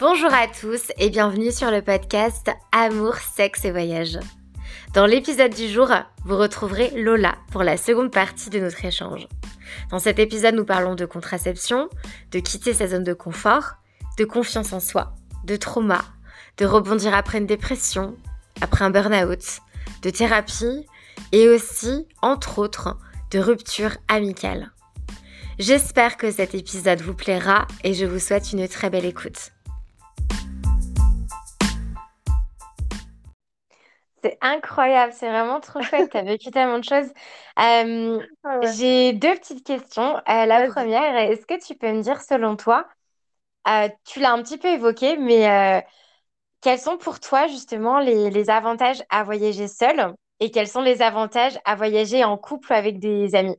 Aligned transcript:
Bonjour 0.00 0.32
à 0.32 0.46
tous 0.46 0.92
et 0.98 1.10
bienvenue 1.10 1.50
sur 1.50 1.72
le 1.72 1.82
podcast 1.82 2.48
Amour, 2.70 3.16
sexe 3.16 3.64
et 3.64 3.72
voyage. 3.72 4.20
Dans 4.94 5.06
l'épisode 5.06 5.52
du 5.52 5.68
jour, 5.68 5.90
vous 6.24 6.36
retrouverez 6.36 6.90
Lola 6.90 7.34
pour 7.50 7.64
la 7.64 7.76
seconde 7.76 8.12
partie 8.12 8.48
de 8.48 8.60
notre 8.60 8.84
échange. 8.84 9.26
Dans 9.90 9.98
cet 9.98 10.20
épisode, 10.20 10.54
nous 10.54 10.64
parlons 10.64 10.94
de 10.94 11.04
contraception, 11.04 11.88
de 12.30 12.38
quitter 12.38 12.74
sa 12.74 12.86
zone 12.86 13.02
de 13.02 13.12
confort, 13.12 13.72
de 14.18 14.24
confiance 14.24 14.72
en 14.72 14.78
soi, 14.78 15.16
de 15.42 15.56
trauma, 15.56 16.04
de 16.58 16.64
rebondir 16.64 17.12
après 17.12 17.38
une 17.38 17.46
dépression, 17.46 18.14
après 18.60 18.84
un 18.84 18.90
burn-out, 18.90 19.58
de 20.02 20.10
thérapie 20.10 20.86
et 21.32 21.48
aussi, 21.48 22.06
entre 22.22 22.60
autres, 22.60 22.96
de 23.32 23.40
rupture 23.40 23.96
amicale. 24.06 24.70
J'espère 25.58 26.18
que 26.18 26.30
cet 26.30 26.54
épisode 26.54 27.00
vous 27.00 27.14
plaira 27.14 27.66
et 27.82 27.94
je 27.94 28.04
vous 28.04 28.20
souhaite 28.20 28.52
une 28.52 28.68
très 28.68 28.90
belle 28.90 29.04
écoute. 29.04 29.50
C'est 34.22 34.38
incroyable, 34.40 35.12
c'est 35.12 35.28
vraiment 35.30 35.60
trop 35.60 35.82
chouette. 35.82 36.10
Tu 36.10 36.16
as 36.16 36.22
vécu 36.22 36.50
tellement 36.50 36.78
de 36.78 36.84
choses. 36.84 37.12
Euh, 37.60 38.20
Ah 38.44 38.58
ouais. 38.58 38.78
j'ai 38.78 39.12
deux 39.12 39.34
petites 39.36 39.64
questions. 39.64 40.16
Euh, 40.28 40.46
la 40.46 40.60
Vas-y. 40.60 40.62
première, 40.62 41.16
est-ce 41.16 41.46
que 41.46 41.58
tu 41.64 41.76
peux 41.76 41.92
me 41.92 42.02
dire, 42.02 42.20
selon 42.20 42.56
toi, 42.56 42.88
euh, 43.68 43.88
tu 44.06 44.20
l'as 44.20 44.32
un 44.32 44.42
petit 44.42 44.58
peu 44.58 44.68
évoqué, 44.68 45.16
mais 45.18 45.48
euh, 45.50 45.82
quels 46.62 46.78
sont 46.80 46.98
pour 46.98 47.20
toi 47.20 47.48
justement 47.48 48.00
les, 48.00 48.30
les 48.30 48.50
avantages 48.50 49.02
à 49.10 49.24
voyager 49.24 49.68
seul 49.68 50.14
et 50.40 50.50
quels 50.52 50.68
sont 50.68 50.82
les 50.82 51.02
avantages 51.02 51.58
à 51.64 51.76
voyager 51.76 52.24
en 52.24 52.38
couple 52.38 52.72
avec 52.74 53.00
des 53.00 53.34
amis? 53.36 53.56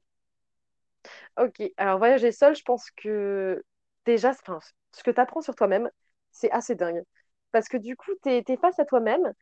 Ok, 1.37 1.61
alors 1.77 1.97
voyager 1.99 2.31
seul, 2.31 2.55
je 2.55 2.63
pense 2.63 2.89
que 2.91 3.63
déjà, 4.05 4.33
ce 4.33 5.03
que 5.03 5.11
tu 5.11 5.19
apprends 5.21 5.41
sur 5.41 5.55
toi-même, 5.55 5.89
c'est 6.31 6.51
assez 6.51 6.75
dingue. 6.75 7.03
Parce 7.51 7.67
que 7.69 7.77
du 7.77 7.95
coup, 7.95 8.11
tu 8.23 8.29
es, 8.29 8.57
face 8.57 8.79
à 8.79 8.85
toi-même 8.85 9.33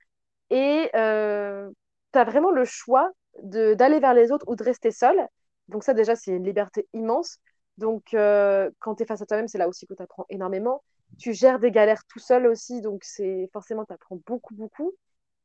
et 0.50 0.90
euh, 0.96 1.70
tu 2.14 2.20
as 2.20 2.24
vraiment 2.24 2.52
le 2.52 2.66
choix 2.66 3.12
d'aller 3.44 4.00
vers 4.00 4.14
les 4.14 4.32
autres 4.32 4.46
ou 4.48 4.56
de 4.56 4.64
rester 4.64 4.92
seul. 4.92 5.28
Donc 5.68 5.84
ça, 5.84 5.94
déjà, 5.94 6.16
c'est 6.16 6.32
une 6.32 6.44
liberté 6.46 6.88
immense. 6.94 7.38
Donc 7.78 8.14
euh, 8.14 8.70
quand 8.80 8.96
tu 8.96 9.04
es 9.04 9.06
face 9.06 9.22
à 9.22 9.26
toi-même, 9.26 9.48
c'est 9.48 9.58
là 9.58 9.68
aussi 9.68 9.86
que 9.86 9.94
tu 9.94 10.02
apprends 10.04 10.26
énormément. 10.30 10.84
Tu 11.20 11.34
gères 11.34 11.60
des 11.60 11.72
galères 11.72 12.04
tout 12.08 12.20
seul 12.20 12.48
aussi, 12.48 12.82
donc 12.82 13.04
c'est 13.04 13.50
forcément, 13.54 13.86
tu 13.86 13.94
apprends 13.94 14.20
beaucoup, 14.26 14.56
beaucoup. 14.56 14.94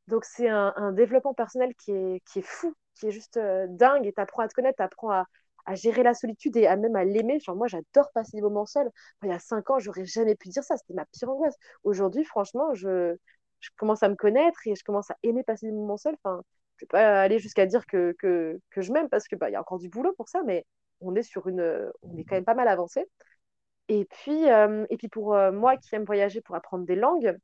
Donc 0.09 0.25
c'est 0.25 0.49
un, 0.49 0.73
un 0.77 0.93
développement 0.93 1.35
personnel 1.35 1.75
qui 1.77 1.93
est, 1.93 2.21
qui 2.27 2.41
est 2.41 2.43
fou, 2.47 2.75
qui 2.95 3.07
est 3.09 3.11
juste 3.11 3.37
euh, 3.37 3.67
dingue 3.69 4.07
et 4.07 4.13
tu 4.13 4.21
apprends 4.21 4.43
à 4.43 4.49
te 4.49 4.55
connaître, 4.55 4.77
tu 4.77 4.83
apprends 4.83 5.11
à, 5.11 5.27
à 5.67 5.75
gérer 5.75 6.03
la 6.03 6.15
solitude 6.15 6.57
et 6.57 6.67
à 6.67 6.77
même 6.77 6.97
à 6.97 7.05
l'aimer. 7.05 7.39
Genre 7.41 7.57
moi 7.57 7.69
j'adore 7.69 8.11
passer 8.13 8.37
des 8.37 8.43
moments 8.43 8.67
seuls. 8.67 8.91
Il 9.23 9.29
y 9.29 9.33
a 9.33 9.39
cinq 9.39 9.71
ans, 9.71 9.79
j'aurais 9.79 10.05
jamais 10.05 10.35
pu 10.35 10.49
dire 10.49 10.65
ça, 10.65 10.77
c'était 10.77 10.95
ma 10.95 11.07
pire 11.07 11.31
angoisse. 11.31 11.57
Aujourd'hui, 11.85 12.25
franchement, 12.25 12.75
je, 12.75 13.17
je 13.63 13.71
commence 13.79 14.03
à 14.03 14.09
me 14.11 14.17
connaître 14.17 14.61
et 14.67 14.75
je 14.75 14.85
commence 14.85 15.11
à 15.11 15.17
aimer 15.23 15.45
passer 15.45 15.67
des 15.67 15.73
moments 15.73 15.97
seuls. 15.97 16.17
Enfin, 16.23 16.43
je 16.77 16.85
vais 16.85 16.89
pas 16.89 17.23
aller 17.23 17.39
jusqu'à 17.39 17.67
dire 17.67 17.87
que, 17.87 18.15
que, 18.19 18.61
que 18.71 18.83
je 18.83 18.93
m'aime 18.93 19.09
parce 19.09 19.29
que 19.29 19.37
bah, 19.37 19.51
y 19.51 19.57
a 19.57 19.61
encore 19.61 19.79
du 19.79 19.89
boulot 19.89 20.13
pour 20.17 20.29
ça, 20.29 20.43
mais 20.45 20.67
on 21.01 21.15
est 21.15 21.23
sur 21.23 21.49
une, 21.49 21.91
on 22.03 22.17
est 22.19 22.25
quand 22.25 22.35
même 22.35 22.45
pas 22.45 22.55
mal 22.55 22.69
avancé. 22.69 23.07
Et 23.89 24.05
puis, 24.07 24.51
euh, 24.51 24.87
et 24.91 24.97
puis 24.97 25.09
pour 25.09 25.35
euh, 25.35 25.53
moi 25.53 25.77
qui 25.77 25.95
aime 25.95 26.05
voyager 26.05 26.41
pour 26.41 26.57
apprendre 26.57 26.87
des 26.87 26.97
langues, 26.97 27.37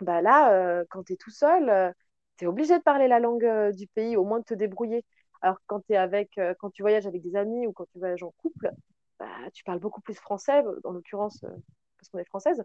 bah 0.00 0.22
là, 0.22 0.52
euh, 0.54 0.84
quand 0.90 1.04
tu 1.04 1.14
es 1.14 1.16
tout 1.16 1.30
seul, 1.30 1.94
tu 2.38 2.44
es 2.44 2.48
obligé 2.48 2.78
de 2.78 2.82
parler 2.82 3.08
la 3.08 3.20
langue 3.20 3.72
du 3.72 3.86
pays, 3.88 4.16
au 4.16 4.24
moins 4.24 4.40
de 4.40 4.44
te 4.44 4.54
débrouiller. 4.54 5.04
Alors 5.42 5.58
quand 5.66 5.80
tu 5.86 5.94
avec, 5.94 6.40
quand 6.58 6.70
tu 6.70 6.82
voyages 6.82 7.06
avec 7.06 7.22
des 7.22 7.36
amis 7.36 7.66
ou 7.66 7.72
quand 7.72 7.86
tu 7.92 7.98
voyages 7.98 8.22
en 8.22 8.32
couple, 8.38 8.70
bah, 9.18 9.28
tu 9.52 9.64
parles 9.64 9.80
beaucoup 9.80 10.00
plus 10.00 10.14
français, 10.14 10.62
en 10.84 10.92
l'occurrence, 10.92 11.40
parce 11.98 12.08
qu'on 12.10 12.18
est 12.18 12.24
française. 12.24 12.62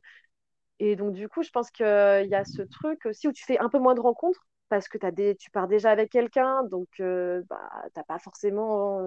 Et 0.80 0.96
donc, 0.96 1.14
du 1.14 1.28
coup, 1.28 1.44
je 1.44 1.50
pense 1.52 1.72
qu'il 1.72 1.86
y 1.86 2.36
a 2.36 2.46
ce 2.46 2.62
truc 2.62 3.06
aussi 3.06 3.28
où 3.28 3.34
tu 3.34 3.44
fais 3.46 3.60
un 3.60 3.70
peu 3.70 3.80
moins 3.80 3.96
de 3.96 4.00
rencontres 4.02 4.48
parce 4.70 4.88
que 4.88 4.98
tu 5.34 5.52
pars 5.52 5.68
déjà 5.68 5.92
avec 5.92 6.12
quelqu'un, 6.12 6.64
donc 6.66 6.88
euh, 7.00 7.42
bah, 7.50 7.60
tu 7.94 8.00
n'as 8.00 8.04
pas 8.04 8.20
forcément 8.20 9.02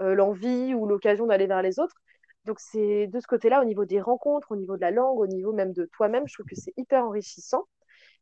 euh, 0.00 0.14
l'envie 0.14 0.74
ou 0.74 0.86
l'occasion 0.86 1.26
d'aller 1.26 1.46
vers 1.46 1.62
les 1.62 1.78
autres. 1.78 1.96
Donc, 2.44 2.60
c'est 2.60 3.06
de 3.08 3.20
ce 3.20 3.26
côté-là, 3.26 3.60
au 3.60 3.64
niveau 3.64 3.84
des 3.84 4.00
rencontres, 4.00 4.52
au 4.52 4.56
niveau 4.56 4.76
de 4.76 4.80
la 4.82 4.90
langue, 4.90 5.18
au 5.18 5.26
niveau 5.26 5.52
même 5.52 5.72
de 5.72 5.86
toi-même, 5.92 6.26
je 6.28 6.34
trouve 6.34 6.46
que 6.46 6.56
c'est 6.56 6.72
hyper 6.76 7.04
enrichissant. 7.04 7.64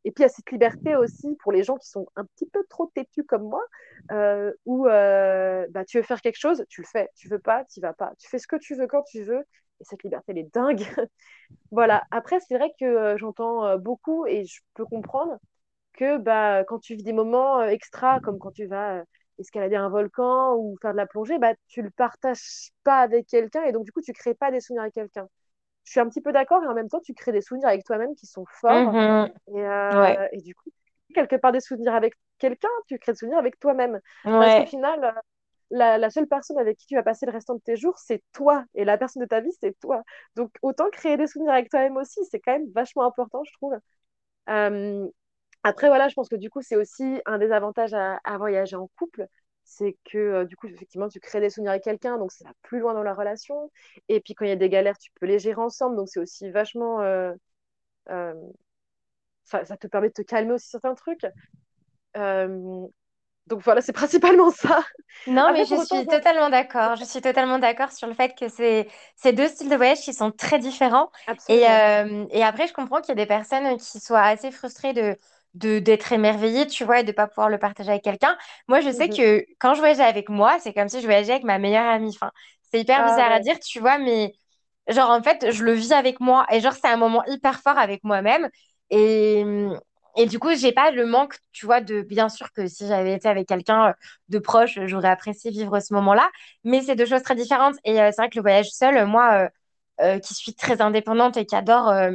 Et 0.05 0.11
puis, 0.11 0.23
il 0.23 0.27
y 0.27 0.27
a 0.27 0.29
cette 0.29 0.51
liberté 0.51 0.95
aussi 0.95 1.35
pour 1.41 1.51
les 1.51 1.63
gens 1.63 1.77
qui 1.77 1.89
sont 1.89 2.07
un 2.15 2.25
petit 2.25 2.45
peu 2.47 2.63
trop 2.69 2.87
têtus 2.95 3.23
comme 3.25 3.43
moi, 3.43 3.63
euh, 4.11 4.53
où 4.65 4.87
euh, 4.87 5.67
bah, 5.71 5.85
tu 5.85 5.97
veux 5.97 6.03
faire 6.03 6.21
quelque 6.21 6.39
chose, 6.39 6.65
tu 6.69 6.81
le 6.81 6.87
fais. 6.87 7.09
Tu 7.15 7.27
veux 7.29 7.39
pas, 7.39 7.65
tu 7.65 7.81
vas 7.81 7.93
pas. 7.93 8.13
Tu 8.19 8.29
fais 8.29 8.39
ce 8.39 8.47
que 8.47 8.55
tu 8.57 8.75
veux 8.75 8.87
quand 8.87 9.03
tu 9.03 9.23
veux. 9.23 9.43
Et 9.79 9.83
cette 9.85 10.03
liberté, 10.03 10.31
elle 10.31 10.39
est 10.39 10.53
dingue. 10.53 10.81
voilà. 11.71 12.05
Après, 12.11 12.39
c'est 12.41 12.57
vrai 12.57 12.71
que 12.79 12.85
euh, 12.85 13.17
j'entends 13.17 13.65
euh, 13.65 13.77
beaucoup 13.77 14.25
et 14.27 14.45
je 14.45 14.61
peux 14.75 14.85
comprendre 14.85 15.37
que 15.93 16.17
bah, 16.17 16.63
quand 16.65 16.79
tu 16.79 16.95
vis 16.95 17.03
des 17.03 17.13
moments 17.13 17.59
euh, 17.61 17.67
extra, 17.69 18.19
comme 18.21 18.39
quand 18.39 18.51
tu 18.51 18.65
vas 18.67 18.99
euh, 18.99 19.03
escalader 19.39 19.75
un 19.77 19.89
volcan 19.89 20.55
ou 20.57 20.77
faire 20.81 20.91
de 20.93 20.97
la 20.97 21.07
plongée, 21.07 21.39
bah, 21.39 21.53
tu 21.67 21.81
le 21.81 21.91
partages 21.91 22.71
pas 22.83 22.99
avec 23.01 23.27
quelqu'un 23.27 23.63
et 23.65 23.71
donc 23.73 23.85
du 23.85 23.91
coup, 23.91 24.01
tu 24.01 24.13
crées 24.13 24.35
pas 24.35 24.51
des 24.51 24.61
souvenirs 24.61 24.83
avec 24.83 24.95
quelqu'un. 24.95 25.27
Je 25.85 25.91
suis 25.91 25.99
un 26.01 26.09
petit 26.09 26.21
peu 26.21 26.33
d'accord 26.33 26.63
et 26.63 26.67
en 26.67 26.73
même 26.75 26.89
temps, 26.89 27.01
tu 27.01 27.13
crées 27.13 27.31
des 27.33 27.41
souvenirs 27.41 27.69
avec 27.69 27.85
toi-même 27.85 28.15
qui 28.15 28.27
sont 28.27 28.45
forts 28.61 28.93
Mhm. 28.93 29.31
et, 29.49 29.61
Ouais, 29.91 30.19
et 30.33 30.41
du 30.41 30.55
coup, 30.55 30.69
quelque 31.13 31.35
part 31.35 31.51
des 31.51 31.61
souvenirs 31.61 31.95
avec 31.95 32.13
quelqu'un, 32.39 32.69
tu 32.87 32.97
crées 32.99 33.13
des 33.13 33.17
souvenirs 33.17 33.39
avec 33.39 33.59
toi-même. 33.59 33.99
Parce 34.37 34.55
qu'au 34.55 34.65
final, 34.65 35.13
la, 35.71 36.09
seule 36.09 36.27
personne 36.27 36.57
avec 36.57 36.77
qui 36.77 36.87
tu 36.87 36.95
vas 36.95 37.03
passer 37.03 37.25
le 37.25 37.31
restant 37.31 37.55
de 37.55 37.61
tes 37.61 37.75
jours, 37.75 37.97
c'est 37.99 38.23
toi. 38.33 38.65
Et 38.75 38.85
la 38.85 38.97
personne 38.97 39.21
de 39.21 39.27
ta 39.27 39.41
vie, 39.41 39.51
c'est 39.59 39.77
toi. 39.79 40.03
Donc, 40.35 40.51
autant 40.61 40.89
créer 40.89 41.17
des 41.17 41.27
souvenirs 41.27 41.53
avec 41.53 41.69
toi-même 41.69 41.97
aussi, 41.97 42.19
c'est 42.29 42.39
quand 42.39 42.53
même 42.53 42.69
vachement 42.73 43.03
important, 43.03 43.43
je 43.43 43.53
trouve. 43.53 43.75
Euh, 44.49 45.07
après, 45.63 45.87
voilà, 45.87 46.07
je 46.09 46.15
pense 46.15 46.29
que 46.29 46.35
du 46.35 46.49
coup, 46.49 46.61
c'est 46.61 46.75
aussi 46.77 47.21
un 47.25 47.37
des 47.39 47.51
avantages 47.51 47.93
à, 47.93 48.19
voyager 48.37 48.75
en 48.75 48.87
couple. 48.97 49.27
C'est 49.65 49.97
que 50.05 50.17
euh, 50.17 50.45
du 50.45 50.55
coup, 50.55 50.67
effectivement, 50.67 51.09
tu 51.09 51.19
crées 51.19 51.41
des 51.41 51.49
souvenirs 51.49 51.71
avec 51.71 51.83
quelqu'un, 51.83 52.17
donc 52.17 52.31
ça 52.31 52.45
va 52.45 52.53
plus 52.63 52.79
loin 52.79 52.93
dans 52.93 53.03
la 53.03 53.13
relation. 53.13 53.71
Et 54.09 54.21
puis, 54.21 54.33
quand 54.35 54.45
il 54.45 54.49
y 54.49 54.51
a 54.51 54.55
des 54.55 54.69
galères, 54.69 54.97
tu 54.97 55.11
peux 55.19 55.25
les 55.25 55.39
gérer 55.39 55.61
ensemble. 55.61 55.97
Donc, 55.97 56.09
c'est 56.09 56.19
aussi 56.19 56.49
vachement. 56.51 57.01
euh, 57.01 57.33
ça, 59.43 59.65
ça 59.65 59.77
te 59.77 59.87
permet 59.87 60.09
de 60.09 60.13
te 60.13 60.21
calmer 60.21 60.53
aussi 60.53 60.69
certains 60.69 60.95
trucs. 60.95 61.25
Donc, 63.47 63.61
voilà, 63.63 63.81
c'est 63.81 63.93
principalement 63.93 64.51
ça. 64.51 64.83
Non, 65.25 65.51
mais 65.51 65.65
je 65.65 65.75
autant, 65.75 65.85
suis 65.85 66.07
totalement 66.07 66.49
d'accord. 66.49 66.95
Je 66.95 67.03
suis 67.03 67.19
totalement 67.21 67.59
d'accord 67.59 67.91
sur 67.91 68.07
le 68.07 68.13
fait 68.13 68.33
que 68.39 68.47
c'est 68.47 68.87
c'est 69.17 69.33
deux 69.33 69.47
styles 69.49 69.67
de 69.69 69.75
voyage 69.75 69.99
qui 69.99 70.13
sont 70.13 70.31
très 70.31 70.57
différents. 70.57 71.11
Et, 71.49 71.67
euh, 71.69 72.25
et 72.31 72.43
après, 72.43 72.67
je 72.67 72.73
comprends 72.73 73.01
qu'il 73.01 73.09
y 73.09 73.11
a 73.11 73.15
des 73.15 73.25
personnes 73.25 73.77
qui 73.77 73.99
soient 73.99 74.21
assez 74.23 74.51
frustrées 74.51 74.93
de, 74.93 75.17
de, 75.53 75.79
d'être 75.79 76.13
émerveillées, 76.13 76.65
tu 76.67 76.85
vois, 76.85 77.01
et 77.01 77.03
de 77.03 77.11
pas 77.11 77.27
pouvoir 77.27 77.49
le 77.49 77.57
partager 77.59 77.89
avec 77.89 78.03
quelqu'un. 78.03 78.37
Moi, 78.69 78.79
je 78.79 78.89
sais 78.89 79.09
Mhm. 79.09 79.09
que 79.09 79.45
quand 79.59 79.73
je 79.73 79.79
voyageais 79.79 80.03
avec 80.03 80.29
moi, 80.29 80.59
c'est 80.59 80.73
comme 80.73 80.87
si 80.87 81.01
je 81.01 81.05
voyageais 81.05 81.33
avec 81.33 81.43
ma 81.43 81.59
meilleure 81.59 81.85
amie. 81.91 82.11
Enfin, 82.15 82.31
c'est 82.71 82.79
hyper 82.79 83.03
Ah 83.03 83.03
bizarre 83.03 83.31
à 83.33 83.39
dire, 83.41 83.59
tu 83.59 83.79
vois, 83.81 83.97
mais 83.97 84.33
genre, 84.87 85.09
en 85.09 85.21
fait, 85.23 85.51
je 85.51 85.63
le 85.65 85.73
vis 85.73 85.91
avec 85.93 86.19
moi. 86.21 86.45
Et 86.51 86.61
genre, 86.61 86.73
c'est 86.73 86.87
un 86.87 86.97
moment 86.97 87.23
hyper 87.25 87.59
fort 87.61 87.77
avec 87.77 88.01
moi-même. 88.05 88.49
Et, 88.91 89.43
et 90.17 90.25
du 90.25 90.39
coup, 90.39 90.49
j'ai 90.55 90.71
pas 90.73 90.91
le 90.91 91.05
manque, 91.05 91.37
tu 91.53 91.65
vois, 91.65 91.81
de 91.81 92.01
bien 92.01 92.29
sûr 92.29 92.51
que 92.53 92.67
si 92.67 92.87
j'avais 92.87 93.13
été 93.13 93.29
avec 93.29 93.47
quelqu'un 93.47 93.95
de 94.29 94.39
proche, 94.39 94.79
j'aurais 94.85 95.09
apprécié 95.09 95.51
vivre 95.51 95.79
ce 95.79 95.93
moment-là. 95.93 96.29
Mais 96.63 96.81
c'est 96.81 96.95
deux 96.95 97.05
choses 97.05 97.23
très 97.23 97.35
différentes. 97.35 97.75
Et 97.85 98.01
euh, 98.01 98.09
c'est 98.11 98.21
vrai 98.21 98.29
que 98.29 98.37
le 98.37 98.41
voyage 98.41 98.69
seul, 98.71 99.05
moi, 99.07 99.45
euh, 99.45 99.49
euh, 100.01 100.19
qui 100.19 100.33
suis 100.33 100.53
très 100.55 100.81
indépendante 100.81 101.37
et 101.37 101.45
qui 101.45 101.55
adore 101.55 101.89
euh, 101.89 102.11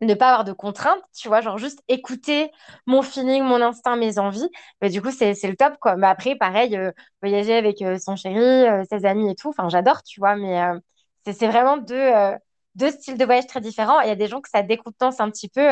ne 0.00 0.14
pas 0.14 0.28
avoir 0.30 0.44
de 0.44 0.52
contraintes, 0.52 1.02
tu 1.14 1.28
vois, 1.28 1.40
genre 1.42 1.58
juste 1.58 1.82
écouter 1.88 2.50
mon 2.86 3.02
feeling, 3.02 3.42
mon 3.44 3.60
instinct, 3.60 3.96
mes 3.96 4.18
envies, 4.18 4.48
mais 4.80 4.88
du 4.90 5.02
coup, 5.02 5.10
c'est, 5.10 5.34
le 5.44 5.56
top, 5.56 5.76
quoi. 5.78 5.96
Mais 5.96 6.06
après, 6.06 6.36
pareil, 6.36 6.76
euh, 6.76 6.90
voyager 7.22 7.54
avec 7.54 7.82
euh, 7.82 7.98
son 7.98 8.16
chéri, 8.16 8.38
euh, 8.38 8.82
ses 8.90 9.04
amis 9.04 9.30
et 9.30 9.34
tout, 9.34 9.50
enfin, 9.50 9.68
j'adore, 9.68 10.02
tu 10.02 10.20
vois, 10.20 10.36
mais 10.36 10.62
euh, 10.62 10.78
c'est, 11.26 11.46
vraiment 11.48 11.76
deux, 11.76 11.94
euh, 11.96 12.36
deux 12.76 12.90
styles 12.90 13.18
de 13.18 13.24
voyage 13.26 13.46
très 13.46 13.60
différents. 13.60 14.00
Il 14.00 14.08
y 14.08 14.10
a 14.10 14.16
des 14.16 14.26
gens 14.28 14.40
que 14.40 14.48
ça 14.48 14.62
découtance 14.62 15.20
un 15.20 15.30
petit 15.30 15.48
peu. 15.48 15.68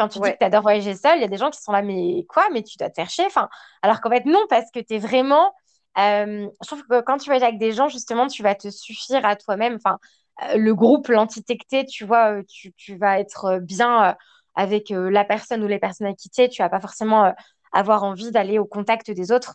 Quand 0.00 0.08
tu 0.08 0.18
dis 0.20 0.32
que 0.32 0.38
tu 0.38 0.44
adores 0.44 0.62
voyager 0.62 0.94
seul, 0.94 1.18
il 1.18 1.22
y 1.22 1.24
a 1.24 1.28
des 1.28 1.36
gens 1.36 1.50
qui 1.50 1.60
sont 1.60 1.72
là, 1.72 1.82
mais 1.82 2.24
quoi? 2.28 2.48
Mais 2.52 2.62
tu 2.62 2.78
dois 2.78 2.88
te 2.88 2.94
faire 2.94 3.10
chier. 3.10 3.26
Enfin, 3.26 3.48
alors 3.82 4.00
qu'en 4.00 4.10
fait, 4.10 4.24
non, 4.24 4.40
parce 4.48 4.70
que 4.72 4.80
tu 4.80 4.94
es 4.94 4.98
vraiment. 4.98 5.52
euh, 5.98 6.48
je 6.62 6.66
trouve 6.66 6.82
que 6.86 7.00
quand 7.02 7.18
tu 7.18 7.26
voyages 7.26 7.42
avec 7.42 7.58
des 7.58 7.72
gens, 7.72 7.88
justement, 7.88 8.26
tu 8.26 8.42
vas 8.42 8.54
te 8.54 8.70
suffire 8.70 9.24
à 9.26 9.36
toi-même. 9.36 9.76
Enfin, 9.76 9.98
euh, 10.42 10.56
le 10.56 10.74
groupe, 10.74 11.08
l'entité 11.08 11.58
que 11.58 11.64
t'es, 11.68 11.84
tu 11.84 12.04
vois, 12.04 12.32
euh, 12.38 12.42
tu, 12.48 12.72
tu 12.72 12.96
vas 12.96 13.20
être 13.20 13.44
euh, 13.46 13.60
bien 13.60 14.10
euh, 14.10 14.14
avec 14.54 14.90
la 14.90 15.24
personne 15.24 15.62
ou 15.62 15.66
les 15.68 15.78
personnes 15.78 16.06
avec 16.06 16.18
qui 16.18 16.30
t'es. 16.30 16.48
Tu 16.48 16.62
vas 16.62 16.68
pas 16.68 16.80
forcément 16.80 17.34
avoir 17.72 18.02
envie 18.02 18.30
d'aller 18.30 18.58
au 18.58 18.64
contact 18.64 19.10
des 19.10 19.32
autres. 19.32 19.54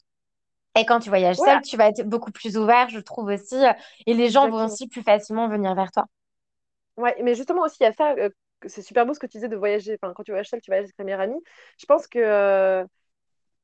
Et 0.78 0.86
quand 0.86 1.00
tu 1.00 1.10
voyages 1.10 1.38
ouais, 1.38 1.46
seul, 1.46 1.62
tu 1.62 1.78
vas 1.78 1.88
être 1.88 2.04
beaucoup 2.04 2.32
plus 2.32 2.58
ouvert, 2.58 2.90
je 2.90 3.00
trouve 3.00 3.28
aussi. 3.28 3.56
et 4.06 4.14
les 4.14 4.30
gens 4.30 4.50
vont 4.50 4.66
aussi 4.66 4.88
plus 4.88 5.04
facilement 5.04 5.48
venir 5.48 5.74
vers 5.76 5.92
toi. 5.92 6.06
Ouais, 6.98 7.16
mais 7.24 7.36
justement 7.36 7.64
aussi, 7.64 7.78
il 7.82 7.84
y 7.84 7.88
a 7.88 7.94
ça, 7.94 8.14
c'est 8.68 8.82
super 8.82 9.06
beau 9.06 9.14
ce 9.14 9.20
que 9.20 9.28
tu 9.28 9.38
disais 9.38 9.48
de 9.50 9.56
voyager. 9.56 9.98
Enfin, 10.02 10.14
quand 10.14 10.24
tu 10.24 10.32
voyages 10.32 10.50
seul, 10.50 10.62
tu 10.62 10.72
voyages 10.72 10.86
avec 10.86 10.96
ta 10.96 11.04
meilleure 11.04 11.22
amie. 11.22 11.42
Je 11.78 11.86
pense 11.86 12.08
que, 12.08 12.20
euh, 12.20 12.86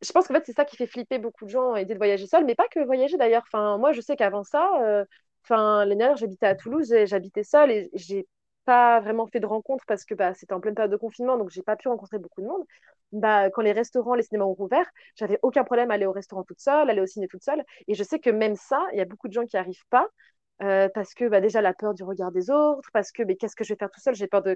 je 0.01 0.11
pense 0.11 0.27
fait, 0.27 0.43
c'est 0.45 0.53
ça 0.53 0.65
qui 0.65 0.77
fait 0.77 0.87
flipper 0.87 1.19
beaucoup 1.19 1.45
de 1.45 1.49
gens, 1.49 1.75
l'idée 1.75 1.93
de 1.93 1.99
voyager 1.99 2.27
seul, 2.27 2.45
mais 2.45 2.55
pas 2.55 2.67
que 2.69 2.79
voyager 2.85 3.17
d'ailleurs. 3.17 3.43
Enfin, 3.47 3.77
moi, 3.77 3.91
je 3.93 4.01
sais 4.01 4.15
qu'avant 4.15 4.43
ça, 4.43 4.69
euh, 4.83 5.05
l'année 5.49 5.95
dernière, 5.95 6.17
j'habitais 6.17 6.47
à 6.47 6.55
Toulouse, 6.55 6.91
et 6.93 7.05
j'habitais 7.07 7.43
seule 7.43 7.71
et 7.71 7.89
j'ai 7.93 8.27
pas 8.65 8.99
vraiment 8.99 9.27
fait 9.27 9.39
de 9.39 9.45
rencontres 9.47 9.83
parce 9.87 10.05
que 10.05 10.13
bah, 10.13 10.33
c'était 10.33 10.53
en 10.53 10.59
pleine 10.59 10.75
période 10.75 10.91
de 10.91 10.97
confinement, 10.97 11.37
donc 11.37 11.49
j'ai 11.49 11.63
pas 11.63 11.75
pu 11.75 11.87
rencontrer 11.87 12.19
beaucoup 12.19 12.41
de 12.41 12.47
monde. 12.47 12.63
Bah, 13.11 13.49
quand 13.49 13.61
les 13.61 13.71
restaurants, 13.73 14.15
les 14.15 14.23
cinémas 14.23 14.45
ont 14.45 14.53
rouvert, 14.53 14.85
j'avais 15.15 15.39
aucun 15.41 15.63
problème 15.63 15.91
à 15.91 15.95
aller 15.95 16.05
au 16.05 16.11
restaurant 16.13 16.43
toute 16.43 16.59
seule, 16.61 16.89
aller 16.89 17.01
au 17.01 17.05
ciné 17.07 17.27
toute 17.27 17.43
seule. 17.43 17.63
Et 17.87 17.95
je 17.95 18.03
sais 18.03 18.19
que 18.19 18.29
même 18.29 18.55
ça, 18.55 18.81
il 18.93 18.97
y 18.99 19.01
a 19.01 19.05
beaucoup 19.05 19.27
de 19.27 19.33
gens 19.33 19.45
qui 19.45 19.55
n'y 19.55 19.59
arrivent 19.59 19.85
pas. 19.89 20.07
Euh, 20.61 20.89
parce 20.93 21.15
que 21.15 21.27
bah, 21.27 21.41
déjà 21.41 21.59
la 21.61 21.73
peur 21.73 21.93
du 21.95 22.03
regard 22.03 22.31
des 22.31 22.51
autres, 22.51 22.89
parce 22.93 23.11
que 23.11 23.23
mais 23.23 23.35
qu'est-ce 23.35 23.55
que 23.55 23.63
je 23.63 23.73
vais 23.73 23.77
faire 23.79 23.89
tout 23.89 23.99
seul, 23.99 24.13
j'ai 24.13 24.27
peur 24.27 24.43
de, 24.43 24.55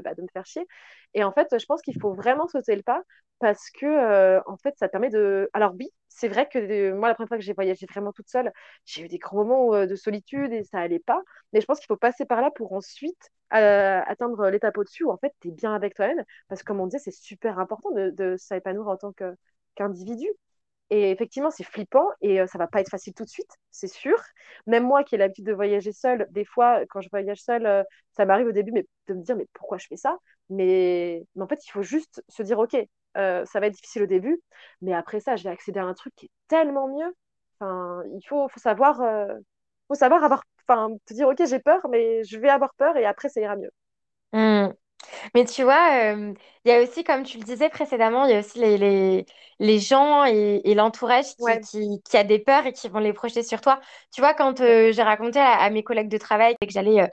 bah, 0.00 0.14
de 0.14 0.22
me 0.22 0.28
faire 0.32 0.46
chier. 0.46 0.66
Et 1.14 1.24
en 1.24 1.32
fait, 1.32 1.48
je 1.58 1.66
pense 1.66 1.82
qu'il 1.82 2.00
faut 2.00 2.14
vraiment 2.14 2.48
sauter 2.48 2.74
le 2.74 2.82
pas 2.82 3.02
parce 3.38 3.70
que 3.70 3.84
euh, 3.86 4.40
en 4.46 4.56
fait, 4.56 4.74
ça 4.78 4.88
permet 4.88 5.10
de. 5.10 5.50
Alors 5.52 5.74
oui, 5.78 5.90
c'est 6.08 6.28
vrai 6.28 6.48
que 6.48 6.58
euh, 6.58 6.94
moi, 6.96 7.08
la 7.08 7.14
première 7.14 7.28
fois 7.28 7.36
que 7.36 7.42
j'ai 7.44 7.52
voyagé 7.52 7.84
vraiment 7.86 8.12
toute 8.12 8.28
seule, 8.30 8.50
j'ai 8.86 9.02
eu 9.02 9.08
des 9.08 9.18
grands 9.18 9.44
moments 9.44 9.84
de 9.86 9.94
solitude 9.96 10.52
et 10.52 10.64
ça 10.64 10.78
allait 10.78 10.98
pas. 11.00 11.20
Mais 11.52 11.60
je 11.60 11.66
pense 11.66 11.78
qu'il 11.80 11.86
faut 11.88 11.96
passer 11.96 12.24
par 12.24 12.40
là 12.40 12.50
pour 12.50 12.72
ensuite 12.72 13.30
atteindre 13.50 14.48
l'étape 14.48 14.78
au-dessus 14.78 15.04
où 15.04 15.10
en 15.12 15.18
fait, 15.18 15.34
tu 15.40 15.48
es 15.48 15.50
bien 15.50 15.74
avec 15.74 15.94
toi-même. 15.94 16.24
Parce 16.48 16.62
que 16.62 16.66
comme 16.66 16.80
on 16.80 16.86
disait, 16.86 16.98
c'est 17.04 17.10
super 17.10 17.58
important 17.58 17.90
de 17.92 18.36
s'épanouir 18.38 18.88
en 18.88 18.96
tant 18.96 19.12
qu'individu. 19.76 20.26
Et 20.94 21.10
effectivement, 21.10 21.50
c'est 21.50 21.64
flippant 21.64 22.06
et 22.20 22.36
ça 22.40 22.46
ça 22.46 22.58
va 22.58 22.66
pas 22.66 22.80
être 22.82 22.90
facile 22.90 23.14
tout 23.14 23.24
de 23.24 23.28
suite, 23.30 23.50
c'est 23.70 23.88
sûr. 23.88 24.18
Même 24.66 24.84
moi 24.84 25.04
qui 25.04 25.14
ai 25.14 25.18
l'habitude 25.18 25.46
de 25.46 25.54
voyager 25.54 25.90
seule, 25.90 26.26
des 26.30 26.44
fois, 26.44 26.80
quand 26.90 27.00
je 27.00 27.08
voyage 27.08 27.40
seule, 27.40 27.86
ça 28.14 28.26
m'arrive 28.26 28.48
au 28.48 28.52
début 28.52 28.72
de 29.08 29.14
me 29.14 29.22
dire 29.22 29.34
mais 29.36 29.46
pourquoi 29.54 29.78
je 29.78 29.86
fais 29.86 29.96
ça? 29.96 30.18
Mais... 30.50 31.24
en 31.40 31.46
fait, 31.46 31.64
il 31.66 31.70
faut 31.70 31.82
juste 31.82 32.22
se 32.28 32.42
dire 32.42 32.58
ok, 32.58 32.76
ça 33.14 33.44
va 33.54 33.66
être 33.68 33.72
difficile 33.72 34.02
au 34.02 34.06
début, 34.06 34.42
mais 34.82 34.92
après 34.92 35.20
ça, 35.20 35.34
je 35.34 35.44
vais 35.44 35.50
accéder 35.50 35.80
à 35.80 35.84
un 35.84 35.94
truc 35.94 36.14
qui 36.14 36.26
est 36.26 36.30
tellement 36.48 36.88
mieux. 36.88 37.14
Enfin, 37.58 38.02
il 38.14 38.20
faut, 38.28 38.48
savoir, 38.56 39.00
faut 39.88 39.94
savoir 39.94 40.22
avoir, 40.24 40.44
enfin, 40.68 40.94
te 41.06 41.14
dire 41.14 41.26
ok, 41.26 41.42
j'ai 41.46 41.58
peur, 41.58 41.80
mais 41.88 42.22
je 42.24 42.38
vais 42.38 42.50
avoir 42.50 42.74
peur 42.74 42.98
et 42.98 43.06
après 43.06 43.30
ça 43.30 43.40
ira 43.40 43.56
mieux. 43.56 43.72
Mmh. 44.34 44.74
Mais 45.34 45.44
tu 45.44 45.62
vois, 45.62 46.12
euh, 46.14 46.34
il 46.64 46.68
y 46.70 46.72
a 46.74 46.82
aussi, 46.82 47.04
comme 47.04 47.22
tu 47.24 47.38
le 47.38 47.44
disais 47.44 47.68
précédemment, 47.68 48.24
il 48.26 48.32
y 48.32 48.34
a 48.34 48.40
aussi 48.40 48.58
les, 48.58 48.78
les, 48.78 49.26
les 49.58 49.78
gens 49.78 50.24
et, 50.24 50.60
et 50.64 50.74
l'entourage 50.74 51.36
qui, 51.38 51.58
Ouais, 51.58 51.60
qui, 51.60 52.02
qui 52.04 52.16
a 52.16 52.24
des 52.24 52.38
peurs 52.38 52.66
et 52.66 52.72
qui 52.72 52.88
vont 52.88 52.98
les 52.98 53.12
projeter 53.12 53.42
sur 53.42 53.60
toi. 53.60 53.80
Tu 54.12 54.20
vois, 54.20 54.34
quand 54.34 54.60
euh, 54.60 54.92
j'ai 54.92 55.02
raconté 55.02 55.38
à, 55.38 55.52
à 55.60 55.70
mes 55.70 55.82
collègues 55.82 56.08
de 56.10 56.18
travail 56.18 56.54
que 56.60 56.70
j'allais 56.70 57.02
euh, 57.02 57.06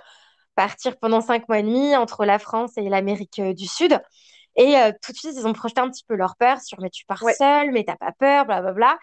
partir 0.56 0.98
pendant 1.00 1.22
cinq 1.22 1.48
mois 1.50 1.60
et 1.60 1.64
demi 1.64 1.96
entre 1.96 2.26
la 2.26 2.40
France 2.40 2.78
et 2.78 2.90
l'Amérique 2.90 3.40
euh, 3.40 3.54
du 3.54 3.68
Sud, 3.68 4.00
et 4.56 4.78
euh, 4.78 4.92
tout 5.02 5.12
de 5.14 5.18
suite, 5.18 5.34
ils 5.38 5.48
ont 5.48 5.54
projeté 5.54 5.82
un 5.82 5.90
petit 5.90 6.04
peu 6.08 6.16
leur 6.16 6.36
peur 6.38 6.60
sur 6.62 6.80
mais 6.82 6.90
tu 6.90 7.06
pars 7.06 7.24
ouais. 7.24 7.38
seule, 7.38 7.72
mais 7.72 7.84
t'as 7.86 7.96
pas 7.98 8.12
peur, 8.14 8.46
blablabla. 8.46 8.98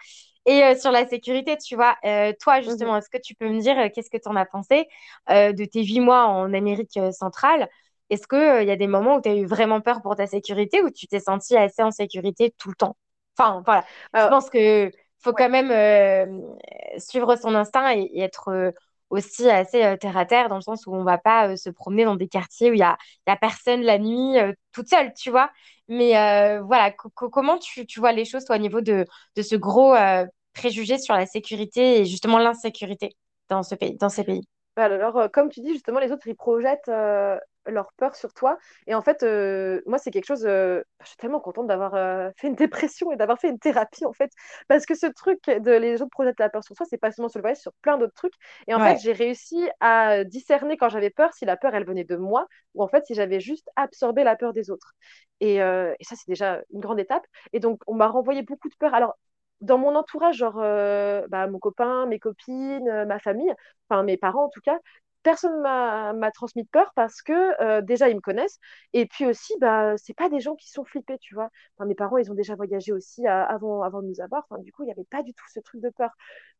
Et 0.45 0.63
euh, 0.63 0.75
sur 0.79 0.91
la 0.91 1.07
sécurité, 1.07 1.57
tu 1.57 1.75
vois, 1.75 1.97
euh, 2.05 2.31
toi 2.39 2.61
Mhm. 2.61 2.61
justement, 2.61 2.97
est-ce 2.97 3.09
que 3.09 3.17
tu 3.21 3.35
peux 3.35 3.49
me 3.49 3.59
dire 3.59 3.77
euh, 3.77 3.89
qu'est-ce 3.93 4.09
que 4.09 4.17
tu 4.17 4.29
en 4.29 4.35
as 4.35 4.45
pensé 4.45 4.87
euh, 5.29 5.51
de 5.53 5.65
tes 5.65 5.83
huit 5.83 5.99
mois 5.99 6.25
en 6.27 6.53
Amérique 6.53 6.95
euh, 6.97 7.11
centrale? 7.11 7.67
Est-ce 8.09 8.27
que, 8.27 8.61
il 8.63 8.67
y 8.67 8.71
a 8.71 8.75
des 8.77 8.87
moments 8.87 9.17
où 9.17 9.21
tu 9.21 9.29
as 9.29 9.35
eu 9.35 9.45
vraiment 9.45 9.81
peur 9.81 10.01
pour 10.01 10.15
ta 10.15 10.27
sécurité 10.27 10.81
ou 10.81 10.89
tu 10.91 11.07
t'es 11.07 11.19
sentie 11.19 11.57
assez 11.57 11.83
en 11.83 11.91
sécurité 11.91 12.53
tout 12.57 12.69
le 12.69 12.75
temps? 12.75 12.97
Enfin, 13.37 13.61
voilà. 13.65 13.85
Je 14.15 14.27
pense 14.27 14.49
que 14.49 14.91
faut 15.19 15.33
ouais. 15.33 15.33
quand 15.33 15.49
même 15.49 15.71
euh, 15.71 16.55
suivre 16.99 17.35
son 17.35 17.55
instinct 17.55 17.91
et, 17.93 18.01
et 18.13 18.21
être 18.21 18.49
euh, 18.49 18.71
aussi 19.09 19.49
assez 19.49 19.83
euh, 19.83 19.97
terre 19.97 20.17
à 20.17 20.25
terre 20.25 20.49
dans 20.49 20.55
le 20.55 20.61
sens 20.61 20.85
où 20.87 20.93
on 20.95 21.03
va 21.03 21.17
pas 21.17 21.49
euh, 21.49 21.55
se 21.55 21.69
promener 21.69 22.05
dans 22.05 22.15
des 22.15 22.27
quartiers 22.27 22.69
où 22.71 22.73
il 22.73 22.79
y 22.79 22.83
a, 22.83 22.97
il 23.27 23.29
y 23.31 23.33
a 23.33 23.37
personne 23.37 23.81
la 23.81 23.97
nuit 23.99 24.37
euh, 24.39 24.53
toute 24.73 24.89
seule, 24.89 25.13
tu 25.13 25.29
vois? 25.31 25.51
Mais 25.87 26.17
euh, 26.17 26.61
voilà, 26.63 26.91
co- 26.91 27.09
co- 27.09 27.29
comment 27.29 27.57
tu, 27.57 27.85
tu 27.85 27.99
vois 27.99 28.11
les 28.11 28.25
choses, 28.25 28.45
toi, 28.45 28.55
au 28.57 28.59
niveau 28.59 28.81
de, 28.81 29.05
de 29.35 29.41
ce 29.41 29.55
gros 29.55 29.95
euh, 29.95 30.25
préjugé 30.53 30.97
sur 30.97 31.15
la 31.15 31.25
sécurité 31.25 32.01
et 32.01 32.05
justement 32.05 32.37
l'insécurité 32.39 33.15
dans 33.49 33.63
ce 33.63 33.75
pays, 33.75 33.95
dans 33.97 34.09
ces 34.09 34.23
pays? 34.23 34.41
Bah, 34.75 34.85
Alors, 34.85 35.17
euh, 35.17 35.27
comme 35.27 35.49
tu 35.49 35.61
dis, 35.61 35.73
justement, 35.73 35.99
les 35.99 36.11
autres, 36.11 36.27
ils 36.27 36.35
projettent 36.35 36.87
euh, 36.89 37.37
leur 37.67 37.93
peur 37.97 38.15
sur 38.15 38.33
toi. 38.33 38.57
Et 38.87 38.95
en 38.95 39.01
fait, 39.01 39.23
euh, 39.23 39.81
moi, 39.85 39.97
c'est 39.97 40.11
quelque 40.11 40.25
chose. 40.25 40.45
euh, 40.45 40.81
je 41.01 41.07
suis 41.07 41.17
tellement 41.17 41.39
contente 41.39 41.67
d'avoir 41.67 41.95
euh, 41.95 42.29
fait 42.37 42.47
une 42.47 42.55
dépression 42.55 43.11
et 43.11 43.15
d'avoir 43.17 43.39
fait 43.39 43.49
une 43.49 43.59
thérapie, 43.59 44.05
en 44.05 44.13
fait. 44.13 44.31
Parce 44.67 44.85
que 44.85 44.95
ce 44.95 45.07
truc 45.07 45.39
de 45.45 45.71
les 45.71 46.01
autres 46.01 46.11
projettent 46.11 46.39
la 46.39 46.49
peur 46.49 46.63
sur 46.63 46.75
toi, 46.75 46.85
c'est 46.89 46.97
pas 46.97 47.11
seulement 47.11 47.29
sur 47.29 47.39
le 47.39 47.43
voyage, 47.43 47.57
sur 47.59 47.73
plein 47.81 47.97
d'autres 47.97 48.13
trucs. 48.15 48.33
Et 48.67 48.73
en 48.73 48.79
fait, 48.79 48.97
j'ai 48.97 49.13
réussi 49.13 49.69
à 49.79 50.23
discerner 50.23 50.77
quand 50.77 50.89
j'avais 50.89 51.09
peur 51.09 51.33
si 51.33 51.45
la 51.45 51.57
peur, 51.57 51.75
elle 51.75 51.85
venait 51.85 52.03
de 52.05 52.15
moi 52.15 52.47
ou 52.73 52.83
en 52.83 52.87
fait, 52.87 53.05
si 53.05 53.13
j'avais 53.15 53.39
juste 53.39 53.69
absorbé 53.75 54.23
la 54.23 54.35
peur 54.35 54.53
des 54.53 54.69
autres. 54.71 54.93
Et, 55.39 55.55
et 55.57 56.03
ça, 56.03 56.15
c'est 56.15 56.27
déjà 56.27 56.61
une 56.73 56.79
grande 56.79 56.99
étape. 56.99 57.25
Et 57.53 57.59
donc, 57.59 57.81
on 57.87 57.95
m'a 57.95 58.07
renvoyé 58.07 58.41
beaucoup 58.43 58.69
de 58.69 58.75
peur. 58.75 58.93
Alors, 58.93 59.15
dans 59.61 59.77
mon 59.77 59.95
entourage, 59.95 60.37
genre 60.37 60.59
euh, 60.59 61.25
bah, 61.29 61.47
mon 61.47 61.59
copain, 61.59 62.05
mes 62.05 62.19
copines, 62.19 62.87
euh, 62.87 63.05
ma 63.05 63.19
famille, 63.19 63.53
enfin 63.89 64.03
mes 64.03 64.17
parents 64.17 64.45
en 64.45 64.49
tout 64.49 64.61
cas, 64.61 64.79
personne 65.23 65.61
m'a 65.61 66.31
transmis 66.31 66.63
de 66.63 66.69
peur 66.69 66.91
parce 66.95 67.21
que 67.21 67.33
euh, 67.61 67.81
déjà 67.81 68.09
ils 68.09 68.15
me 68.15 68.21
connaissent 68.21 68.59
et 68.93 69.05
puis 69.05 69.25
aussi 69.25 69.53
bah 69.59 69.95
c'est 69.97 70.13
pas 70.13 70.29
des 70.29 70.39
gens 70.39 70.55
qui 70.55 70.69
sont 70.69 70.85
flippés, 70.85 71.17
tu 71.19 71.35
vois. 71.35 71.49
Enfin, 71.77 71.87
mes 71.87 71.95
parents 71.95 72.17
ils 72.17 72.31
ont 72.31 72.35
déjà 72.35 72.55
voyagé 72.55 72.91
aussi 72.93 73.27
à- 73.27 73.43
avant 73.43 73.81
avant 73.83 74.01
de 74.01 74.07
nous 74.07 74.21
avoir. 74.21 74.45
Enfin, 74.49 74.61
du 74.61 74.71
coup 74.71 74.83
il 74.83 74.87
y 74.89 74.91
avait 74.91 75.03
pas 75.05 75.23
du 75.23 75.33
tout 75.33 75.45
ce 75.53 75.59
truc 75.59 75.81
de 75.81 75.89
peur. 75.89 76.11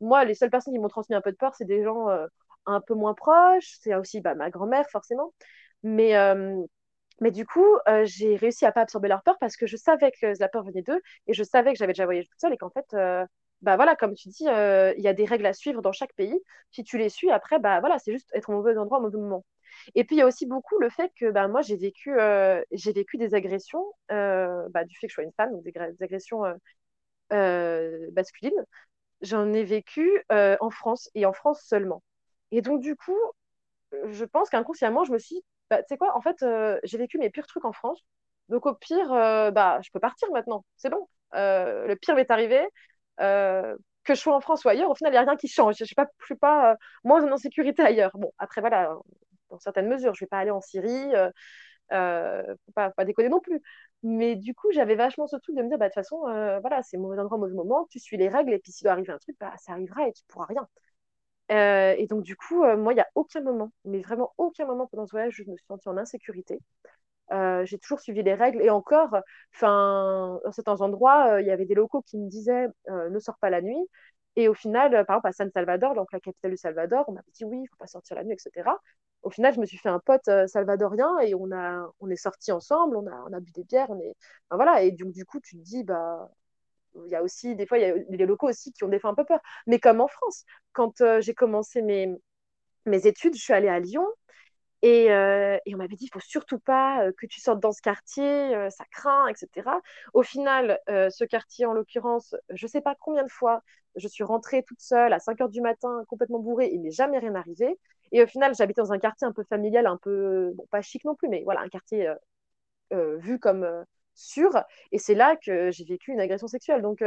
Moi 0.01 0.25
les 0.25 0.33
seules 0.35 0.49
personnes 0.49 0.73
qui 0.73 0.79
m'ont 0.79 0.87
transmis 0.89 1.15
un 1.15 1.21
peu 1.21 1.31
de 1.31 1.37
peur 1.37 1.53
c'est 1.55 1.65
des 1.65 1.83
gens 1.83 2.09
euh, 2.09 2.27
un 2.65 2.81
peu 2.81 2.93
moins 2.93 3.13
proches. 3.13 3.77
C'est 3.81 3.95
aussi 3.95 4.21
bah, 4.21 4.35
ma 4.35 4.49
grand-mère 4.49 4.89
forcément. 4.89 5.33
Mais 5.83 6.15
euh, 6.17 6.61
mais 7.21 7.31
du 7.31 7.45
coup, 7.45 7.65
euh, 7.87 8.03
j'ai 8.05 8.35
réussi 8.35 8.65
à 8.65 8.71
pas 8.71 8.81
absorber 8.81 9.07
leur 9.07 9.23
peur 9.23 9.37
parce 9.39 9.57
que 9.57 9.65
je 9.67 9.75
savais 9.77 10.11
que 10.11 10.33
la 10.39 10.47
peur 10.49 10.63
venait 10.63 10.83
d'eux 10.83 11.01
et 11.27 11.33
je 11.33 11.43
savais 11.43 11.73
que 11.73 11.79
j'avais 11.79 11.93
déjà 11.93 12.05
voyagé 12.05 12.27
toute 12.29 12.39
seule 12.39 12.53
et 12.53 12.57
qu'en 12.57 12.69
fait, 12.69 12.85
euh, 12.93 13.25
bah 13.61 13.75
voilà, 13.75 13.95
comme 13.95 14.13
tu 14.13 14.29
dis, 14.29 14.47
euh, 14.47 14.93
il 14.97 15.03
y 15.03 15.07
a 15.07 15.13
des 15.13 15.25
règles 15.25 15.45
à 15.45 15.53
suivre 15.53 15.81
dans 15.81 15.91
chaque 15.91 16.13
pays. 16.13 16.39
Si 16.71 16.83
tu 16.83 16.97
les 16.97 17.09
suis, 17.09 17.31
après, 17.31 17.59
bah 17.59 17.79
voilà, 17.79 17.97
c'est 17.99 18.11
juste 18.11 18.29
être 18.33 18.49
au 18.49 18.53
mauvais 18.53 18.77
endroit 18.77 18.99
au 18.99 19.01
mauvais 19.01 19.17
moment. 19.17 19.45
Et 19.95 20.03
puis 20.03 20.15
il 20.15 20.19
y 20.19 20.21
a 20.21 20.27
aussi 20.27 20.45
beaucoup 20.45 20.77
le 20.79 20.89
fait 20.89 21.11
que 21.19 21.31
bah, 21.31 21.47
moi 21.47 21.61
j'ai 21.61 21.75
vécu, 21.77 22.19
euh, 22.19 22.61
vécu 22.71 23.17
des 23.17 23.35
agressions 23.35 23.83
euh, 24.11 24.67
bah, 24.69 24.85
du 24.85 24.95
fait 24.97 25.07
que 25.07 25.11
je 25.11 25.15
sois 25.15 25.23
une 25.23 25.33
femme, 25.33 25.51
donc 25.51 25.63
des, 25.63 25.73
agressions 26.01 26.43
masculines. 27.31 28.65
J'en 29.21 29.53
ai 29.53 29.63
vécu 29.63 30.23
en 30.29 30.69
France 30.69 31.09
et 31.15 31.25
en 31.25 31.33
France 31.33 31.61
seulement. 31.63 32.03
Et 32.51 32.61
donc 32.61 32.81
du 32.81 32.95
coup, 32.95 33.17
je 33.91 34.25
pense 34.25 34.49
qu'inconsciemment, 34.49 35.03
je 35.05 35.11
me 35.13 35.19
suis 35.19 35.35
dit, 35.37 35.43
bah, 35.69 35.79
tu 35.79 35.85
sais 35.89 35.97
quoi, 35.97 36.15
en 36.17 36.21
fait, 36.21 36.45
j'ai 36.83 36.97
vécu 36.97 37.17
mes 37.17 37.29
pires 37.29 37.47
trucs 37.47 37.65
en 37.65 37.73
France. 37.73 38.01
Donc 38.49 38.65
au 38.65 38.73
pire, 38.75 39.09
bah, 39.09 39.79
je 39.83 39.89
peux 39.91 39.99
partir 39.99 40.29
maintenant. 40.31 40.65
C'est 40.77 40.89
bon. 40.89 41.07
Le 41.33 41.95
pire 41.95 42.15
m'est 42.15 42.31
arrivé. 42.31 42.67
Euh, 43.21 43.75
que 44.03 44.15
je 44.15 44.19
sois 44.21 44.35
en 44.35 44.39
France 44.41 44.63
ou 44.65 44.69
ailleurs, 44.69 44.89
au 44.89 44.95
final, 44.95 45.11
il 45.11 45.15
n'y 45.15 45.19
a 45.19 45.21
rien 45.23 45.35
qui 45.37 45.47
change. 45.49 45.75
Je 45.77 45.83
ne 45.83 45.85
suis 45.87 45.95
pas, 45.95 46.07
pas 46.39 46.71
euh, 46.73 46.75
moins 47.03 47.29
en 47.31 47.37
sécurité 47.37 47.81
ailleurs. 47.83 48.11
Bon, 48.17 48.31
après, 48.37 48.61
voilà, 48.61 48.95
dans 49.49 49.59
certaines 49.59 49.87
mesures, 49.89 50.13
je 50.15 50.23
ne 50.23 50.25
vais 50.25 50.29
pas 50.29 50.39
aller 50.39 50.51
en 50.51 50.61
Syrie. 50.61 51.13
Euh, 51.15 51.29
euh, 51.93 52.55
pas, 52.75 52.89
pas 52.91 53.05
déconner 53.05 53.29
non 53.29 53.39
plus. 53.39 53.61
Mais 54.03 54.35
du 54.35 54.53
coup, 54.53 54.71
j'avais 54.71 54.95
vachement 54.95 55.27
ce 55.27 55.37
truc 55.37 55.55
de 55.55 55.61
me 55.63 55.69
dire, 55.69 55.77
bah, 55.77 55.85
de 55.87 55.91
toute 55.93 55.95
façon, 55.95 56.27
euh, 56.27 56.59
voilà, 56.59 56.83
c'est 56.83 56.97
mauvais 56.97 57.19
endroit, 57.19 57.37
mauvais 57.37 57.53
moment, 57.53 57.87
tu 57.89 57.99
suis 57.99 58.17
les 58.17 58.29
règles, 58.29 58.53
et 58.53 58.59
puis 58.59 58.71
s'il 58.71 58.85
doit 58.85 58.93
arriver 58.93 59.13
un 59.13 59.17
truc, 59.19 59.35
bah, 59.39 59.53
ça 59.57 59.73
arrivera 59.73 60.07
et 60.07 60.13
tu 60.13 60.23
pourras 60.27 60.45
rien. 60.45 60.67
Euh, 61.51 61.95
et 61.97 62.07
donc, 62.07 62.23
du 62.23 62.35
coup, 62.35 62.63
moi, 62.77 62.93
il 62.93 62.95
n'y 62.97 63.01
a 63.01 63.07
aucun 63.15 63.41
moment, 63.41 63.71
mais 63.85 64.01
vraiment 64.01 64.33
aucun 64.37 64.65
moment 64.65 64.87
pendant 64.87 65.05
ce 65.05 65.11
voyage 65.11 65.33
je 65.35 65.43
me 65.49 65.55
suis 65.57 65.65
sentie 65.67 65.89
en 65.89 65.97
insécurité. 65.97 66.59
Euh, 67.31 67.65
j'ai 67.65 67.77
toujours 67.77 67.99
suivi 67.99 68.23
les 68.23 68.33
règles. 68.33 68.61
Et 68.61 68.69
encore, 68.69 69.15
enfin, 69.53 70.39
dans 70.43 70.51
certains 70.51 70.81
endroits, 70.81 71.33
euh, 71.33 71.41
il 71.41 71.47
y 71.47 71.51
avait 71.51 71.65
des 71.65 71.75
locaux 71.75 72.01
qui 72.01 72.17
me 72.17 72.29
disaient 72.29 72.67
euh, 72.89 73.09
ne 73.09 73.19
sors 73.19 73.37
pas 73.39 73.49
la 73.49 73.61
nuit. 73.61 73.77
Et 74.35 74.47
au 74.47 74.53
final, 74.53 74.91
par 75.05 75.17
exemple, 75.17 75.27
à 75.27 75.31
San 75.33 75.51
Salvador, 75.51 75.95
donc 75.95 76.11
la 76.13 76.19
capitale 76.19 76.51
du 76.51 76.57
Salvador, 76.57 77.05
on 77.07 77.13
m'avait 77.13 77.31
dit 77.33 77.43
oui, 77.45 77.57
il 77.57 77.61
ne 77.63 77.67
faut 77.67 77.75
pas 77.77 77.87
sortir 77.87 78.15
la 78.15 78.23
nuit, 78.23 78.33
etc. 78.33 78.69
Au 79.23 79.29
final, 79.31 79.53
je 79.53 79.59
me 79.59 79.65
suis 79.65 79.77
fait 79.77 79.89
un 79.89 79.99
pote 79.99 80.29
salvadorien 80.47 81.17
et 81.19 81.33
on, 81.35 81.51
a, 81.51 81.91
on 81.99 82.09
est 82.09 82.15
sortis 82.15 82.51
ensemble, 82.51 82.97
on 82.97 83.33
a, 83.33 83.39
bu 83.39 83.51
des 83.51 83.63
bières. 83.63 83.89
On 83.89 83.99
voilà. 84.55 84.83
Et 84.83 84.91
donc, 84.91 85.11
du 85.11 85.25
coup, 85.25 85.39
tu 85.41 85.57
te 85.57 85.61
dis, 85.63 85.83
bah, 85.83 86.29
il 87.05 87.09
y 87.11 87.15
a 87.15 87.23
aussi, 87.23 87.55
des 87.55 87.65
fois, 87.65 87.79
il 87.79 87.81
y 87.81 87.85
a 87.85 87.95
des 88.09 88.25
locaux 88.25 88.49
aussi 88.49 88.71
qui 88.73 88.83
ont 88.83 88.89
des 88.89 88.99
fois 88.99 89.09
un 89.11 89.15
peu 89.15 89.25
peur. 89.25 89.39
Mais 89.67 89.79
comme 89.79 90.01
en 90.01 90.07
France, 90.07 90.45
quand 90.73 91.03
j'ai 91.19 91.33
commencé 91.33 91.81
mes, 91.81 92.15
mes 92.85 93.07
études, 93.07 93.35
je 93.35 93.41
suis 93.41 93.53
allée 93.53 93.69
à 93.69 93.79
Lyon 93.79 94.07
et, 94.83 95.11
euh, 95.11 95.57
et 95.65 95.73
on 95.73 95.77
m'avait 95.79 95.95
dit, 95.95 96.05
il 96.05 96.11
faut 96.11 96.19
surtout 96.19 96.59
pas 96.59 97.03
euh, 97.03 97.11
que 97.17 97.25
tu 97.25 97.41
sortes 97.41 97.59
dans 97.59 97.71
ce 97.71 97.81
quartier, 97.81 98.23
euh, 98.55 98.69
ça 98.69 98.85
craint, 98.91 99.27
etc. 99.27 99.81
Au 100.13 100.23
final, 100.23 100.79
ce 100.87 101.23
quartier, 101.23 101.65
en 101.65 101.73
l'occurrence, 101.73 102.35
je 102.49 102.65
ne 102.65 102.69
sais 102.69 102.81
pas 102.81 102.95
combien 102.99 103.23
de 103.23 103.31
fois, 103.31 103.61
je 103.95 104.07
suis 104.07 104.23
rentrée 104.23 104.63
toute 104.63 104.79
seule 104.81 105.13
à 105.13 105.19
5 105.19 105.41
heures 105.41 105.49
du 105.49 105.61
matin, 105.61 106.03
complètement 106.07 106.39
bourrée, 106.39 106.69
il 106.71 106.81
m'est 106.81 106.91
jamais 106.91 107.17
rien 107.19 107.35
arrivé. 107.35 107.79
Et 108.11 108.21
au 108.23 108.27
final, 108.27 108.53
j'habite 108.55 108.77
dans 108.77 108.93
un 108.93 108.99
quartier 108.99 109.25
un 109.27 109.33
peu 109.33 109.43
familial, 109.43 109.87
un 109.87 109.97
peu, 109.97 110.51
bon, 110.55 110.65
pas 110.69 110.81
chic 110.81 111.03
non 111.05 111.15
plus, 111.15 111.27
mais 111.29 111.41
voilà, 111.43 111.61
un 111.61 111.69
quartier 111.69 112.11
vu 112.91 113.39
comme 113.39 113.85
sûr. 114.15 114.51
Et 114.91 114.99
c'est 114.99 115.15
là 115.15 115.35
que 115.37 115.71
j'ai 115.71 115.83
vécu 115.85 116.11
une 116.11 116.19
agression 116.19 116.47
sexuelle. 116.47 116.81
Donc, 116.81 117.03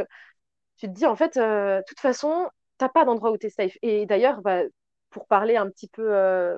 tu 0.77 0.87
te 0.87 0.91
dis, 0.93 1.05
en 1.05 1.15
fait, 1.15 1.37
de 1.37 1.83
toute 1.87 1.99
façon, 1.99 2.49
t'as 2.77 2.89
pas 2.89 3.05
d'endroit 3.05 3.31
où 3.31 3.37
tu 3.37 3.47
es 3.47 3.49
safe. 3.49 3.77
Et 3.81 4.05
d'ailleurs, 4.05 4.41
bah, 4.41 4.61
pour 5.11 5.27
parler 5.27 5.57
un 5.57 5.69
petit 5.69 5.87
peu 5.89 6.57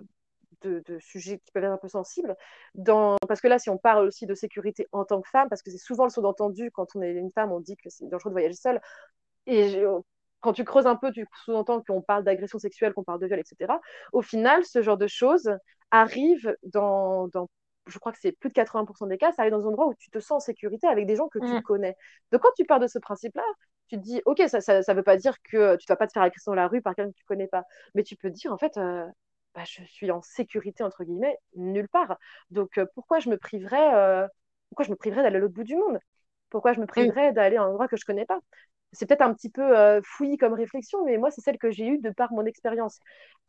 de, 0.63 0.84
de, 0.86 1.00
sujets 1.00 1.39
qui 1.39 1.51
peuvent 1.51 1.63
être 1.63 1.72
un 1.72 1.77
peu 1.77 1.88
sensibles, 1.88 2.36
dans... 2.75 3.17
parce 3.27 3.41
que 3.41 3.48
là, 3.48 3.60
si 3.60 3.70
on 3.70 3.77
parle 3.77 4.08
aussi 4.08 4.25
de 4.25 4.36
sécurité 4.36 4.88
en 4.91 5.05
tant 5.05 5.22
que 5.22 5.29
femme, 5.29 5.50
parce 5.50 5.62
que 5.62 5.72
c'est 5.72 5.77
souvent 5.77 6.05
le 6.05 6.10
saut 6.10 6.22
d'entendu 6.22 6.72
quand 6.72 6.96
on 6.96 7.01
est 7.01 7.12
une 7.12 7.32
femme, 7.32 7.51
on 7.51 7.60
dit 7.60 7.75
que 7.77 7.89
c'est 7.89 8.08
dangereux 8.08 8.32
de 8.32 8.34
voyager 8.34 8.55
seule. 8.55 8.82
Et 9.46 9.84
quand 10.41 10.53
tu 10.53 10.63
creuses 10.63 10.88
un 10.88 10.96
peu, 10.96 11.12
tu 11.12 11.25
sous-entends 11.46 11.82
qu'on 11.82 12.01
parle 12.01 12.24
d'agression 12.24 12.60
sexuelle, 12.60 12.93
qu'on 12.93 13.03
parle 13.03 13.20
de 13.20 13.27
viol, 13.27 13.39
etc. 13.39 13.79
Au 14.12 14.22
final, 14.22 14.63
ce 14.65 14.82
genre 14.82 14.98
de 14.98 15.08
choses 15.08 15.51
arrive 15.91 16.55
dans, 16.63 17.27
dans 17.29 17.50
je 17.88 18.00
crois 18.00 18.12
que 18.12 18.17
c'est 18.22 18.32
plus 18.32 18.50
de 18.50 18.53
80% 18.53 19.08
des 19.08 19.17
cas, 19.17 19.32
ça 19.32 19.41
arrive 19.41 19.53
dans 19.53 19.63
un 19.65 19.70
endroit 19.70 19.88
où 19.88 19.93
tu 19.96 20.10
te 20.10 20.20
sens 20.20 20.32
en 20.32 20.39
sécurité 20.39 20.88
avec 20.88 21.05
des 21.05 21.15
gens 21.15 21.27
que 21.27 21.39
tu 21.39 21.46
Mm. 21.46 21.62
connais. 21.63 21.96
Donc 22.32 22.41
quand 22.41 22.51
tu 22.55 22.65
pars 22.65 22.79
de 22.79 22.88
ce 22.88 23.00
principe-là, 23.00 23.43
tu 23.88 23.98
te 23.98 24.01
dis, 24.01 24.22
ok, 24.25 24.41
ça 24.48 24.60
ne 24.60 24.93
veut 24.93 25.03
pas 25.03 25.17
dire 25.17 25.36
que 25.43 25.75
tu 25.75 25.86
ne 25.88 25.93
vas 25.93 25.98
pas 25.98 26.08
te 26.08 26.13
faire 26.13 26.24
agresser 26.24 26.50
dans 26.50 26.55
la 26.55 26.67
rue 26.67 26.82
par 26.82 26.96
quelqu'un 26.96 27.12
que 27.12 27.17
tu 27.17 27.25
connais 27.25 27.48
pas, 27.48 27.63
mais 27.96 28.03
tu 28.03 28.15
peux 28.15 28.29
te 28.29 28.36
dire, 28.36 28.53
en 28.53 28.58
fait, 28.58 28.77
euh, 28.77 29.05
bah, 29.55 29.63
je 29.65 29.83
suis 29.83 30.12
en 30.12 30.22
sécurité, 30.22 30.83
entre 30.83 31.03
guillemets, 31.03 31.38
nulle 31.55 31.89
part. 31.89 32.17
Donc 32.51 32.77
euh, 32.77 32.86
pourquoi 32.95 33.19
je 33.19 33.29
me 33.29 33.38
priverais, 33.38 33.93
euh, 33.95 34.27
pourquoi 34.69 34.86
je 34.86 34.91
me 34.91 34.95
priverais 34.95 35.24
d'aller 35.24 35.38
à 35.38 35.39
l'autre 35.39 35.53
bout 35.53 35.63
du 35.63 35.75
monde? 35.75 36.00
Pourquoi 36.50 36.74
je 36.74 36.79
me 36.79 36.86
priverais 36.88 37.33
d'aller 37.33 37.57
à 37.57 37.63
un 37.63 37.67
endroit 37.69 37.88
que 37.88 37.98
je 37.98 38.05
connais 38.05 38.25
pas? 38.25 38.39
C'est 38.91 39.07
peut-être 39.07 39.22
un 39.24 39.33
petit 39.33 39.50
peu 39.50 39.77
euh, 39.77 40.01
fouillis 40.03 40.38
comme 40.38 40.53
réflexion, 40.53 41.03
mais 41.05 41.17
moi, 41.17 41.31
c'est 41.31 41.41
celle 41.41 41.57
que 41.57 41.72
j'ai 41.72 41.88
eue 41.88 41.98
de 42.00 42.12
par 42.12 42.31
mon 42.31 42.45
expérience. 42.45 43.00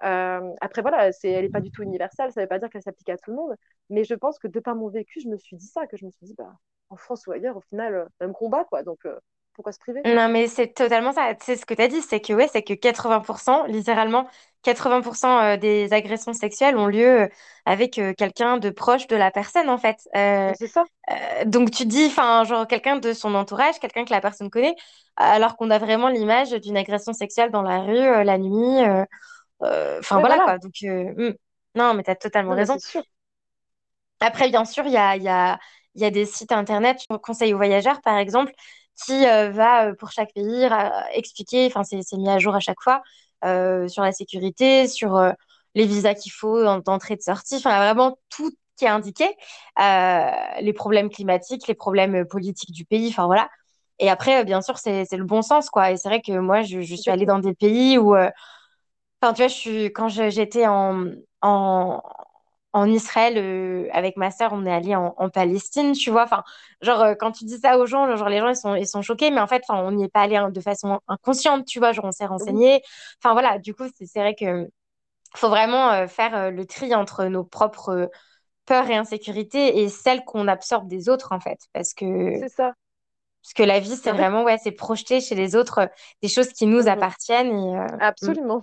Euh, 0.03 0.51
après, 0.61 0.81
voilà, 0.83 1.13
c'est, 1.13 1.31
elle 1.31 1.45
n'est 1.45 1.51
pas 1.51 1.61
du 1.61 1.71
tout 1.71 1.83
universelle, 1.83 2.33
ça 2.33 2.41
ne 2.41 2.45
veut 2.47 2.49
pas 2.49 2.59
dire 2.59 2.71
qu'elle 2.71 2.83
s'applique 2.83 3.11
à 3.11 3.19
tout 3.19 3.31
le 3.31 3.37
monde, 3.37 3.55
mais 3.91 4.05
je 4.05 4.15
pense 4.15 4.39
que 4.39 4.49
de 4.49 4.61
par 4.61 4.75
mon 4.75 4.89
vécu, 4.89 5.21
je 5.21 5.29
me 5.29 5.37
suis 5.37 5.57
dit 5.57 5.67
ça, 5.67 5.87
que 5.87 5.97
je 5.99 6.07
me 6.07 6.11
suis 6.11 6.27
dit, 6.27 6.35
bah, 6.37 6.55
en 6.89 6.97
France 6.97 7.27
ou 7.27 7.33
ailleurs, 7.33 7.57
au 7.59 7.61
final, 7.63 8.09
même 8.21 8.33
combat, 8.33 8.65
quoi, 8.65 8.83
donc 8.83 9.07
pourquoi 9.55 9.73
se 9.73 9.79
priver? 9.79 10.03
Non, 10.05 10.29
mais 10.29 10.49
c'est 10.49 10.75
totalement 10.75 11.13
ça. 11.13 11.35
C'est 11.41 11.57
ce 11.57 11.65
que 11.65 11.75
tu 11.75 11.83
as 11.83 11.89
dit, 11.89 12.03
c'est 12.03 12.21
que 12.21 12.33
ouais, 12.33 12.49
c'est 12.53 12.63
que 12.63 12.75
80%, 12.75 13.65
littéralement, 13.67 14.29
80% 14.63 15.41
euh, 15.41 15.57
des 15.57 15.93
agressions 15.93 16.33
sexuelles 16.33 16.77
ont 16.77 16.87
lieu 16.87 17.23
euh, 17.23 17.29
avec 17.65 17.99
euh, 17.99 18.13
quelqu'un 18.15 18.59
de 18.59 18.71
proche 18.71 19.07
de 19.07 19.17
la 19.17 19.31
personne, 19.31 19.69
en 19.69 19.79
fait. 19.79 19.97
Euh, 20.17 20.53
c'est 20.59 20.67
ça, 20.67 20.85
euh, 21.11 21.45
donc 21.45 21.71
tu 21.71 21.87
dis, 21.87 22.07
enfin, 22.07 22.45
genre 22.45 22.67
quelqu'un 22.67 22.97
de 22.97 23.13
son 23.13 23.35
entourage, 23.35 23.79
quelqu'un 23.79 24.05
que 24.05 24.13
la 24.13 24.21
personne 24.21 24.51
connaît, 24.51 24.75
alors 25.17 25.57
qu'on 25.57 25.71
a 25.71 25.79
vraiment 25.79 26.09
l'image 26.09 26.51
d'une 26.51 26.77
agression 26.77 27.13
sexuelle 27.13 27.51
dans 27.51 27.63
la 27.63 27.81
rue, 27.81 27.97
euh, 27.97 28.25
la 28.25 28.39
nuit. 28.39 28.83
Enfin, 29.61 30.17
ouais, 30.17 30.21
voilà 30.21 30.37
voilà, 30.37 30.45
quoi. 30.45 30.59
Donc, 30.59 30.75
hmm. 30.83 31.33
Non, 31.75 31.95
mais 31.95 32.03
tu 32.03 32.11
as 32.11 32.17
totalement 32.17 32.51
non, 32.51 32.57
raison. 32.57 32.79
sûr. 32.79 33.03
Après, 34.21 34.49
bien 34.49 34.65
sûr, 34.65 34.85
il 34.87 34.93
y 34.93 34.97
a, 34.97 35.17
il 35.17 35.23
y 35.23 35.29
a, 35.29 35.59
il 35.95 36.03
y 36.03 36.05
a 36.05 36.11
des 36.11 36.27
sites 36.27 36.53
internet, 36.53 36.99
Conseil 37.23 37.53
aux 37.55 37.57
voyageurs, 37.57 38.01
par 38.01 38.17
exemple, 38.19 38.53
qui 39.05 39.27
euh, 39.27 39.51
va 39.51 39.89
euh, 39.89 39.95
pour 39.95 40.11
chaque 40.13 40.33
pays 40.35 40.69
expliquer, 41.13 41.67
enfin, 41.67 41.83
c'est 41.85 42.17
mis 42.17 42.29
à 42.29 42.39
jour 42.39 42.55
à 42.55 42.61
chaque 42.61 42.81
fois, 42.83 43.03
euh, 43.45 43.89
sur 43.89 44.03
la 44.03 44.13
sécurité, 44.13 44.89
sur 44.89 45.19
les 45.75 45.87
visas 45.87 46.15
qu'il 46.15 46.33
faut 46.33 46.65
en- 46.65 46.79
d'entrée 46.81 47.15
et 47.15 47.17
de 47.17 47.23
sortie, 47.23 47.57
enfin, 47.57 47.77
vraiment 47.79 48.19
tout 48.31 48.51
qui 48.77 48.85
est 48.87 48.89
indiqué, 48.89 49.25
les 50.61 50.73
problèmes 50.73 51.11
climatiques, 51.11 51.67
les 51.69 51.75
problèmes 51.75 52.25
politiques 52.27 52.73
du 52.73 52.85
pays, 52.85 53.09
enfin, 53.09 53.27
voilà. 53.27 53.49
Et 54.01 54.11
après, 54.11 54.45
bien 54.45 54.61
sûr, 54.63 54.79
c'est 54.79 55.07
le 55.13 55.25
bon 55.25 55.43
sens, 55.43 55.71
quoi. 55.71 55.91
Et 55.93 55.97
c'est 55.97 56.09
vrai 56.09 56.21
que 56.21 56.33
moi, 56.39 56.63
je, 56.63 56.81
je 56.81 56.95
suis 56.97 57.11
allée 57.11 57.27
dans 57.27 57.39
des 57.39 57.55
pays 57.55 57.99
où, 57.99 58.15
enfin, 58.17 59.33
tu 59.35 59.39
vois, 59.43 59.49
je 59.49 59.55
suis, 59.55 59.85
quand 59.93 60.09
j'étais 60.09 60.67
en, 60.67 61.07
en, 61.43 62.03
en 62.75 62.91
Israël 62.91 63.39
euh, 63.39 63.89
avec 63.93 64.17
ma 64.19 64.31
sœur, 64.31 64.53
on 64.53 64.67
est 64.67 64.73
allé 64.73 64.95
en, 64.97 65.15
en 65.19 65.31
Palestine, 65.31 65.93
tu 65.95 66.11
vois. 66.11 66.25
Enfin, 66.25 66.45
genre 66.83 67.01
euh, 67.03 67.15
quand 67.15 67.33
tu 67.33 67.45
dis 67.47 67.59
ça 67.59 67.79
aux 67.79 67.87
gens, 67.87 68.15
genre 68.17 68.29
les 68.29 68.41
gens 68.41 68.49
ils 68.51 68.57
sont 68.57 68.75
ils 68.77 68.89
sont 68.89 69.03
choqués, 69.03 69.31
mais 69.31 69.41
en 69.41 69.47
fait, 69.49 69.63
enfin, 69.69 69.81
on 69.83 69.93
n'y 69.93 70.05
est 70.05 70.09
pas 70.11 70.23
allé 70.23 70.37
hein, 70.37 70.51
de 70.51 70.61
façon 70.61 71.01
inconsciente, 71.09 71.67
tu 71.67 71.79
vois. 71.81 71.93
Genre 71.93 72.05
on 72.07 72.13
s'est 72.13 72.27
renseigné. 72.27 72.83
Enfin 73.23 73.33
voilà, 73.35 73.59
du 73.59 73.75
coup 73.75 73.85
c'est 73.99 74.21
vrai 74.21 74.35
que 74.35 74.69
faut 75.37 75.49
vraiment 75.49 75.91
euh, 75.93 76.07
faire 76.09 76.35
euh, 76.37 76.51
le 76.51 76.67
tri 76.67 76.95
entre 76.95 77.25
nos 77.27 77.45
propres 77.45 77.91
euh, 77.91 78.07
peurs 78.67 78.89
et 78.91 78.97
insécurités 78.97 79.81
et 79.83 79.89
celles 79.91 80.25
qu'on 80.25 80.49
absorbe 80.49 80.89
des 80.89 81.09
autres 81.11 81.33
en 81.33 81.41
fait, 81.41 81.61
parce 81.75 81.95
que 81.95 82.07
c'est 82.41 82.49
ça. 82.49 82.75
parce 83.43 83.55
que 83.55 83.63
la 83.63 83.79
vie 83.81 83.97
c'est 83.97 84.13
vraiment 84.13 84.43
ouais, 84.45 84.59
c'est 84.63 84.73
projeter 84.73 85.21
chez 85.21 85.35
les 85.35 85.55
autres 85.57 85.79
euh, 85.81 85.87
des 86.23 86.29
choses 86.29 86.49
qui 86.53 86.67
nous 86.67 86.89
mhm, 86.89 86.89
appartiennent 86.89 87.49
et 87.53 87.77
euh, 87.79 87.97
mm. 87.97 88.01
absolument. 88.01 88.63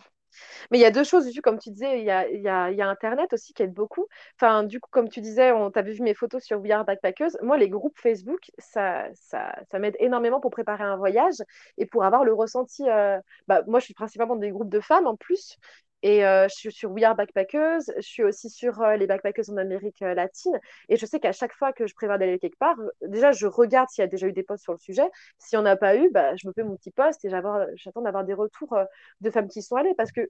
Mais 0.72 0.78
il 0.78 0.82
y 0.82 0.86
a 0.86 0.92
deux 0.92 1.04
choses, 1.04 1.30
comme 1.44 1.60
tu 1.60 1.72
disais, 1.72 2.00
il 2.00 2.06
y 2.06 2.10
a, 2.12 2.90
Internet 2.90 3.34
aussi 3.34 3.54
qui 3.54 3.64
aide 3.64 3.74
beaucoup. 3.74 4.08
Enfin, 4.40 4.64
du 4.64 4.80
coup, 4.80 4.90
comme 4.92 5.10
tu 5.10 5.22
disais, 5.22 5.52
on 5.52 5.72
t'avait 5.72 5.94
vu 5.94 6.02
mes 6.02 6.14
photos 6.14 6.44
sur 6.44 6.60
We 6.62 6.72
Are 6.72 6.86
Backpackers. 6.86 7.32
Moi, 7.42 7.58
les 7.58 7.70
groupes 7.70 7.98
Facebook, 7.98 8.52
ça, 8.58 9.06
ça, 9.14 9.54
m'aide 9.80 9.96
énormément 10.00 10.40
pour 10.40 10.52
préparer 10.52 10.84
un 10.84 10.98
voyage 10.98 11.36
et 11.78 11.86
pour 11.86 12.04
avoir 12.04 12.24
le 12.24 12.34
ressenti. 12.34 12.90
euh, 12.90 13.20
Bah, 13.48 13.64
moi, 13.68 13.80
je 13.80 13.86
suis 13.86 13.94
principalement 13.94 14.36
des 14.36 14.52
groupes 14.52 14.70
de 14.70 14.80
femmes 14.80 15.08
en 15.08 15.16
plus. 15.16 15.58
Et 16.04 16.26
euh, 16.26 16.48
je 16.48 16.56
suis 16.56 16.72
sur 16.72 16.92
We 16.92 17.04
Are 17.04 17.16
Backpackers, 17.16 17.82
je 17.96 18.02
suis 18.02 18.24
aussi 18.24 18.50
sur 18.50 18.82
euh, 18.82 18.96
les 18.96 19.06
Backpackers 19.06 19.50
en 19.50 19.58
Amérique 19.58 20.02
euh, 20.02 20.14
latine. 20.16 20.60
Et 20.90 20.98
je 20.98 21.06
sais 21.06 21.20
qu'à 21.20 21.32
chaque 21.32 21.54
fois 21.54 21.74
que 21.74 21.86
je 21.86 21.94
prévois 21.94 22.18
d'aller 22.18 22.40
quelque 22.40 22.58
part, 22.58 22.76
déjà, 23.08 23.32
je 23.32 23.46
regarde 23.46 23.88
s'il 23.90 24.02
y 24.02 24.06
a 24.06 24.08
déjà 24.08 24.28
eu 24.28 24.34
des 24.34 24.44
posts 24.44 24.64
sur 24.64 24.74
le 24.74 24.80
sujet. 24.80 25.08
S'il 25.38 25.60
n'y 25.60 25.64
en 25.64 25.66
a 25.68 25.76
pas 25.76 25.96
eu, 25.96 26.10
bah, 26.10 26.36
je 26.38 26.48
me 26.48 26.54
fais 26.54 26.64
mon 26.64 26.76
petit 26.76 26.92
post 26.92 27.24
et 27.24 27.30
j'attends 27.30 28.02
d'avoir 28.02 28.24
des 28.24 28.34
retours 28.34 28.76
de 29.22 29.30
femmes 29.30 29.48
qui 29.48 29.60
y 29.60 29.62
sont 29.62 29.76
allées. 29.76 29.94
Parce 29.96 30.12
que 30.12 30.22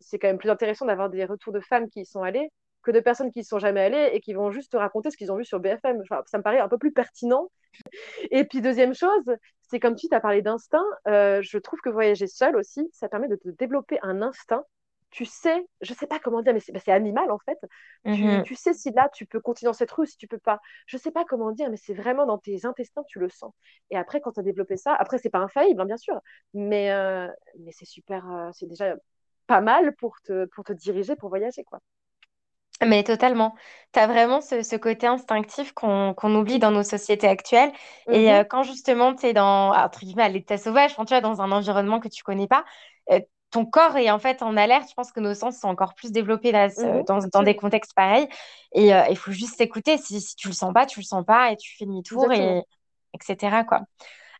c'est 0.00 0.18
quand 0.18 0.28
même 0.28 0.38
plus 0.38 0.50
intéressant 0.50 0.86
d'avoir 0.86 1.10
des 1.10 1.24
retours 1.24 1.52
de 1.52 1.60
femmes 1.60 1.88
qui 1.88 2.00
y 2.00 2.06
sont 2.06 2.22
allées 2.22 2.50
que 2.82 2.90
de 2.90 3.00
personnes 3.00 3.30
qui 3.32 3.40
y 3.40 3.44
sont 3.44 3.58
jamais 3.58 3.82
allées 3.82 4.10
et 4.12 4.20
qui 4.20 4.32
vont 4.34 4.50
juste 4.50 4.72
te 4.72 4.76
raconter 4.76 5.10
ce 5.10 5.16
qu'ils 5.16 5.30
ont 5.30 5.36
vu 5.36 5.44
sur 5.44 5.60
BFM. 5.60 6.00
Enfin, 6.02 6.22
ça 6.26 6.38
me 6.38 6.42
paraît 6.42 6.60
un 6.60 6.68
peu 6.68 6.78
plus 6.78 6.92
pertinent. 6.92 7.50
Et 8.30 8.44
puis 8.44 8.62
deuxième 8.62 8.94
chose, 8.94 9.36
c'est 9.62 9.78
comme 9.78 9.94
tu 9.94 10.06
as 10.10 10.20
parlé 10.20 10.42
d'instinct, 10.42 10.84
je 11.06 11.58
trouve 11.58 11.80
que 11.80 11.90
voyager 11.90 12.26
seul 12.26 12.56
aussi, 12.56 12.88
ça 12.92 13.08
permet 13.08 13.28
de 13.28 13.36
te 13.36 13.48
développer 13.50 13.98
un 14.02 14.22
instinct. 14.22 14.64
Tu 15.10 15.24
sais, 15.24 15.66
je 15.80 15.94
sais 15.94 16.06
pas 16.06 16.18
comment 16.18 16.42
dire, 16.42 16.52
mais 16.52 16.60
c'est 16.60 16.72
bah, 16.72 16.80
animal 16.94 17.30
en 17.30 17.38
fait. 17.38 17.58
Tu, 18.10 18.40
Mhm. 18.40 18.44
tu 18.44 18.54
sais 18.54 18.74
si 18.74 18.90
là 18.92 19.08
tu 19.12 19.26
peux 19.26 19.40
continuer 19.40 19.68
dans 19.70 19.72
cette 19.74 19.90
rue 19.90 20.02
ou 20.02 20.06
si 20.06 20.16
tu 20.18 20.28
peux 20.28 20.38
pas. 20.38 20.60
Je 20.86 20.96
sais 20.98 21.10
pas 21.10 21.24
comment 21.24 21.50
dire, 21.52 21.70
mais 21.70 21.76
c'est 21.78 21.94
vraiment 21.94 22.26
dans 22.26 22.38
tes 22.38 22.66
intestins, 22.66 23.02
tu 23.08 23.18
le 23.18 23.28
sens. 23.30 23.52
Et 23.90 23.96
après, 23.96 24.20
quand 24.20 24.32
tu 24.32 24.40
as 24.40 24.42
développé 24.42 24.76
ça, 24.76 24.94
après, 24.94 25.18
c'est 25.18 25.30
pas 25.30 25.38
infaillible, 25.40 25.80
hein, 25.80 25.86
bien 25.86 25.96
sûr, 25.96 26.20
mais, 26.54 26.90
euh, 26.92 27.26
mais 27.58 27.72
c'est 27.72 27.86
super, 27.86 28.30
euh, 28.30 28.50
c'est 28.52 28.66
déjà 28.68 28.96
pas 29.46 29.60
mal 29.62 29.94
pour 29.96 30.20
te, 30.22 30.44
pour 30.46 30.64
te 30.64 30.72
diriger, 30.74 31.16
pour 31.16 31.30
voyager, 31.30 31.64
quoi. 31.64 31.80
Mais 32.86 33.02
totalement. 33.02 33.56
Tu 33.92 33.98
as 33.98 34.06
vraiment 34.06 34.40
ce, 34.40 34.62
ce 34.62 34.76
côté 34.76 35.06
instinctif 35.08 35.72
qu'on 35.72 36.14
oublie 36.36 36.60
dans 36.60 36.70
nos 36.70 36.84
sociétés 36.84 37.26
actuelles. 37.26 37.72
Et 38.10 38.32
Mhm, 38.32 38.32
euh, 38.32 38.44
quand 38.44 38.62
justement 38.62 39.14
tu 39.16 39.26
es 39.26 39.32
dans, 39.32 39.72
entre 39.74 40.00
guillemets, 40.00 40.22
à 40.22 40.28
l'état 40.28 40.58
sauvage, 40.58 40.94
quand 40.94 41.06
tu 41.06 41.14
es 41.14 41.20
dans 41.20 41.40
un 41.42 41.50
environnement 41.50 41.98
que 41.98 42.06
tu 42.08 42.22
connais 42.22 42.46
pas, 42.46 42.64
euh, 43.10 43.18
ton 43.50 43.64
corps 43.66 43.96
est 43.96 44.10
en 44.10 44.18
fait 44.18 44.42
en 44.42 44.56
alerte. 44.56 44.88
Je 44.90 44.94
pense 44.94 45.12
que 45.12 45.20
nos 45.20 45.34
sens 45.34 45.58
sont 45.58 45.68
encore 45.68 45.94
plus 45.94 46.12
développés 46.12 46.52
là, 46.52 46.68
mhm, 46.76 47.06
dans, 47.06 47.20
dans 47.32 47.42
des 47.42 47.56
contextes 47.56 47.94
pareils. 47.94 48.28
Et 48.72 48.94
euh, 48.94 49.04
il 49.10 49.16
faut 49.16 49.32
juste 49.32 49.56
s'écouter. 49.56 49.98
Si, 49.98 50.20
si 50.20 50.36
tu 50.36 50.48
le 50.48 50.54
sens 50.54 50.72
pas, 50.74 50.86
tu 50.86 51.00
le 51.00 51.04
sens 51.04 51.24
pas 51.24 51.52
et 51.52 51.56
tu 51.56 51.76
fais 51.76 51.86
demi-tour 51.86 52.32
et 52.32 52.62
etc. 53.14 53.64
quoi. 53.64 53.82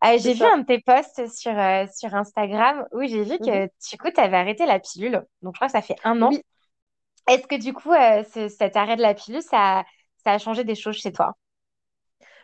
Euh, 0.04 0.18
c'est 0.20 0.20
j'ai 0.20 0.34
vu 0.34 0.44
un 0.46 0.58
de 0.58 0.66
tes 0.66 0.80
posts 0.80 1.28
sur, 1.34 1.58
euh, 1.58 1.86
sur 1.96 2.14
Instagram 2.14 2.86
où 2.92 3.02
j'ai 3.02 3.24
vu 3.24 3.38
Mhm. 3.38 3.60
que 3.98 4.10
tu 4.10 4.20
avais 4.20 4.36
arrêté 4.36 4.66
la 4.66 4.80
pilule. 4.80 5.24
Donc 5.42 5.54
je 5.54 5.58
crois 5.58 5.68
que 5.68 5.72
ça 5.72 5.82
fait 5.82 5.96
un 6.04 6.22
an. 6.22 6.36
Oui, 6.36 6.42
Est-ce 7.28 7.46
que 7.46 7.56
du 7.60 7.72
coup, 7.74 7.92
euh, 7.92 8.24
ce- 8.24 8.48
cet 8.48 8.76
arrêt 8.76 8.96
de 8.96 9.02
la 9.02 9.14
pilule, 9.14 9.42
ça, 9.42 9.84
ça 10.24 10.32
a 10.32 10.38
changé 10.38 10.64
des 10.64 10.74
choses 10.74 10.96
chez 10.96 11.12
toi? 11.12 11.34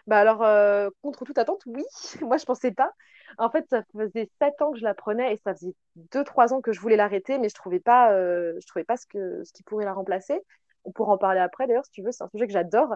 Bah 0.07 0.21
alors, 0.21 0.43
euh, 0.43 0.91
contre 1.03 1.25
toute 1.25 1.39
attente, 1.39 1.63
oui. 1.67 1.83
Moi, 2.23 2.37
je 2.37 2.45
pensais 2.45 2.73
pas. 2.73 2.91
En 3.39 3.51
fait, 3.51 3.67
ça 3.71 3.83
faisait 3.97 4.29
sept 4.41 4.61
ans 4.63 4.73
que 4.73 4.79
je 4.79 4.85
la 4.85 4.95
prenais 4.95 5.33
et 5.35 5.37
ça 5.45 5.55
faisait 5.55 5.75
deux, 6.13 6.25
trois 6.25 6.53
ans 6.53 6.61
que 6.61 6.73
je 6.73 6.81
voulais 6.81 6.97
l'arrêter, 6.97 7.39
mais 7.39 7.49
je 7.49 7.55
trouvais 7.55 7.81
pas, 7.81 8.13
euh, 8.13 8.55
je 8.61 8.67
trouvais 8.67 8.85
pas 8.85 8.97
ce 8.97 9.07
qui 9.07 9.63
pourrait 9.65 9.85
la 9.85 9.93
remplacer. 9.95 10.41
On 10.85 10.93
pourra 10.93 11.15
en 11.15 11.19
parler 11.19 11.41
après, 11.41 11.67
d'ailleurs, 11.67 11.85
si 11.87 11.93
tu 11.93 12.03
veux. 12.03 12.13
C'est 12.13 12.25
un 12.25 12.29
sujet 12.29 12.47
que 12.47 12.53
j'adore. 12.53 12.95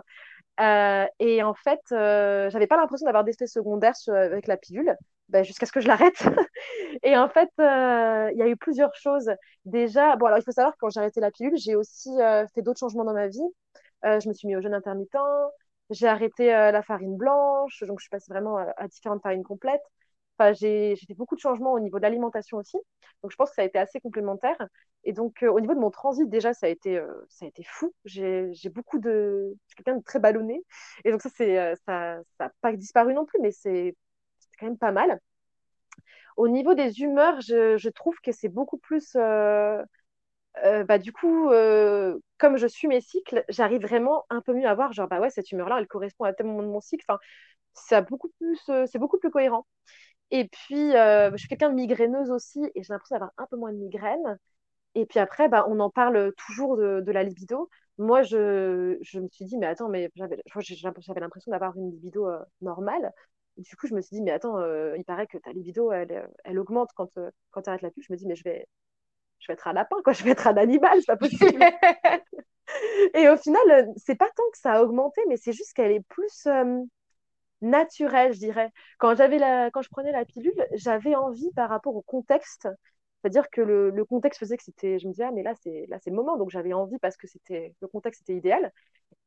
Euh, 0.61 1.07
et 1.21 1.43
en 1.43 1.55
fait, 1.55 1.81
euh, 1.93 2.51
j'avais 2.51 2.67
pas 2.67 2.77
l'impression 2.77 3.07
d'avoir 3.07 3.25
d'effets 3.25 3.47
secondaires 3.47 3.97
sur- 3.97 4.15
avec 4.15 4.47
la 4.49 4.57
pilule, 4.57 4.97
bah, 5.29 5.43
jusqu'à 5.45 5.67
ce 5.67 5.73
que 5.73 5.81
je 5.81 5.89
l'arrête. 5.89 6.17
Et 7.03 7.17
en 7.17 7.29
fait, 7.29 7.51
euh, 7.61 8.31
il 8.33 8.39
y 8.39 8.43
a 8.43 8.49
eu 8.49 8.57
plusieurs 8.57 8.95
choses. 8.97 9.31
Déjà, 9.65 10.17
bon, 10.17 10.27
alors 10.27 10.39
il 10.39 10.45
faut 10.45 10.53
savoir 10.53 10.73
que 10.75 10.79
quand 10.81 10.91
j'ai 10.91 11.01
arrêté 11.01 11.21
la 11.21 11.31
pilule, 11.31 11.57
j'ai 11.57 11.77
aussi 11.77 12.11
fait 12.55 12.63
d'autres 12.63 12.81
changements 12.81 13.05
dans 13.05 13.15
ma 13.15 13.29
vie. 13.29 13.41
Je 14.05 14.29
me 14.29 14.35
suis 14.35 14.49
mis 14.49 14.57
au 14.57 14.61
jeûne 14.63 14.75
intermittent. 14.75 15.17
J'ai 15.91 16.07
arrêté 16.09 16.47
la 16.49 16.83
farine 16.83 17.17
blanche, 17.17 17.83
donc 17.87 17.99
je 18.01 18.05
suis 18.05 18.11
passée 18.11 18.31
vraiment 18.33 18.59
à, 18.59 18.73
à 18.77 18.89
différentes 18.89 19.23
farines 19.23 19.45
complètes. 19.45 19.83
Enfin, 20.39 20.53
j'ai 20.53 20.97
fait 20.97 21.15
beaucoup 21.15 21.35
de 21.35 21.41
changements 21.41 21.73
au 21.73 21.81
niveau 21.81 21.99
de 21.99 22.03
l'alimentation 22.03 22.59
aussi. 22.59 22.77
Donc 23.23 23.33
je 23.33 23.37
pense 23.37 23.51
que 23.51 23.57
ça 23.57 23.63
a 23.63 23.65
été 23.65 23.79
assez 23.79 24.01
complémentaire. 24.01 24.57
Et 25.05 25.13
donc 25.13 25.43
euh, 25.43 25.49
au 25.51 25.61
niveau 25.61 25.75
de 25.75 25.81
mon 25.81 25.91
transit, 25.91 26.29
déjà, 26.29 26.55
ça 26.55 26.67
a 26.67 26.69
été, 26.69 26.99
euh, 26.99 27.07
ça 27.29 27.45
a 27.45 27.49
été 27.49 27.63
fou. 27.65 27.95
J'ai 28.05 28.53
beaucoup 28.71 28.99
de... 28.99 29.55
Je 29.67 29.69
suis 29.69 29.77
quelqu'un 29.77 29.99
de 29.99 30.05
très 30.05 30.19
ballonné. 30.21 30.63
Et 31.05 31.11
donc 31.11 31.23
ça, 31.23 31.31
euh, 31.41 31.75
ça 31.87 32.21
n'a 32.41 32.51
pas 32.61 32.73
disparu 32.73 33.15
non 33.15 33.25
plus, 33.27 33.41
mais 33.41 33.51
c'est 33.53 33.97
quand 34.59 34.67
même 34.67 34.79
pas 34.79 34.93
mal. 34.93 35.21
Au 36.37 36.49
niveau 36.49 36.75
des 36.75 37.01
humeurs, 37.01 37.41
je, 37.41 37.77
je 37.77 37.89
trouve 37.91 38.17
que 38.23 38.33
c'est 38.33 38.49
beaucoup 38.49 38.79
plus... 38.79 39.17
euh, 39.17 39.83
bah, 40.85 40.99
du 40.99 41.13
coup, 41.13 41.51
comme 42.39 42.57
je 42.57 42.67
suis 42.67 42.89
mes 42.89 43.01
cycles, 43.01 43.45
j'arrive 43.49 43.83
vraiment 43.83 44.25
un 44.31 44.41
peu 44.41 44.53
mieux 44.55 44.67
à 44.69 44.75
voir, 44.75 44.93
genre, 44.93 45.09
bah 45.09 45.21
ouais, 45.21 45.31
cette 45.31 45.51
humeur-là, 45.53 45.79
elle 45.79 45.87
correspond 45.87 46.25
à 46.25 46.33
tel 46.33 46.47
moment 46.47 46.63
de 46.63 46.69
mon 46.69 46.81
cycle. 46.81 47.05
Enfin, 47.09 47.19
ça 47.75 48.01
beaucoup 48.03 48.31
plus, 48.39 48.59
c'est 48.87 48.99
beaucoup 48.99 49.19
plus 49.19 49.31
cohérent. 49.31 49.67
Et 50.31 50.47
puis, 50.49 50.95
euh, 50.97 51.31
je 51.33 51.37
suis 51.39 51.49
quelqu'un 51.49 51.71
de 51.71 51.75
migraineuse 51.75 52.31
aussi, 52.31 52.61
et 52.75 52.83
j'ai 52.83 52.93
l'impression 52.93 53.17
d'avoir 53.17 53.33
un 53.39 53.47
peu 53.47 53.57
moins 53.57 53.73
de 53.73 53.79
migraines. 53.79 54.39
Et 54.95 55.07
puis 55.07 55.21
après, 55.21 55.49
bah, 55.49 55.67
on 55.69 55.81
en 55.81 55.91
parle 55.91 56.33
toujours 56.37 56.77
de, 56.77 57.01
de 57.03 57.13
la 57.13 57.25
libido. 57.25 57.71
Moi, 57.99 58.23
je, 58.23 58.99
je 59.03 59.21
me 59.21 59.29
suis 59.31 59.45
dit, 59.47 59.59
mais 59.59 59.67
attends, 59.67 59.89
mais 59.89 60.11
j'avais 60.17 60.39
l'impression 60.83 61.53
d'avoir 61.53 61.77
une 61.77 61.91
libido 61.93 62.29
euh, 62.29 62.41
normale. 62.63 63.13
du 63.59 63.77
coup, 63.77 63.87
je 63.89 63.95
me 63.95 64.03
suis 64.03 64.17
dit, 64.17 64.23
mais 64.23 64.33
attends, 64.33 64.59
euh, 64.59 64.97
il 64.99 65.05
paraît 65.05 65.27
que 65.29 65.39
ta 65.39 65.53
libido, 65.53 65.93
elle, 65.93 66.29
elle 66.45 66.59
augmente 66.59 66.91
quand, 66.97 67.17
euh, 67.19 67.31
quand 67.53 67.63
tu 67.63 67.71
arrêtes 67.71 67.83
la 67.83 67.91
pilule. 67.91 68.07
Je 68.09 68.13
me 68.13 68.19
dis, 68.19 68.27
mais 68.27 68.37
je 68.37 68.45
vais, 68.45 68.67
je 69.41 69.49
vais 69.49 69.55
être 69.55 69.69
un 69.69 69.75
lapin, 69.75 69.97
quoi. 70.05 70.13
Je 70.15 70.25
vais 70.25 70.31
être 70.33 70.47
un 70.49 70.57
animal, 70.59 70.99
c'est 71.01 71.07
pas 71.07 71.17
possible. 71.19 71.65
Et 73.15 73.29
au 73.29 73.37
final, 73.37 73.89
c'est 73.97 74.15
pas 74.17 74.31
tant 74.37 74.51
que 74.53 74.59
ça 74.59 74.75
a 74.75 74.83
augmenté, 74.83 75.21
mais 75.29 75.37
c'est 75.37 75.53
juste 75.53 75.73
qu'elle 75.75 75.93
est 75.93 76.07
plus 76.09 76.47
naturelle, 77.61 78.33
je 78.33 78.39
dirais. 78.39 78.71
Quand, 78.99 79.17
j'avais 79.17 79.39
la... 79.39 79.71
quand 79.71 79.83
je 79.83 79.89
prenais 79.89 80.13
la 80.13 80.25
pilule, 80.25 80.67
j'avais 80.75 81.15
envie 81.15 81.51
par 81.55 81.69
rapport 81.69 81.97
au 81.97 82.03
contexte. 82.03 82.69
C'est-à-dire 83.21 83.51
que 83.51 83.61
le, 83.61 83.91
le, 83.91 84.05
contexte 84.05 84.39
faisait 84.41 84.57
que 84.57 84.63
c'était. 84.63 84.99
Je 84.99 85.07
me 85.09 85.13
disais, 85.13 85.25
ah, 85.25 85.33
mais 85.33 85.43
là, 85.43 85.55
c'est 85.63 85.87
là, 85.89 85.99
c'est 86.01 86.11
le 86.11 86.17
moment. 86.17 86.37
Donc, 86.37 86.51
j'avais 86.51 86.73
envie 86.73 86.99
parce 86.99 87.17
que 87.17 87.27
c'était 87.27 87.75
le 87.81 87.89
contexte 87.89 88.23
était 88.23 88.37
idéal. 88.37 88.73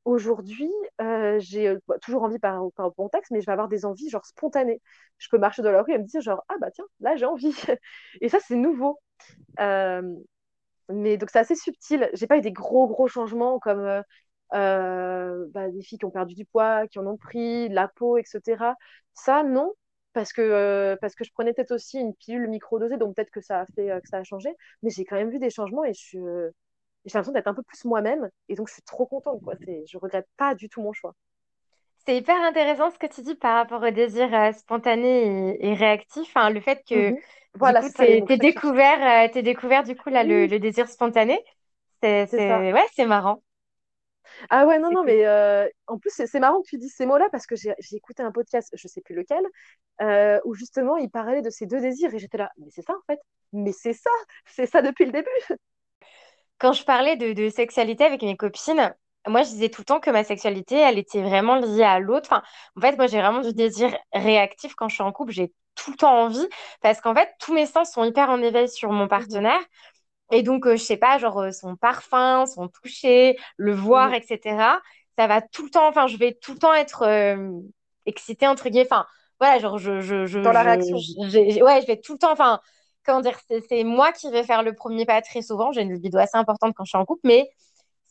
Aujourd'hui, 0.05 0.71
euh, 1.01 1.38
j'ai 1.39 1.67
euh, 1.67 1.79
bah, 1.88 1.97
toujours 2.01 2.23
envie 2.23 2.39
par, 2.39 2.71
par 2.75 2.88
le 2.88 2.91
contexte, 2.93 3.31
mais 3.31 3.41
je 3.41 3.45
vais 3.45 3.51
avoir 3.51 3.67
des 3.67 3.85
envies 3.85 4.09
genre 4.09 4.25
spontanées. 4.25 4.81
Je 5.17 5.27
peux 5.29 5.38
marcher 5.38 5.61
dans 5.61 5.71
la 5.71 5.83
rue 5.83 5.93
et 5.93 5.97
me 5.97 6.05
dire, 6.05 6.21
genre, 6.21 6.43
ah, 6.47 6.55
bah 6.61 6.71
tiens, 6.71 6.85
là, 7.01 7.15
j'ai 7.17 7.25
envie. 7.25 7.53
Et 8.21 8.29
ça, 8.29 8.39
c'est 8.39 8.55
nouveau. 8.55 9.00
Euh, 9.59 10.01
mais 10.89 11.17
donc, 11.17 11.29
c'est 11.31 11.39
assez 11.39 11.55
subtil. 11.55 12.09
J'ai 12.13 12.27
pas 12.27 12.38
eu 12.38 12.41
des 12.41 12.51
gros, 12.51 12.88
gros 12.88 13.07
changements 13.07 13.59
comme 13.59 14.03
bah, 14.51 15.70
des 15.70 15.81
filles 15.81 15.98
qui 16.00 16.05
ont 16.05 16.12
perdu 16.12 16.36
du 16.36 16.46
poids, 16.46 16.88
qui 16.88 17.00
en 17.00 17.08
ont 17.08 17.17
pris, 17.17 17.70
la 17.70 17.88
peau, 17.88 18.17
etc. 18.17 18.75
Ça, 19.13 19.43
non, 19.43 19.74
parce 20.13 20.34
que, 20.34 20.41
euh, 20.41 20.96
parce 21.01 21.15
que 21.15 21.24
je 21.24 21.31
prenais 21.34 21.53
peut-être 21.53 21.72
aussi 21.72 22.00
une 22.00 22.13
pilule 22.15 22.48
microdosée, 22.50 22.98
donc 22.98 23.15
peut-être 23.15 23.31
que 23.31 23.41
ça 23.41 23.62
a 23.62 23.65
fait 23.67 23.88
que 24.01 24.08
ça 24.10 24.17
a 24.17 24.24
changé. 24.24 24.50
Mais 24.84 24.89
j'ai 24.89 25.05
quand 25.05 25.15
même 25.17 25.31
vu 25.31 25.39
des 25.39 25.50
changements 25.50 25.84
et 25.86 25.93
j'ai 25.93 26.20
l'impression 27.05 27.31
d'être 27.34 27.48
un 27.48 27.53
peu 27.53 27.63
plus 27.63 27.86
moi-même. 27.86 28.29
Et 28.50 28.55
donc, 28.55 28.67
je 28.70 28.74
suis 28.74 28.81
trop 28.84 29.05
contente. 29.05 29.41
Quoi. 29.43 29.55
Je 29.86 29.98
regrette 29.98 30.27
pas 30.38 30.55
du 30.55 30.70
tout 30.70 30.81
mon 30.81 30.93
choix. 30.93 31.15
C'est 32.05 32.17
hyper 32.17 32.36
intéressant 32.41 32.89
ce 32.91 32.98
que 32.98 33.05
tu 33.08 33.22
dis 33.22 33.36
par 33.36 33.55
rapport 33.55 33.81
au 33.84 33.91
désir 33.91 34.34
euh, 34.34 34.51
spontané 34.53 35.53
et, 35.62 35.67
et 35.70 35.74
réactif. 35.75 36.24
Enfin, 36.36 36.50
le 36.50 36.60
fait 36.62 36.84
que 36.88 37.12
Mhm. 37.12 37.17
Voilà, 37.53 37.81
je 37.81 37.88
cherchais. 37.96 38.22
découvert, 38.38 39.25
euh, 39.27 39.31
t'aies 39.34 39.43
découvert 39.43 39.84
du 39.84 39.96
coup 39.96 40.10
là 40.10 40.24
le, 40.24 40.48
le 40.48 40.60
désir 40.60 40.88
spontané. 40.89 41.39
C'est. 42.38 42.72
Ouais, 42.74 42.86
c'est 42.96 43.05
marrant. 43.05 43.43
Ah 44.50 44.65
ouais, 44.65 44.79
non, 44.79 44.91
non, 44.91 45.03
mais 45.03 45.25
euh, 45.25 45.67
en 45.88 45.97
plus, 45.97 46.11
c'est 46.25 46.39
marrant 46.39 46.61
que 46.61 46.67
tu 46.67 46.77
dises 46.77 46.93
ces 46.95 47.05
mots-là 47.05 47.29
parce 47.31 47.45
que 47.45 47.55
j'ai 47.55 47.73
écouté 47.93 48.23
un 48.23 48.31
podcast, 48.31 48.69
je 48.73 48.88
sais 48.88 49.01
plus 49.01 49.15
lequel, 49.15 49.43
euh, 50.01 50.39
où 50.45 50.53
justement 50.53 50.97
il 50.97 51.09
parlait 51.09 51.41
de 51.41 51.50
ces 51.50 51.65
deux 51.65 51.81
désirs 51.81 52.13
et 52.13 52.19
j'étais 52.19 52.38
là, 52.38 52.51
mais 52.57 52.69
c'est 52.71 52.81
ça 52.83 52.93
en 52.93 53.01
fait, 53.07 53.19
mais 53.53 53.71
c'est 53.71 53.93
ça, 53.93 54.09
c'est 54.45 54.65
ça 54.65 54.81
depuis 54.81 55.05
le 55.05 55.11
début. 55.11 55.29
Quand 56.59 56.73
je 56.73 56.83
parlais 56.83 57.15
de, 57.17 57.33
de 57.33 57.50
sexualité 57.50 58.03
avec 58.03 58.21
mes 58.21 58.38
copines, 58.38 58.93
moi 59.27 59.43
je 59.43 59.50
disais 59.50 59.69
tout 59.69 59.81
le 59.81 59.85
temps 59.85 60.00
que 60.00 60.09
ma 60.11 60.23
sexualité, 60.23 60.75
elle 60.77 60.97
était 61.00 61.21
vraiment 61.21 61.55
liée 61.55 61.83
à 61.83 62.00
l'autre. 62.00 62.29
Enfin, 62.31 62.43
en 62.77 62.81
fait, 62.81 62.95
moi 62.97 63.07
j'ai 63.07 63.19
vraiment 63.19 63.41
du 63.41 63.53
désir 63.53 63.95
réactif 64.13 64.75
quand 64.75 64.88
je 64.89 64.95
suis 64.95 65.03
en 65.03 65.11
couple. 65.11 65.31
J'ai 65.31 65.53
tout 65.75 65.91
le 65.91 65.97
temps 65.97 66.13
envie 66.23 66.47
parce 66.81 67.01
qu'en 67.01 67.15
fait, 67.15 67.29
tous 67.39 67.53
mes 67.53 67.65
sens 67.65 67.91
sont 67.91 68.03
hyper 68.03 68.29
en 68.29 68.41
éveil 68.41 68.69
sur 68.69 68.91
mon 68.91 69.07
mhm, 69.07 69.07
partenaire. 69.07 69.59
Et 70.31 70.43
donc, 70.43 70.65
euh, 70.67 70.77
je 70.77 70.83
sais 70.83 70.97
pas, 70.97 71.17
genre 71.17 71.39
euh, 71.41 71.51
son 71.51 71.75
parfum, 71.75 72.45
son 72.45 72.67
toucher, 72.69 73.38
le 73.57 73.73
voir, 73.73 74.13
mhm. 74.13 74.15
etc. 74.15 74.81
Ça 75.17 75.27
va 75.27 75.41
tout 75.41 75.63
le 75.65 75.69
temps, 75.71 75.88
enfin, 75.88 76.07
je 76.07 76.17
vais 76.17 76.33
tout 76.41 76.53
le 76.53 76.59
temps 76.59 76.73
être 76.73 77.03
euh, 77.03 77.51
excitée, 78.05 78.47
entre 78.47 78.69
guillemets. 78.69 78.85
Enfin, 78.89 79.05
voilà, 79.39 79.59
genre, 79.59 79.77
je, 79.77 80.00
je, 80.01 80.25
je, 80.25 80.39
Dans 80.43 80.51
la 80.51 80.63
je, 80.63 80.63
réaction. 80.63 81.05
je- 81.29 81.63
ouais, 81.63 81.81
je 81.81 81.88
vais 81.88 81.97
tout 82.00 82.13
le 82.13 82.19
temps, 82.19 82.31
enfin, 82.31 82.61
comment 83.05 83.21
dire, 83.21 83.38
c'est 83.69 83.83
moi 83.83 84.11
qui 84.13 84.29
vais 84.31 84.43
faire 84.43 84.63
le 84.63 84.73
premier 84.73 85.05
pas 85.05 85.21
très 85.21 85.41
souvent. 85.41 85.71
J'ai 85.73 85.81
une 85.81 85.93
libido 85.93 86.17
assez 86.17 86.38
importante 86.38 86.73
quand 86.75 86.85
je 86.85 86.89
suis 86.91 86.97
en 86.97 87.05
couple, 87.05 87.21
mais 87.25 87.50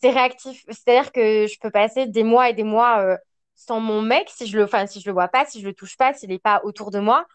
c'est 0.03 0.11
réactif. 0.11 0.65
C'est-à-dire 0.69 1.13
que 1.13 1.47
je 1.47 1.59
peux 1.61 1.71
passer 1.71 2.07
des 2.07 2.25
mois 2.25 2.51
et 2.51 2.55
des 2.55 2.65
mois 2.65 3.01
euh, 3.01 3.17
sans 3.55 3.81
mon 3.81 4.03
mec, 4.03 4.29
si 4.31 4.47
je 4.47 4.59
le, 4.59 4.65
enfin, 4.65 4.87
si 4.87 5.01
je 5.01 5.09
le 5.09 5.13
vois 5.13 5.29
pas, 5.29 5.45
si 5.47 5.61
je 5.61 5.67
le 5.67 5.75
touche 5.75 5.97
pas, 5.97 6.15
s'il 6.15 6.33
est 6.33 6.39
pas 6.39 6.61
autour 6.65 6.91
de 6.91 6.99
moi, 7.01 7.27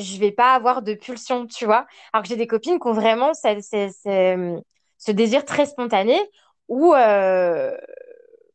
je 0.00 0.18
vais 0.18 0.32
pas 0.32 0.54
avoir 0.54 0.82
de 0.82 0.94
pulsion, 0.94 1.46
tu 1.46 1.64
vois. 1.64 1.86
Alors 2.12 2.22
que 2.22 2.28
j'ai 2.28 2.36
des 2.36 2.46
copines 2.46 2.78
qui 2.78 2.86
ont 2.88 2.92
vraiment 2.92 3.32
ce, 3.34 5.10
désir 5.12 5.44
très 5.44 5.66
spontané 5.66 6.18
où 6.68 6.94
euh, 6.94 7.76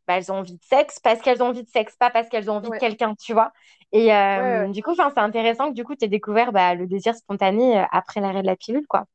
bah, 0.08 0.18
elles 0.18 0.32
ont 0.32 0.36
envie 0.36 0.56
de 0.56 0.64
sexe 0.64 1.00
parce 1.00 1.22
qu'elles 1.22 1.42
ont 1.42 1.48
envie 1.48 1.64
de 1.64 1.70
sexe, 1.70 1.96
pas 1.96 2.10
parce 2.10 2.30
qu'elles 2.30 2.50
ont 2.50 2.56
envie 2.56 2.70
de 2.70 2.78
quelqu'un, 2.78 3.16
tu 3.16 3.34
vois. 3.34 3.52
Et 3.92 4.14
euh, 4.14 4.66
ouais. 4.66 4.72
du 4.72 4.84
coup, 4.84 4.94
c'est 4.96 5.20
intéressant 5.20 5.70
que 5.70 5.76
du 5.76 5.84
coup, 5.84 5.96
tu 5.96 6.06
aies 6.06 6.10
découvert 6.10 6.52
bah, 6.52 6.76
le 6.76 6.88
désir 6.88 7.16
spontané 7.16 7.80
euh, 7.80 7.84
après 7.92 8.22
l'arrêt 8.22 8.42
de 8.42 8.48
la 8.48 8.56
pilule, 8.56 8.86
quoi. 8.88 9.06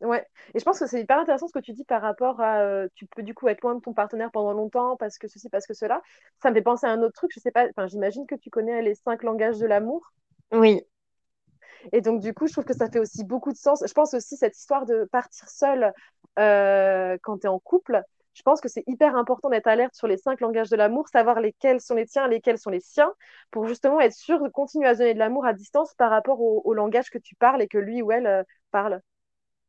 Ouais. 0.00 0.26
Et 0.54 0.58
je 0.58 0.64
pense 0.64 0.78
que 0.78 0.86
c'est 0.86 1.00
hyper 1.00 1.18
intéressant 1.18 1.48
ce 1.48 1.52
que 1.52 1.60
tu 1.60 1.72
dis 1.72 1.84
par 1.84 2.02
rapport 2.02 2.40
à 2.40 2.60
euh, 2.60 2.88
tu 2.94 3.06
peux 3.06 3.22
du 3.22 3.32
coup 3.32 3.48
être 3.48 3.62
loin 3.62 3.74
de 3.74 3.80
ton 3.80 3.94
partenaire 3.94 4.30
pendant 4.30 4.52
longtemps 4.52 4.96
parce 4.96 5.18
que 5.18 5.28
ceci, 5.28 5.48
parce 5.48 5.66
que 5.66 5.72
cela. 5.72 6.02
Ça 6.42 6.50
me 6.50 6.54
fait 6.54 6.62
penser 6.62 6.86
à 6.86 6.90
un 6.90 7.02
autre 7.02 7.14
truc, 7.14 7.30
je 7.34 7.40
sais 7.40 7.50
pas, 7.50 7.66
enfin 7.70 7.86
j'imagine 7.86 8.26
que 8.26 8.34
tu 8.34 8.50
connais 8.50 8.82
les 8.82 8.94
cinq 8.94 9.22
langages 9.22 9.58
de 9.58 9.66
l'amour. 9.66 10.12
Oui, 10.52 10.82
Et 11.92 12.00
donc, 12.00 12.20
du 12.20 12.34
coup, 12.34 12.46
je 12.46 12.52
trouve 12.52 12.64
que 12.64 12.74
ça 12.74 12.88
fait 12.90 12.98
aussi 12.98 13.24
beaucoup 13.24 13.52
de 13.52 13.56
sens. 13.56 13.82
Je 13.86 13.92
pense 13.92 14.14
aussi 14.14 14.36
cette 14.36 14.56
histoire 14.58 14.86
de 14.86 15.04
partir 15.12 15.48
seul 15.48 15.92
euh, 16.38 17.16
quand 17.22 17.38
tu 17.38 17.46
es 17.46 17.50
en 17.50 17.58
couple. 17.58 18.02
Je 18.34 18.42
pense 18.42 18.60
que 18.60 18.68
c'est 18.68 18.82
hyper 18.88 19.16
important 19.16 19.48
d'être 19.48 19.68
alerte 19.68 19.94
sur 19.94 20.08
les 20.08 20.16
cinq 20.16 20.40
langages 20.40 20.68
de 20.70 20.76
l'amour, 20.76 21.08
savoir 21.08 21.40
lesquels 21.40 21.80
sont 21.80 21.94
les 21.94 22.06
tiens, 22.06 22.26
lesquels 22.26 22.58
sont 22.58 22.70
les 22.70 22.80
siens, 22.80 23.12
pour 23.52 23.66
justement 23.68 24.00
être 24.00 24.12
sûr 24.14 24.42
de 24.42 24.48
continuer 24.48 24.88
à 24.88 24.94
donner 24.96 25.14
de 25.14 25.18
l'amour 25.20 25.46
à 25.46 25.52
distance 25.52 25.94
par 25.94 26.10
rapport 26.10 26.40
au, 26.40 26.60
au 26.64 26.74
langage 26.74 27.10
que 27.10 27.18
tu 27.18 27.36
parles 27.36 27.62
et 27.62 27.68
que 27.68 27.78
lui 27.78 28.02
ou 28.02 28.10
elle 28.10 28.26
euh, 28.26 28.42
parle. 28.72 29.00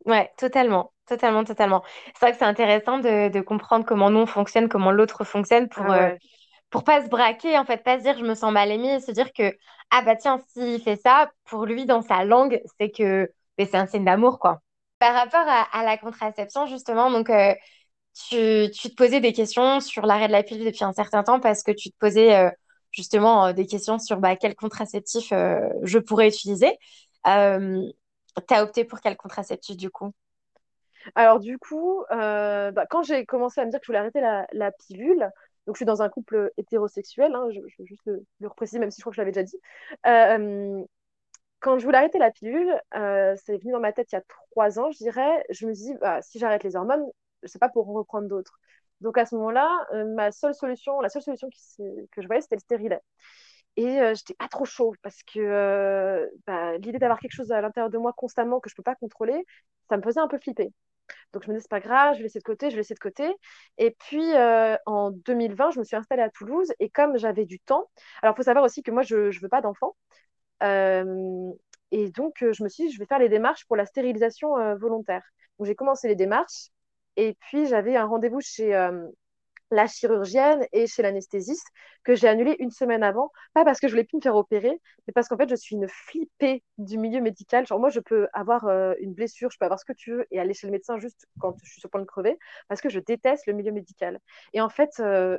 ouais, 0.05 0.31
totalement, 0.37 0.93
totalement, 1.05 1.43
totalement. 1.43 1.83
C'est 2.13 2.19
vrai 2.21 2.31
que 2.33 2.37
c'est 2.39 2.45
intéressant 2.45 2.99
de, 2.99 3.29
de 3.29 3.41
comprendre 3.41 3.85
comment 3.85 4.09
nous 4.09 4.19
on 4.19 4.25
fonctionne, 4.25 4.69
comment 4.69 4.91
l'autre 4.91 5.23
fonctionne 5.23 5.69
pour, 5.69 5.89
Ah 5.89 5.91
euh, 5.91 6.13
pour 6.69 6.83
pas 6.83 7.03
se 7.03 7.09
braquer, 7.09 7.57
en 7.57 7.65
fait, 7.65 7.83
pas 7.83 7.97
se 7.97 8.03
dire 8.03 8.17
je 8.17 8.25
me 8.25 8.35
sens 8.35 8.51
mal 8.51 8.71
aimée 8.71 8.99
se 8.99 9.11
dire 9.11 9.31
que, 9.33 9.55
ah 9.91 10.01
bah 10.01 10.15
tiens, 10.15 10.39
s'il 10.49 10.81
fait 10.81 10.97
ça, 10.97 11.31
pour 11.45 11.65
lui, 11.65 11.85
dans 11.85 12.01
sa 12.01 12.25
langue, 12.25 12.61
c'est 12.79 12.91
que 12.91 13.31
c'est 13.57 13.75
un 13.75 13.87
signe 13.87 14.05
d'amour, 14.05 14.39
quoi. 14.39 14.61
Par 14.99 15.13
rapport 15.13 15.45
à, 15.45 15.83
la 15.83 15.97
contraception, 15.97 16.65
justement, 16.65 17.11
donc 17.11 17.29
euh, 17.29 17.53
tu, 18.15 18.71
tu 18.71 18.89
te 18.89 18.95
posais 18.95 19.19
des 19.19 19.33
questions 19.33 19.79
sur 19.81 20.05
l'arrêt 20.05 20.27
de 20.27 20.31
la 20.31 20.43
pilule 20.43 20.65
depuis 20.65 20.85
un 20.85 20.93
certain 20.93 21.23
temps 21.23 21.39
parce 21.39 21.63
que 21.63 21.71
tu 21.71 21.91
te 21.91 21.97
posais 21.97 22.35
euh, 22.35 22.49
justement 22.91 23.47
euh, 23.47 23.53
des 23.53 23.65
questions 23.65 23.99
sur 23.99 24.17
bah, 24.17 24.35
quel 24.35 24.55
contraceptif 24.55 25.29
je 25.29 25.99
pourrais 25.99 26.29
utiliser. 26.29 26.77
Euh, 27.27 27.81
t'as 28.47 28.63
opté 28.63 28.85
pour 28.85 29.01
quel 29.01 29.17
contraceptif 29.17 29.75
du 29.75 29.89
coup? 29.89 30.11
Alors 31.13 31.39
du 31.39 31.59
coup, 31.59 32.03
bah, 32.09 32.85
quand 32.89 33.03
j'ai 33.03 33.25
commencé 33.25 33.61
à 33.61 33.65
me 33.65 33.71
dire 33.71 33.79
que 33.79 33.85
je 33.85 33.91
voulais 33.91 33.99
arrêter 33.99 34.21
la 34.21 34.71
pilule, 34.71 35.29
donc 35.65 35.75
je 35.75 35.79
suis 35.79 35.85
dans 35.85 36.01
un 36.01 36.09
couple 36.09 36.51
hétérosexuel, 36.57 37.33
hein, 37.33 37.47
je, 37.51 37.59
veux 37.59 37.85
juste 37.85 38.01
le, 38.05 38.25
le 38.39 38.47
repréciser, 38.47 38.79
même 38.79 38.91
si 38.91 38.99
je 38.99 39.03
crois 39.03 39.11
que 39.11 39.15
je 39.15 39.21
l'avais 39.21 39.31
déjà 39.31 39.43
dit. 39.43 39.59
Euh, 40.05 40.83
quand 41.59 41.79
je 41.79 41.85
voulais 41.85 41.97
arrêter 41.97 42.19
la 42.19 42.31
pilule, 42.31 42.73
euh, 42.95 43.35
c'est 43.45 43.57
venu 43.57 43.71
dans 43.71 43.79
ma 43.79 43.93
tête 43.93 44.11
il 44.11 44.15
y 44.15 44.17
a 44.17 44.23
trois 44.51 44.79
ans, 44.79 44.91
je 44.91 44.97
dirais. 44.99 45.45
Je 45.49 45.65
me 45.67 45.73
dis, 45.73 45.93
bah, 46.01 46.21
si 46.21 46.39
j'arrête 46.39 46.63
les 46.63 46.75
hormones, 46.75 47.05
je 47.43 47.47
sais 47.47 47.59
pas 47.59 47.69
pour 47.69 47.89
en 47.89 47.93
reprendre 47.93 48.27
d'autres. 48.27 48.59
Donc 49.01 49.17
à 49.17 49.25
ce 49.25 49.35
moment-là, 49.35 49.69
euh, 49.93 50.05
ma 50.05 50.31
seule 50.31 50.53
solution, 50.53 51.01
la 51.01 51.09
seule 51.09 51.21
solution 51.23 51.49
que 52.11 52.21
je 52.21 52.27
voyais, 52.27 52.41
c'était 52.41 52.55
le 52.55 52.61
stérilet. 52.61 53.01
Et 53.77 53.99
euh, 53.99 54.13
j'étais 54.15 54.35
pas 54.35 54.47
trop 54.47 54.65
chaud 54.65 54.95
parce 55.01 55.21
que 55.23 55.39
euh, 55.39 56.27
bah, 56.47 56.77
l'idée 56.77 56.97
d'avoir 56.99 57.19
quelque 57.19 57.33
chose 57.33 57.51
à 57.51 57.61
l'intérieur 57.61 57.89
de 57.89 57.97
moi 57.97 58.13
constamment 58.13 58.59
que 58.59 58.69
je 58.69 58.75
peux 58.75 58.83
pas 58.83 58.95
contrôler, 58.95 59.45
ça 59.89 59.97
me 59.97 60.01
faisait 60.03 60.21
un 60.21 60.27
peu 60.27 60.37
flipper. 60.39 60.71
Donc 61.33 61.43
je 61.43 61.49
me 61.51 61.55
dis, 61.55 61.61
c'est 61.61 61.69
pas 61.69 61.79
grave, 61.79 62.13
je 62.13 62.19
vais 62.19 62.23
laisser 62.23 62.39
de 62.39 62.43
côté, 62.43 62.69
je 62.69 62.75
vais 62.75 62.81
laisser 62.81 62.93
de 62.93 62.99
côté. 62.99 63.33
Et 63.77 63.91
puis 63.91 64.33
euh, 64.35 64.77
en 64.85 65.11
2020, 65.11 65.71
je 65.71 65.79
me 65.79 65.83
suis 65.83 65.95
installée 65.95 66.23
à 66.23 66.29
Toulouse 66.29 66.71
et 66.79 66.89
comme 66.89 67.17
j'avais 67.17 67.45
du 67.45 67.59
temps, 67.59 67.89
alors 68.21 68.33
il 68.35 68.37
faut 68.37 68.43
savoir 68.43 68.65
aussi 68.65 68.83
que 68.83 68.91
moi, 68.91 69.03
je 69.03 69.15
ne 69.27 69.39
veux 69.41 69.49
pas 69.49 69.61
d'enfant. 69.61 69.95
Euh, 70.63 71.51
et 71.91 72.09
donc, 72.11 72.43
euh, 72.43 72.53
je 72.53 72.63
me 72.63 72.69
suis 72.69 72.87
dit, 72.87 72.93
je 72.93 72.99
vais 72.99 73.05
faire 73.05 73.19
les 73.19 73.29
démarches 73.29 73.65
pour 73.67 73.75
la 73.75 73.85
stérilisation 73.85 74.75
volontaire. 74.77 75.23
Donc, 75.59 75.67
j'ai 75.67 75.75
commencé 75.75 76.07
les 76.07 76.15
démarches. 76.15 76.69
Et 77.17 77.35
puis, 77.41 77.67
j'avais 77.67 77.95
un 77.95 78.05
rendez-vous 78.05 78.41
chez 78.41 78.73
la 79.71 79.87
chirurgienne 79.87 80.65
et 80.71 80.87
chez 80.87 81.01
l'anesthésiste 81.01 81.67
que 82.03 82.15
j'ai 82.15 82.27
annulé 82.27 82.55
une 82.59 82.71
semaine 82.71 83.03
avant. 83.03 83.31
Pas 83.53 83.65
parce 83.65 83.79
que 83.79 83.87
je 83.87 83.93
voulais 83.93 84.03
plus 84.03 84.17
me 84.17 84.21
faire 84.21 84.35
opérer, 84.35 84.79
mais 85.07 85.13
parce 85.13 85.27
qu'en 85.27 85.37
fait, 85.37 85.49
je 85.49 85.55
suis 85.55 85.75
une 85.75 85.87
flippée 85.87 86.63
du 86.77 86.97
milieu 86.97 87.21
médical. 87.21 87.65
Genre, 87.65 87.79
moi, 87.79 87.89
je 87.89 87.99
peux 87.99 88.27
avoir 88.33 88.65
euh, 88.67 88.93
une 88.99 89.13
blessure, 89.13 89.49
je 89.51 89.57
peux 89.57 89.65
avoir 89.65 89.79
ce 89.79 89.85
que 89.85 89.93
tu 89.93 90.11
veux 90.11 90.27
et 90.31 90.39
aller 90.39 90.53
chez 90.53 90.67
le 90.67 90.71
médecin 90.71 90.97
juste 90.99 91.27
quand 91.39 91.55
je 91.63 91.69
suis 91.69 91.79
sur 91.81 91.87
le 91.87 91.91
point 91.91 92.01
de 92.01 92.05
crever 92.05 92.37
parce 92.67 92.81
que 92.81 92.89
je 92.89 92.99
déteste 92.99 93.47
le 93.47 93.53
milieu 93.53 93.71
médical. 93.71 94.19
Et 94.53 94.61
en 94.61 94.69
fait, 94.69 94.91
euh, 94.99 95.37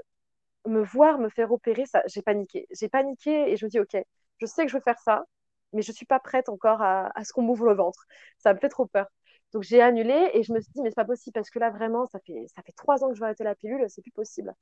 me 0.66 0.82
voir 0.82 1.18
me 1.18 1.28
faire 1.28 1.52
opérer, 1.52 1.86
ça, 1.86 2.02
j'ai 2.06 2.22
paniqué. 2.22 2.66
J'ai 2.72 2.88
paniqué 2.88 3.50
et 3.52 3.56
je 3.56 3.64
me 3.66 3.70
dis, 3.70 3.80
OK, 3.80 3.96
je 4.40 4.46
sais 4.46 4.64
que 4.64 4.70
je 4.70 4.76
veux 4.76 4.82
faire 4.82 4.98
ça, 4.98 5.24
mais 5.72 5.82
je 5.82 5.92
suis 5.92 6.06
pas 6.06 6.18
prête 6.20 6.48
encore 6.48 6.82
à 6.82 7.12
ce 7.24 7.32
qu'on 7.32 7.42
m'ouvre 7.42 7.66
le 7.66 7.74
ventre. 7.74 8.06
Ça 8.38 8.54
me 8.54 8.58
fait 8.58 8.68
trop 8.68 8.86
peur. 8.86 9.06
Donc 9.52 9.62
j'ai 9.62 9.80
annulé 9.80 10.30
et 10.34 10.42
je 10.42 10.52
me 10.52 10.60
suis 10.60 10.72
dit, 10.72 10.82
mais 10.82 10.90
c'est 10.90 10.96
pas 10.96 11.04
possible 11.04 11.32
parce 11.34 11.50
que 11.50 11.58
là, 11.58 11.70
vraiment, 11.70 12.06
ça 12.06 12.18
fait, 12.20 12.46
trois 12.76 13.04
ans 13.04 13.08
que 13.08 13.14
je 13.14 13.20
vais 13.20 13.26
arrêter 13.26 13.44
la 13.44 13.54
pilule, 13.54 13.84
c'est 13.88 14.02
plus 14.02 14.10
possible. 14.10 14.54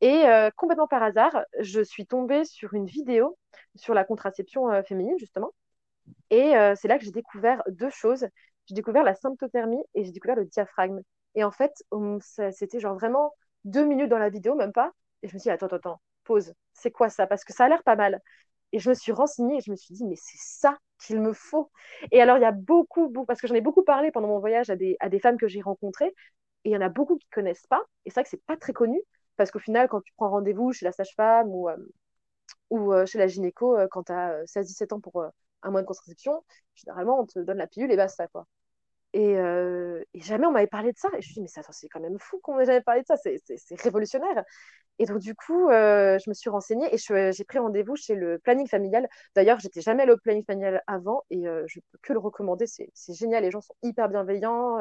Et 0.00 0.26
euh, 0.26 0.50
complètement 0.56 0.86
par 0.86 1.02
hasard, 1.02 1.44
je 1.60 1.80
suis 1.80 2.06
tombée 2.06 2.44
sur 2.44 2.74
une 2.74 2.86
vidéo 2.86 3.38
sur 3.74 3.94
la 3.94 4.04
contraception 4.04 4.70
euh, 4.70 4.82
féminine, 4.82 5.18
justement. 5.18 5.52
Et 6.30 6.56
euh, 6.56 6.74
c'est 6.76 6.88
là 6.88 6.98
que 6.98 7.04
j'ai 7.04 7.10
découvert 7.10 7.62
deux 7.68 7.90
choses. 7.90 8.26
J'ai 8.66 8.74
découvert 8.74 9.04
la 9.04 9.14
symptothermie 9.14 9.82
et 9.94 10.04
j'ai 10.04 10.12
découvert 10.12 10.36
le 10.36 10.44
diaphragme. 10.44 11.00
Et 11.34 11.44
en 11.44 11.50
fait, 11.50 11.72
c'était 12.52 12.80
genre 12.80 12.94
vraiment 12.94 13.32
deux 13.64 13.84
minutes 13.84 14.08
dans 14.08 14.18
la 14.18 14.30
vidéo, 14.30 14.54
même 14.54 14.72
pas. 14.72 14.92
Et 15.22 15.28
je 15.28 15.34
me 15.34 15.38
suis 15.38 15.48
dit, 15.48 15.50
attends, 15.50 15.66
attends, 15.66 15.76
attends, 15.76 16.00
pause. 16.24 16.54
C'est 16.72 16.90
quoi 16.90 17.08
ça? 17.08 17.26
Parce 17.26 17.44
que 17.44 17.52
ça 17.52 17.64
a 17.64 17.68
l'air 17.68 17.82
pas 17.82 17.96
mal. 17.96 18.20
Et 18.72 18.78
je 18.78 18.90
me 18.90 18.94
suis 18.94 19.12
renseignée 19.12 19.56
et 19.56 19.60
je 19.60 19.70
me 19.70 19.76
suis 19.76 19.94
dit, 19.94 20.04
mais 20.04 20.16
c'est 20.16 20.38
ça 20.38 20.78
qu'il 21.06 21.20
me 21.20 21.32
faut. 21.32 21.70
Et 22.12 22.20
alors, 22.20 22.38
il 22.38 22.42
y 22.42 22.44
a 22.44 22.52
beaucoup, 22.52 23.10
parce 23.26 23.40
que 23.40 23.46
j'en 23.46 23.54
ai 23.54 23.60
beaucoup 23.60 23.84
parlé 23.84 24.10
pendant 24.10 24.28
mon 24.28 24.38
voyage 24.38 24.70
à 24.70 24.76
des, 24.76 24.96
femmes 25.20 25.38
que 25.38 25.48
j'ai 25.48 25.60
rencontrées, 25.62 26.14
et 26.64 26.70
il 26.70 26.72
y 26.72 26.76
en 26.76 26.80
a 26.80 26.88
beaucoup 26.88 27.16
qui 27.16 27.26
ne 27.30 27.34
connaissent 27.34 27.66
pas. 27.66 27.82
Et 28.04 28.10
c'est 28.10 28.14
vrai 28.14 28.24
que 28.24 28.30
c'est 28.30 28.44
pas 28.46 28.56
très 28.56 28.72
connu, 28.72 29.00
parce 29.36 29.50
qu'au 29.50 29.58
final, 29.58 29.88
quand 29.88 30.00
tu 30.00 30.12
prends 30.16 30.30
rendez-vous 30.30 30.72
chez 30.72 30.84
la 30.84 30.92
sage-femme 30.92 31.48
ou, 31.48 31.68
euh, 31.68 31.76
euh, 32.72 33.06
chez 33.06 33.18
la 33.18 33.26
gynéco, 33.26 33.76
euh, 33.78 33.86
quand 33.90 34.04
tu 34.04 34.12
as 34.12 34.46
16-17 34.46 34.92
ans 34.92 35.00
pour 35.00 35.24
un 35.62 35.70
mois 35.70 35.82
de 35.82 35.86
contraception, 35.86 36.44
généralement, 36.74 37.20
on 37.20 37.26
te 37.26 37.38
donne 37.38 37.58
la 37.58 37.66
pilule 37.66 37.92
et 37.92 37.96
basta, 37.96 38.28
quoi. 38.28 38.46
Et, 39.14 39.34
et 40.14 40.20
jamais 40.20 40.46
on 40.46 40.50
m'avait 40.52 40.66
parlé 40.66 40.92
de 40.92 40.98
ça. 40.98 41.08
Et 41.10 41.12
je 41.12 41.16
me 41.18 41.22
suis 41.22 41.34
dit, 41.34 41.40
mais 41.42 41.48
c'est 41.70 41.88
quand 41.88 42.00
même 42.00 42.18
fou 42.18 42.38
qu'on 42.42 42.56
m'ait 42.56 42.66
jamais 42.66 42.82
parlé 42.82 43.02
de 43.02 43.06
ça, 43.06 43.16
c'est 43.16 43.80
révolutionnaire. 43.80 44.44
Et 44.98 45.06
donc, 45.06 45.18
du 45.20 45.34
coup, 45.34 45.68
je 45.70 46.28
me 46.30 46.34
suis 46.34 46.50
renseignée 46.50 46.88
et 46.94 46.98
j'ai 46.98 47.44
pris 47.44 47.58
rendez-vous 47.58 47.96
chez 47.96 48.14
le 48.14 48.38
planning 48.40 48.68
familial. 48.68 49.08
D'ailleurs, 49.36 49.60
j'étais 49.60 49.80
jamais 49.80 50.02
allée 50.04 50.12
au 50.12 50.18
planning 50.18 50.44
familial 50.44 50.82
avant 50.86 51.24
et 51.30 51.44
je 51.66 51.80
peux 51.92 51.98
que 52.02 52.12
le 52.12 52.18
recommander. 52.18 52.66
C'est 52.66 53.14
génial, 53.14 53.44
les 53.44 53.50
gens 53.52 53.60
sont 53.60 53.74
hyper 53.82 54.08
bienveillants, 54.08 54.78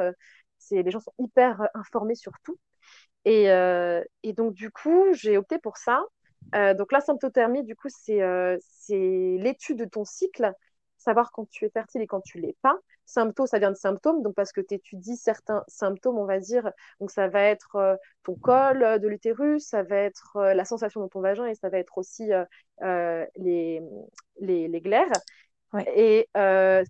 les 0.71 0.91
gens 0.91 0.99
sont 0.99 1.13
hyper 1.19 1.67
informés 1.75 2.15
sur 2.15 2.33
tout. 2.43 2.57
Et, 3.25 3.45
et 4.23 4.33
donc, 4.33 4.53
du 4.53 4.71
coup, 4.71 5.05
j'ai 5.13 5.37
opté 5.37 5.59
pour 5.59 5.77
ça. 5.77 6.03
donc, 6.53 6.91
la 6.91 7.01
symptothermie, 7.01 7.63
du 7.63 7.75
coup, 7.75 7.89
c'est 7.89 8.19
l'étude 8.89 9.77
de 9.79 9.85
ton 9.85 10.05
cycle, 10.05 10.51
savoir 10.97 11.31
quand 11.31 11.49
tu 11.49 11.65
es 11.65 11.69
fertile 11.69 12.01
et 12.01 12.07
quand 12.07 12.21
tu 12.21 12.39
l'es 12.39 12.55
pas. 12.61 12.77
Symptômes, 13.05 13.47
ça 13.47 13.59
vient 13.59 13.71
de 13.71 13.75
symptômes, 13.75 14.21
donc 14.23 14.33
parce 14.33 14.51
que 14.53 14.61
tu 14.61 14.75
étudies 14.75 15.17
certains 15.17 15.63
symptômes, 15.67 16.17
on 16.17 16.25
va 16.25 16.39
dire. 16.39 16.71
Donc 16.99 17.11
ça 17.11 17.27
va 17.27 17.41
être 17.43 17.75
euh, 17.75 17.95
ton 18.23 18.35
col 18.35 18.81
euh, 18.81 18.97
de 18.97 19.07
l'utérus, 19.07 19.67
ça 19.67 19.83
va 19.83 19.97
être 19.97 20.37
euh, 20.37 20.53
la 20.53 20.63
sensation 20.63 21.01
dans 21.01 21.09
ton 21.09 21.19
vagin 21.19 21.45
et 21.45 21.55
ça 21.55 21.69
va 21.69 21.79
être 21.79 21.97
aussi 21.97 22.29
les, 22.81 23.81
les, 24.39 24.67
les, 24.67 24.81
glaires. 24.81 25.11
Et 25.95 26.29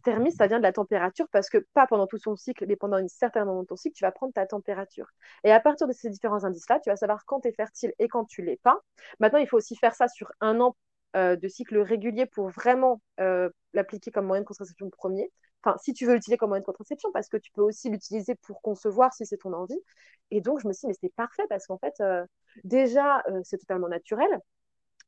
thermie, 0.04 0.32
ça 0.32 0.48
vient 0.48 0.58
de 0.58 0.64
la 0.64 0.74
température 0.74 1.28
parce 1.32 1.50
que 1.50 1.58
pas 1.74 1.88
pendant 1.88 2.06
tout 2.06 2.18
son 2.18 2.36
cycle, 2.36 2.66
mais 2.68 2.76
pendant 2.76 2.98
une 2.98 3.10
certaine 3.10 3.46
moment 3.46 3.64
de 3.64 3.68
ton 3.68 3.76
cycle, 3.76 3.96
tu 3.96 4.04
vas 4.04 4.12
prendre 4.12 4.34
ta 4.34 4.46
température. 4.46 5.08
Et 5.44 5.52
à 5.52 5.60
partir 5.60 5.88
de 5.88 5.94
ces 5.94 6.10
différents 6.10 6.44
indices-là, 6.44 6.80
tu 6.82 6.90
vas 6.90 6.96
savoir 6.98 7.26
quand 7.26 7.42
tu 7.42 7.48
es 7.48 7.54
fertile 7.54 7.94
et 7.98 8.08
quand 8.08 8.26
tu 8.26 8.42
l'es 8.44 8.60
pas. 8.62 8.80
Maintenant, 9.20 9.40
il 9.40 9.48
faut 9.48 9.58
aussi 9.58 9.76
faire 9.78 9.96
ça 9.96 10.08
sur 10.08 10.32
un 10.42 10.60
an 10.60 10.76
de 11.16 11.48
cycle 11.48 11.78
régulier 11.80 12.26
pour 12.26 12.50
vraiment 12.50 13.02
l'appliquer 13.74 14.12
comme 14.12 14.26
moyen 14.26 14.42
de 14.42 14.48
contraception 14.48 14.90
premier 14.90 15.32
si 15.80 15.94
tu 15.94 16.06
veux 16.06 16.14
l'utiliser 16.14 16.38
comme 16.38 16.50
moyen 16.50 16.62
de 16.62 16.66
contraception, 16.66 17.12
parce 17.12 17.30
que 17.30 17.38
tu 17.38 17.52
peux 17.52 17.62
aussi 17.62 17.90
l'utiliser 17.90 18.36
pour 18.36 18.62
concevoir 18.62 19.14
si 19.14 19.26
c'est 19.26 19.38
ton 19.38 19.54
envie. 19.54 19.80
Et 20.32 20.42
donc, 20.42 20.60
je 20.62 20.68
me 20.68 20.74
suis 20.74 20.82
dit, 20.82 20.88
mais 20.88 20.98
c'est 21.02 21.14
parfait 21.16 21.44
parce 21.50 21.68
qu'en 21.68 21.78
fait, 21.78 21.94
euh, 22.02 22.26
déjà, 22.64 23.24
euh, 23.30 23.42
c'est 23.44 23.58
totalement 23.58 23.88
naturel. 23.88 24.30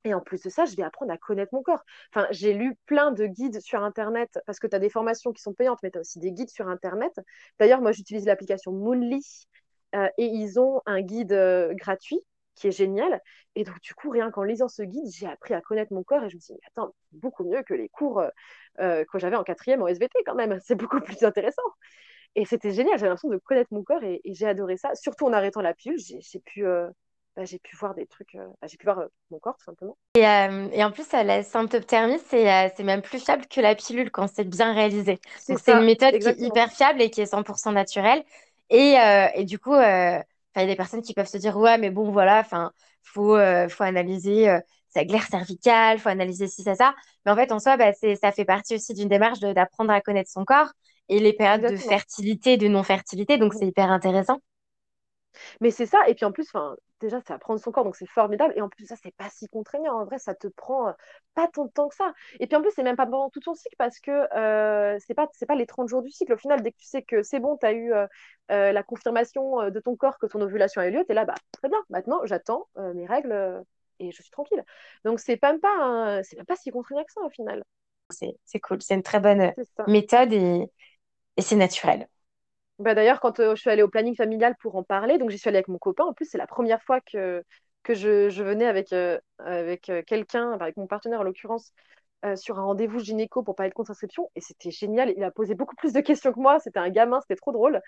Et 0.03 0.13
en 0.13 0.21
plus 0.21 0.41
de 0.43 0.49
ça, 0.49 0.65
je 0.65 0.75
vais 0.75 0.83
apprendre 0.83 1.11
à 1.11 1.17
connaître 1.17 1.53
mon 1.53 1.63
corps. 1.63 1.83
Enfin, 2.13 2.27
j'ai 2.29 2.53
lu 2.53 2.77
plein 2.85 3.11
de 3.11 3.25
guides 3.25 3.59
sur 3.59 3.83
Internet 3.83 4.39
parce 4.45 4.59
que 4.59 4.67
tu 4.67 4.75
as 4.75 4.79
des 4.79 4.89
formations 4.89 5.33
qui 5.33 5.41
sont 5.41 5.53
payantes, 5.53 5.79
mais 5.81 5.89
tu 5.91 5.97
as 5.97 6.01
aussi 6.01 6.19
des 6.19 6.31
guides 6.31 6.51
sur 6.51 6.67
Internet. 6.67 7.13
D'ailleurs, 7.59 7.81
moi, 7.81 7.91
j'utilise 7.91 8.25
l'application 8.25 8.71
Moonly 8.71 9.47
euh, 9.95 10.07
et 10.17 10.25
ils 10.25 10.59
ont 10.59 10.81
un 10.85 11.01
guide 11.01 11.35
gratuit 11.73 12.21
qui 12.55 12.67
est 12.67 12.71
génial. 12.71 13.21
Et 13.55 13.63
donc, 13.63 13.79
du 13.81 13.93
coup, 13.93 14.09
rien 14.09 14.31
qu'en 14.31 14.43
lisant 14.43 14.67
ce 14.67 14.81
guide, 14.81 15.09
j'ai 15.11 15.27
appris 15.27 15.53
à 15.53 15.61
connaître 15.61 15.93
mon 15.93 16.03
corps 16.03 16.23
et 16.23 16.29
je 16.29 16.35
me 16.35 16.41
suis 16.41 16.53
dit, 16.53 16.59
attends, 16.67 16.93
beaucoup 17.11 17.43
mieux 17.43 17.63
que 17.63 17.73
les 17.73 17.89
cours 17.89 18.19
euh, 18.19 18.29
euh, 18.79 19.05
que 19.11 19.19
j'avais 19.19 19.35
en 19.35 19.43
quatrième 19.43 19.81
en 19.81 19.87
SVT 19.87 20.19
quand 20.25 20.35
même. 20.35 20.59
C'est 20.63 20.75
beaucoup 20.75 20.99
plus 20.99 21.23
intéressant. 21.23 21.61
Et 22.35 22.45
c'était 22.45 22.71
génial, 22.71 22.97
j'avais 22.97 23.09
l'impression 23.09 23.29
de 23.29 23.37
connaître 23.37 23.73
mon 23.73 23.83
corps 23.83 24.03
et, 24.03 24.21
j'ai 24.25 24.45
adoré 24.45 24.75
ça. 24.75 24.93
Surtout 24.95 25.25
en 25.25 25.33
arrêtant 25.33 25.61
la 25.61 25.73
pilule, 25.73 25.99
j'ai 25.99 26.39
pu, 26.39 26.65
euh, 26.65 26.89
bah, 27.37 27.45
j'ai 27.45 27.59
pu 27.59 27.77
voir 27.77 27.95
des 27.95 28.05
trucs, 28.07 28.35
bah, 28.35 28.67
j'ai 28.67 28.75
pu 28.75 28.85
voir 28.85 29.05
mon 29.31 29.39
corps 29.39 29.55
tout 29.55 29.63
simplement. 29.63 29.97
Et, 30.15 30.19
et 30.21 30.83
en 30.83 30.91
plus, 30.91 31.09
la 31.13 31.43
symptothermie, 31.43 32.19
c'est 32.27 32.83
même 32.83 33.01
plus 33.01 33.23
fiable 33.23 33.45
que 33.47 33.61
la 33.61 33.73
pilule 33.73 34.11
quand 34.11 34.27
c'est 34.27 34.43
bien 34.43 34.73
réalisé. 34.73 35.17
Donc, 35.47 35.59
c'est 35.59 35.71
une 35.71 35.85
méthode 35.85 36.19
qui 36.19 36.27
est 36.27 36.39
hyper 36.39 36.73
fiable 36.73 37.01
et 37.01 37.09
qui 37.09 37.21
est 37.21 37.31
100% 37.31 37.71
naturelle. 37.71 38.21
Et, 38.69 38.95
et 39.35 39.45
du 39.45 39.57
coup, 39.57 39.75
il 40.61 40.63
y 40.67 40.69
a 40.69 40.73
des 40.73 40.75
personnes 40.75 41.01
qui 41.01 41.13
peuvent 41.13 41.27
se 41.27 41.37
dire, 41.37 41.57
ouais, 41.57 41.77
mais 41.77 41.89
bon, 41.89 42.11
voilà, 42.11 42.39
enfin, 42.39 42.71
faut, 43.03 43.35
euh, 43.35 43.67
faut 43.69 43.83
analyser 43.83 44.49
euh, 44.49 44.59
sa 44.89 45.05
glaire 45.05 45.25
cervicale, 45.27 45.99
faut 45.99 46.09
analyser 46.09 46.47
ci, 46.47 46.63
ça, 46.63 46.75
ça. 46.75 46.95
Mais 47.25 47.31
en 47.31 47.35
fait, 47.35 47.51
en 47.51 47.59
soi, 47.59 47.77
bah, 47.77 47.91
ça 47.93 48.31
fait 48.31 48.45
partie 48.45 48.75
aussi 48.75 48.93
d'une 48.93 49.09
démarche 49.09 49.39
d'apprendre 49.39 49.91
à 49.91 50.01
connaître 50.01 50.31
son 50.31 50.45
corps 50.45 50.71
et 51.09 51.19
les 51.19 51.33
périodes 51.33 51.71
de 51.71 51.77
fertilité, 51.77 52.57
de 52.57 52.67
non-fertilité. 52.67 53.37
Donc, 53.37 53.53
c'est 53.53 53.67
hyper 53.67 53.91
intéressant. 53.91 54.39
Mais 55.61 55.71
c'est 55.71 55.85
ça, 55.85 55.99
et 56.07 56.15
puis 56.15 56.25
en 56.25 56.31
plus, 56.31 56.51
déjà, 56.99 57.19
c'est 57.21 57.33
apprendre 57.33 57.59
son 57.59 57.71
corps, 57.71 57.83
donc 57.83 57.95
c'est 57.95 58.07
formidable, 58.07 58.53
et 58.55 58.61
en 58.61 58.69
plus, 58.69 58.85
ça, 58.85 58.95
c'est 59.01 59.13
pas 59.15 59.29
si 59.29 59.47
contraignant, 59.47 59.93
en 59.99 60.05
vrai, 60.05 60.19
ça 60.19 60.35
te 60.35 60.47
prend 60.47 60.89
euh, 60.89 60.91
pas 61.33 61.47
tant 61.47 61.65
de 61.65 61.71
temps 61.71 61.89
que 61.89 61.95
ça. 61.95 62.13
Et 62.39 62.47
puis 62.47 62.55
en 62.55 62.61
plus, 62.61 62.71
c'est 62.75 62.83
même 62.83 62.95
pas 62.95 63.05
pendant 63.05 63.29
tout 63.29 63.39
ton 63.39 63.53
cycle, 63.53 63.75
parce 63.77 63.99
que 63.99 64.11
euh, 64.35 64.97
c'est 65.05 65.13
pas, 65.13 65.27
pas 65.47 65.55
les 65.55 65.65
30 65.65 65.87
jours 65.89 66.01
du 66.01 66.11
cycle. 66.11 66.33
Au 66.33 66.37
final, 66.37 66.61
dès 66.61 66.71
que 66.71 66.77
tu 66.77 66.85
sais 66.85 67.01
que 67.03 67.23
c'est 67.23 67.39
bon, 67.39 67.57
tu 67.57 67.65
as 67.65 67.73
eu 67.73 67.93
euh, 67.93 68.07
la 68.49 68.83
confirmation 68.83 69.69
de 69.69 69.79
ton 69.79 69.95
corps 69.95 70.17
que 70.19 70.27
ton 70.27 70.41
ovulation 70.41 70.81
a 70.81 70.87
eu 70.87 70.91
lieu, 70.91 71.03
tu 71.05 71.11
es 71.11 71.15
là, 71.15 71.25
bah, 71.25 71.35
très 71.51 71.69
bien, 71.69 71.79
maintenant, 71.89 72.21
j'attends 72.25 72.67
mes 72.77 73.05
règles 73.05 73.63
et 73.99 74.11
je 74.11 74.21
suis 74.21 74.31
tranquille. 74.31 74.63
Donc, 75.03 75.19
c'est 75.19 75.41
même 75.41 75.59
pas, 75.59 76.21
c'est 76.23 76.37
même 76.37 76.45
pas 76.45 76.55
si 76.55 76.71
contraignant 76.71 77.03
que 77.03 77.11
ça, 77.11 77.21
au 77.21 77.29
final. 77.29 77.63
C'est 78.45 78.59
cool, 78.59 78.81
c'est 78.81 78.93
une 78.95 79.03
très 79.03 79.19
bonne 79.19 79.53
méthode 79.87 80.31
et, 80.33 80.71
et 81.37 81.41
c'est 81.41 81.55
naturel. 81.55 82.07
Bah, 82.79 82.93
d'ailleurs, 82.93 83.21
quand 83.21 83.39
euh, 83.39 83.55
je 83.55 83.61
suis 83.61 83.69
allée 83.69 83.83
au 83.83 83.87
planning 83.87 84.15
familial 84.15 84.55
pour 84.61 84.75
en 84.75 84.83
parler, 84.83 85.17
donc 85.17 85.29
j'y 85.29 85.37
suis 85.37 85.47
allée 85.47 85.57
avec 85.57 85.69
mon 85.69 85.77
copain. 85.77 86.03
En 86.03 86.13
plus, 86.13 86.25
c'est 86.25 86.37
la 86.37 86.47
première 86.47 86.81
fois 86.83 86.99
que, 87.01 87.43
que 87.83 87.93
je, 87.93 88.43
venais 88.43 88.65
avec, 88.67 88.91
euh, 88.91 89.17
avec 89.39 89.89
euh, 89.89 90.01
quelqu'un, 90.05 90.51
avec 90.51 90.75
mon 90.75 90.87
partenaire 90.87 91.21
en 91.21 91.23
l'occurrence, 91.23 91.71
sur 92.37 92.57
un 92.57 92.63
rendez-vous 92.63 92.97
gynéco 92.99 93.43
pour 93.43 93.55
parler 93.55 93.69
de 93.69 93.75
contraception. 93.75 94.31
Et 94.35 94.41
c'était 94.41 94.71
génial. 94.71 95.13
Il 95.15 95.23
a 95.23 95.29
posé 95.29 95.53
beaucoup 95.53 95.75
plus 95.75 95.93
de 95.93 95.99
questions 96.01 96.33
que 96.33 96.39
moi. 96.39 96.59
C'était 96.59 96.79
un 96.79 96.89
gamin, 96.89 97.21
c'était 97.21 97.35
trop 97.35 97.51
drôle. 97.51 97.79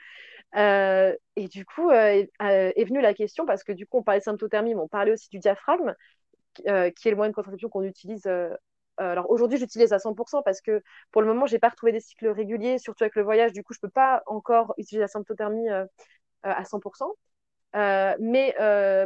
et 0.55 1.47
du 1.49 1.65
coup, 1.65 1.89
est, 1.89 2.29
venue 2.39 3.01
la 3.01 3.15
question, 3.15 3.47
parce 3.47 3.63
que 3.63 3.71
du 3.71 3.87
coup, 3.87 3.97
on 3.97 4.03
parlait 4.03 4.19
de 4.19 4.25
symptothermie, 4.25 4.75
mais 4.75 4.81
on 4.81 4.87
parlait 4.87 5.11
aussi 5.11 5.27
du 5.29 5.39
diaphragme, 5.39 5.95
qui 6.53 6.67
est 6.67 7.09
le 7.09 7.15
moyen 7.15 7.31
de 7.31 7.35
contraception 7.35 7.69
qu'on 7.69 7.81
utilise 7.81 8.29
alors 8.97 9.29
aujourd'hui, 9.29 9.57
j'utilise 9.57 9.93
à 9.93 9.99
100% 9.99 10.41
parce 10.43 10.61
que 10.61 10.81
pour 11.11 11.21
le 11.21 11.27
moment, 11.27 11.45
j'ai 11.45 11.59
pas 11.59 11.69
retrouvé 11.69 11.91
des 11.91 11.99
cycles 11.99 12.27
réguliers, 12.29 12.77
surtout 12.79 13.03
avec 13.03 13.15
le 13.15 13.23
voyage. 13.23 13.53
Du 13.53 13.63
coup, 13.63 13.73
je 13.73 13.79
peux 13.79 13.89
pas 13.89 14.23
encore 14.25 14.73
utiliser 14.77 15.01
la 15.01 15.07
symptothermie 15.07 15.69
euh, 15.69 15.83
euh, 15.83 15.85
à 16.43 16.65
100%. 16.65 17.15
mais 17.73 18.55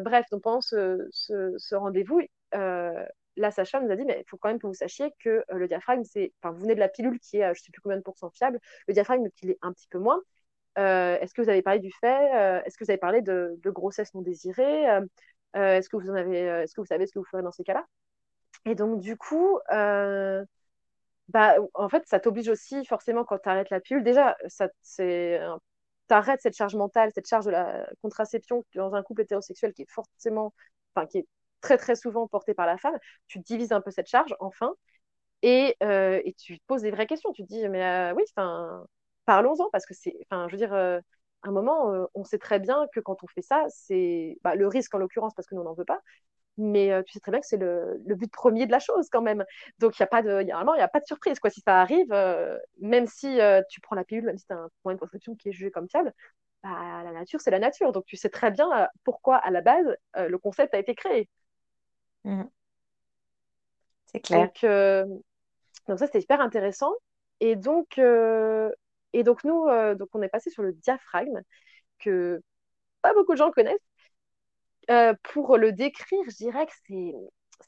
bref, 0.02 0.28
donc 0.32 0.44
pendant 0.44 0.62
ce, 0.62 1.76
rendez-vous, 1.76 2.22
la 3.38 3.52
Sacha 3.52 3.80
nous 3.80 3.92
a 3.92 3.96
dit, 3.96 4.06
mais 4.06 4.22
il 4.26 4.30
faut 4.30 4.38
quand 4.38 4.50
même 4.50 4.60
que 4.60 4.68
vous 4.68 4.74
sachiez 4.74 5.12
que 5.24 5.44
le 5.50 5.68
diaphragme, 5.68 6.04
c'est, 6.04 6.34
enfin, 6.42 6.54
vous 6.54 6.62
venez 6.62 6.76
de 6.76 6.80
la 6.80 6.90
pilule 6.90 7.20
qui 7.20 7.38
est, 7.38 7.54
je 7.56 7.62
sais 7.62 7.72
plus 7.72 7.82
combien 7.82 7.98
de 7.98 8.04
pourcents 8.04 8.30
fiable, 8.32 8.60
le 8.88 8.94
diaphragme 8.94 9.30
qui 9.36 9.50
est 9.50 9.58
un 9.62 9.74
petit 9.74 9.88
peu 9.90 10.00
moins. 10.00 10.22
est-ce 10.76 11.34
que 11.34 11.42
vous 11.42 11.50
avez 11.50 11.62
parlé 11.62 11.80
du 11.80 11.92
fait 12.02 12.64
Est-ce 12.66 12.78
que 12.78 12.86
vous 12.86 12.92
avez 12.92 12.98
parlé 13.00 13.22
de, 13.22 13.56
de 13.62 13.70
grossesse 13.72 14.14
non 14.14 14.22
désirée 14.22 14.86
Est-ce 15.54 15.90
que 15.90 15.98
vous 15.98 16.10
en 16.10 16.16
avez 16.16 16.40
Est-ce 16.40 16.76
que 16.76 16.82
vous 16.82 16.88
savez 16.88 17.08
ce 17.08 17.14
que 17.14 17.20
vous 17.20 17.26
ferez 17.26 17.44
dans 17.44 17.52
ces 17.52 17.64
cas-là? 17.64 17.86
Et 18.66 18.76
donc, 18.76 19.00
du 19.02 19.18
coup, 19.18 19.60
euh, 19.72 20.46
bah, 21.30 21.56
en 21.76 21.90
fait, 21.90 22.04
ça 22.08 22.20
t'oblige 22.20 22.50
aussi, 22.50 22.86
forcément, 22.86 23.26
quand 23.26 23.40
tu 23.40 23.50
arrêtes 23.50 23.70
la 23.72 23.80
pilule, 23.82 24.04
déjà, 24.04 24.38
ça, 24.48 24.70
c'est, 24.82 25.40
t'arrêtes 26.08 26.42
cette 26.42 26.56
charge 26.58 26.76
mentale, 26.76 27.12
cette 27.16 27.28
charge 27.28 27.46
de 27.46 27.52
la 27.52 27.88
contraception 28.02 28.66
dans 28.76 28.96
un 28.96 29.04
couple 29.04 29.22
hétérosexuel 29.24 29.74
qui 29.74 29.84
est 29.84 29.92
forcément, 29.92 30.54
enfin, 30.96 31.08
qui 31.08 31.20
est 31.20 31.28
très, 31.62 31.78
très 31.78 31.96
souvent 31.96 32.28
porté 32.28 32.54
par 32.54 32.66
la 32.68 32.78
femme. 32.78 32.98
Tu 33.28 33.40
divises 33.40 33.72
un 33.74 33.82
peu 33.82 33.92
cette 33.92 34.08
charge, 34.10 34.36
enfin, 34.40 34.74
et, 35.44 35.76
euh, 35.84 36.22
et 36.26 36.34
tu 36.34 36.60
te 36.60 36.66
poses 36.68 36.84
des 36.84 36.92
vraies 36.92 37.08
questions. 37.08 37.34
Tu 37.34 37.44
te 37.44 37.48
dis, 37.50 37.68
mais 37.70 37.84
euh, 37.86 38.14
oui, 38.16 38.24
parlons-en, 39.26 39.70
parce 39.72 39.86
que 39.86 39.94
c'est, 39.94 40.16
enfin, 40.30 40.48
je 40.48 40.54
veux 40.54 40.58
dire, 40.58 40.74
à 40.74 41.00
un 41.44 41.52
moment, 41.52 42.08
on 42.14 42.24
sait 42.24 42.38
très 42.38 42.60
bien 42.60 42.88
que 42.94 43.00
quand 43.00 43.24
on 43.24 43.28
fait 43.28 43.42
ça, 43.42 43.66
c'est 43.70 44.38
bah, 44.44 44.56
le 44.56 44.68
risque 44.68 44.94
en 44.96 44.98
l'occurrence, 45.00 45.34
parce 45.36 45.48
que 45.48 45.56
nous, 45.56 45.62
on 45.62 45.66
n'en 45.66 45.74
veut 45.74 45.86
pas, 45.86 46.02
mais 46.58 46.92
euh, 46.92 47.02
tu 47.04 47.14
sais 47.14 47.20
très 47.20 47.32
bien 47.32 47.40
que 47.40 47.48
c'est 47.48 47.58
le, 47.58 48.02
le, 48.06 48.16
but 48.16 48.32
premier 48.32 48.66
de 48.66 48.72
la 48.72 48.80
chose 48.80 49.10
quand 49.10 49.22
même. 49.22 49.46
Donc, 49.80 49.98
il 49.98 50.02
n'y 50.02 50.06
a 50.06 50.08
pas 50.08 50.22
de, 50.22 50.42
n'y 50.42 50.52
a 50.52 50.88
pas 50.88 51.00
de 51.00 51.06
surprise. 51.06 51.40
Quoi. 51.40 51.50
Si 51.50 51.62
ça 51.62 51.82
arrive, 51.82 52.12
euh, 52.12 52.58
même 52.80 53.08
si 53.08 53.40
euh, 53.40 53.62
tu 53.70 53.82
prends 53.82 53.96
la 53.96 54.04
pilule, 54.04 54.26
même 54.26 54.38
si 54.38 54.46
tu 54.46 54.54
as 54.54 54.58
un 54.58 54.70
point 54.84 54.94
de 54.94 54.98
prescription 54.98 55.36
qui 55.36 55.50
est 55.50 55.52
jugé 55.52 55.72
comme 55.72 55.90
fiable, 55.90 56.14
bah, 56.64 57.04
la 57.04 57.12
nature, 57.12 57.42
c'est 57.42 57.52
la 57.52 57.60
nature. 57.60 57.92
Donc, 57.92 58.06
tu 58.06 58.18
sais 58.18 58.30
très 58.30 58.52
bien 58.52 58.88
pourquoi, 59.04 59.38
à 59.38 59.50
la 59.50 59.62
base, 59.62 59.96
le 60.16 60.38
concept 60.38 60.74
a 60.74 60.80
été 60.80 60.94
créé. 60.94 61.30
Mmh. 62.24 62.44
C'est 64.08 64.20
clair. 64.20 64.52
Donc, 64.62 65.12
donc 65.88 66.00
ça, 66.00 66.06
c'était 66.06 66.20
hyper 66.20 66.42
intéressant. 66.42 66.94
Et 67.40 67.56
donc, 67.56 67.98
et 67.98 69.24
donc 69.24 69.44
nous, 69.44 69.66
donc 69.96 70.10
on 70.14 70.22
est 70.22 70.30
passé 70.30 70.52
sur 70.52 70.62
le 70.62 70.74
diaphragme, 70.74 71.42
que 72.00 72.42
pas 73.02 73.14
beaucoup 73.14 73.34
de 73.34 73.38
gens 73.38 73.52
connaissent. 73.52 73.80
Euh, 74.92 75.14
pour 75.24 75.58
le 75.58 75.72
décrire, 75.72 76.20
je 76.28 76.36
dirais 76.36 76.66
que 76.66 76.74
c'est 76.86 77.14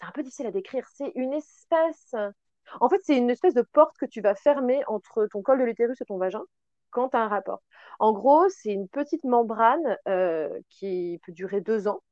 un 0.02 0.12
peu 0.12 0.24
difficile 0.24 0.48
à 0.48 0.52
décrire. 0.52 0.86
C'est 0.94 1.12
une 1.16 1.34
espèce. 1.34 2.16
En 2.82 2.90
fait, 2.90 3.00
c'est 3.04 3.18
une 3.18 3.30
espèce 3.30 3.54
de 3.54 3.62
porte 3.62 3.98
que 3.98 4.06
tu 4.06 4.22
vas 4.22 4.36
fermer 4.36 4.84
entre 4.88 5.28
ton 5.32 5.42
col 5.42 5.60
de 5.60 5.64
l'utérus 5.64 6.00
et 6.02 6.06
ton 6.06 6.18
vagin 6.18 6.44
quand 6.92 7.10
tu 7.10 7.18
as 7.18 7.22
un 7.22 7.28
rapport. 7.28 7.62
En 8.00 8.14
gros, 8.14 8.50
c'est 8.50 8.72
une 8.72 8.88
petite 8.88 9.24
membrane 9.24 9.98
euh, 10.08 10.50
qui 10.70 11.20
peut 11.26 11.32
durer 11.32 11.62
deux 11.62 11.88
ans. 11.88 12.04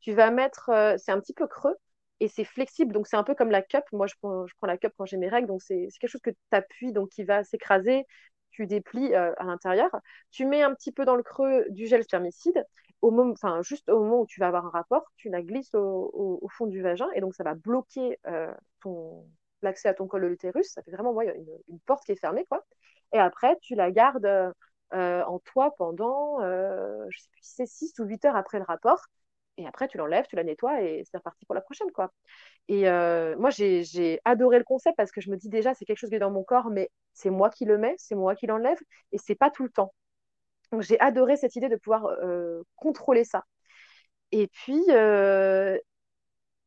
Tu 0.00 0.12
vas 0.14 0.30
mettre, 0.30 0.70
euh, 0.70 0.96
c'est 0.98 1.12
un 1.12 1.20
petit 1.20 1.34
peu 1.34 1.46
creux, 1.46 1.76
et 2.20 2.28
c'est 2.28 2.44
flexible. 2.44 2.92
Donc, 2.92 3.06
c'est 3.06 3.16
un 3.16 3.24
peu 3.24 3.34
comme 3.34 3.50
la 3.50 3.62
cup. 3.62 3.84
Moi, 3.92 4.06
je 4.06 4.14
prends, 4.20 4.46
je 4.46 4.54
prends 4.58 4.66
la 4.66 4.78
cup 4.78 4.92
quand 4.98 5.06
j'ai 5.06 5.16
mes 5.18 5.28
règles. 5.28 5.48
Donc, 5.48 5.62
c'est 5.62 5.88
quelque 6.00 6.10
chose 6.10 6.20
que 6.22 6.30
tu 6.30 6.36
appuies, 6.52 6.92
donc 6.92 7.10
qui 7.10 7.24
va 7.24 7.44
s'écraser. 7.44 8.04
Tu 8.50 8.66
déplies 8.66 9.14
à 9.14 9.44
l'intérieur. 9.44 9.90
Tu 10.30 10.44
mets 10.44 10.62
un 10.62 10.74
petit 10.74 10.92
peu 10.92 11.04
dans 11.04 11.16
le 11.16 11.22
creux 11.22 11.64
du 11.70 11.86
gel 11.86 12.02
spermicide. 12.02 12.64
Au 13.00 13.62
juste 13.62 13.88
au 13.88 14.00
moment 14.00 14.20
où 14.22 14.26
tu 14.26 14.40
vas 14.40 14.48
avoir 14.48 14.66
un 14.66 14.70
rapport, 14.70 15.04
tu 15.16 15.28
la 15.28 15.42
glisses 15.42 15.74
au, 15.74 16.48
fond 16.50 16.66
du 16.66 16.82
vagin. 16.82 17.08
Et 17.14 17.20
donc, 17.20 17.34
ça 17.34 17.44
va 17.44 17.54
bloquer 17.54 18.18
euh, 18.26 18.52
l'accès 19.62 19.88
à 19.88 19.94
ton 19.94 20.06
col 20.06 20.22
de 20.22 20.26
l'utérus. 20.26 20.72
Ça 20.72 20.82
fait 20.82 20.90
vraiment 20.90 21.20
une, 21.20 21.80
porte 21.86 22.04
qui 22.04 22.12
est 22.12 22.20
fermée. 22.20 22.44
quoi. 22.48 22.64
Et 23.12 23.18
après, 23.18 23.56
tu 23.62 23.74
la 23.74 23.90
gardes 23.92 24.26
euh, 24.26 25.22
en 25.24 25.38
toi 25.40 25.74
pendant, 25.78 26.40
je 26.40 27.18
sais 27.18 27.28
plus 27.30 27.42
si 27.42 27.54
c'est 27.54 27.66
6 27.66 27.98
ou 28.00 28.04
8 28.04 28.24
heures 28.24 28.36
après 28.36 28.58
le 28.58 28.64
rapport. 28.64 29.06
Et 29.58 29.66
après, 29.66 29.88
tu 29.88 29.98
l'enlèves, 29.98 30.26
tu 30.28 30.36
la 30.36 30.44
nettoies 30.44 30.82
et 30.82 31.02
c'est 31.04 31.16
reparti 31.18 31.44
pour 31.44 31.54
la 31.54 31.60
prochaine, 31.60 31.90
quoi. 31.90 32.12
Et 32.68 32.88
euh, 32.88 33.36
moi, 33.38 33.50
j'ai 33.50 34.20
adoré 34.24 34.58
le 34.58 34.64
concept 34.64 34.96
parce 34.96 35.10
que 35.10 35.20
je 35.20 35.30
me 35.30 35.36
dis 35.36 35.48
déjà, 35.48 35.74
c'est 35.74 35.84
quelque 35.84 35.98
chose 35.98 36.10
qui 36.10 36.16
est 36.16 36.20
dans 36.20 36.30
mon 36.30 36.44
corps, 36.44 36.70
mais 36.70 36.90
c'est 37.12 37.30
moi 37.30 37.50
qui 37.50 37.64
le 37.64 37.76
mets, 37.76 37.96
c'est 37.98 38.14
moi 38.14 38.36
qui 38.36 38.46
l'enlève 38.46 38.78
et 39.12 39.18
c'est 39.18 39.34
pas 39.34 39.50
tout 39.50 39.64
le 39.64 39.70
temps. 39.70 39.92
Donc, 40.72 40.82
j'ai 40.82 40.98
adoré 41.00 41.36
cette 41.36 41.56
idée 41.56 41.68
de 41.68 41.76
pouvoir 41.76 42.06
euh, 42.06 42.62
contrôler 42.76 43.24
ça. 43.24 43.44
Et 44.32 44.48
puis, 44.48 44.82
euh, 44.90 45.78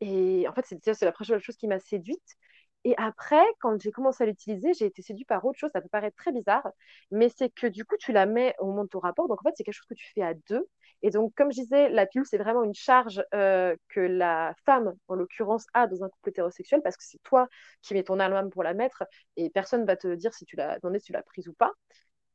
et 0.02 0.48
en 0.48 0.54
fait, 0.54 0.66
c'est 0.84 1.02
la 1.06 1.12
première 1.12 1.42
chose 1.42 1.58
qui 1.58 1.68
m'a 1.68 1.80
séduite. 1.80 2.36
Et 2.84 2.96
après, 2.98 3.44
quand 3.60 3.80
j'ai 3.80 3.92
commencé 3.92 4.24
à 4.24 4.28
l'utiliser, 4.28 4.74
j'ai 4.74 4.86
été 4.88 5.04
séduite 5.04 5.28
par 5.28 5.46
autre 5.46 5.60
chose. 5.60 5.70
Ça 5.72 5.82
peut 5.82 5.90
paraître 5.90 6.18
très 6.18 6.32
bizarre, 6.32 6.68
mais 7.12 7.30
c'est 7.30 7.50
que 7.50 7.68
du 7.68 7.86
coup, 7.86 7.96
tu 8.00 8.12
la 8.12 8.26
mets 8.26 8.56
au 8.60 8.66
moment 8.68 8.84
de 8.86 8.90
ton 8.90 9.00
rapport. 9.00 9.28
Donc, 9.28 9.40
en 9.42 9.50
fait, 9.50 9.54
c'est 9.56 9.64
quelque 9.64 9.76
chose 9.76 9.86
que 9.88 9.94
tu 9.94 10.12
fais 10.14 10.24
à 10.24 10.34
deux. 10.50 10.68
Et 11.04 11.12
donc, 11.12 11.34
comme 11.36 11.52
je 11.52 11.62
disais, 11.62 11.90
la 11.90 12.08
pilule, 12.08 12.26
c'est 12.28 12.38
vraiment 12.40 12.64
une 12.64 12.74
charge 12.74 13.24
euh, 13.36 13.76
que 13.90 14.00
la 14.00 14.56
femme, 14.66 14.94
en 15.08 15.16
l'occurrence, 15.16 15.66
a 15.74 15.86
dans 15.88 16.04
un 16.04 16.10
couple 16.10 16.30
hétérosexuel 16.30 16.82
parce 16.84 16.98
que 16.98 17.04
c'est 17.04 17.22
toi 17.24 17.48
qui 17.84 17.94
mets 17.94 18.04
ton 18.04 18.20
arme 18.20 18.50
pour 18.50 18.64
la 18.64 18.74
mettre 18.74 19.04
et 19.38 19.50
personne 19.52 19.86
va 19.86 19.96
te 19.96 20.14
dire 20.16 20.34
si 20.34 20.46
tu 20.46 20.56
l'as 20.56 20.80
si 21.00 21.02
tu 21.06 21.12
l'as 21.14 21.24
prise 21.24 21.48
ou 21.48 21.54
pas. 21.54 21.72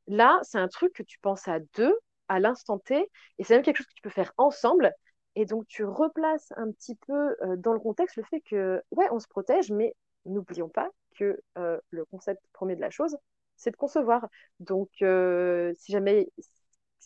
Là, 0.08 0.38
c'est 0.42 0.58
un 0.58 0.68
truc 0.68 0.92
que 0.92 1.02
tu 1.02 1.18
penses 1.18 1.48
à 1.48 1.60
deux, 1.76 1.98
à 2.28 2.40
l'instant 2.40 2.78
T, 2.78 3.10
et 3.38 3.44
c'est 3.44 3.54
même 3.54 3.62
quelque 3.62 3.78
chose 3.78 3.86
que 3.86 3.94
tu 3.94 4.02
peux 4.02 4.10
faire 4.10 4.32
ensemble. 4.36 4.92
Et 5.34 5.44
donc, 5.46 5.66
tu 5.66 5.84
replaces 5.84 6.52
un 6.56 6.70
petit 6.72 6.94
peu 6.94 7.36
euh, 7.42 7.56
dans 7.56 7.72
le 7.72 7.78
contexte 7.80 8.16
le 8.16 8.22
fait 8.24 8.40
que, 8.40 8.82
ouais, 8.90 9.06
on 9.10 9.18
se 9.20 9.28
protège, 9.28 9.70
mais 9.70 9.94
n'oublions 10.24 10.68
pas 10.68 10.88
que 11.16 11.40
euh, 11.58 11.78
le 11.90 12.04
concept 12.06 12.42
premier 12.52 12.76
de 12.76 12.80
la 12.80 12.90
chose, 12.90 13.16
c'est 13.56 13.70
de 13.70 13.76
concevoir. 13.76 14.26
Donc, 14.60 14.90
si 14.98 15.92
jamais 15.92 16.28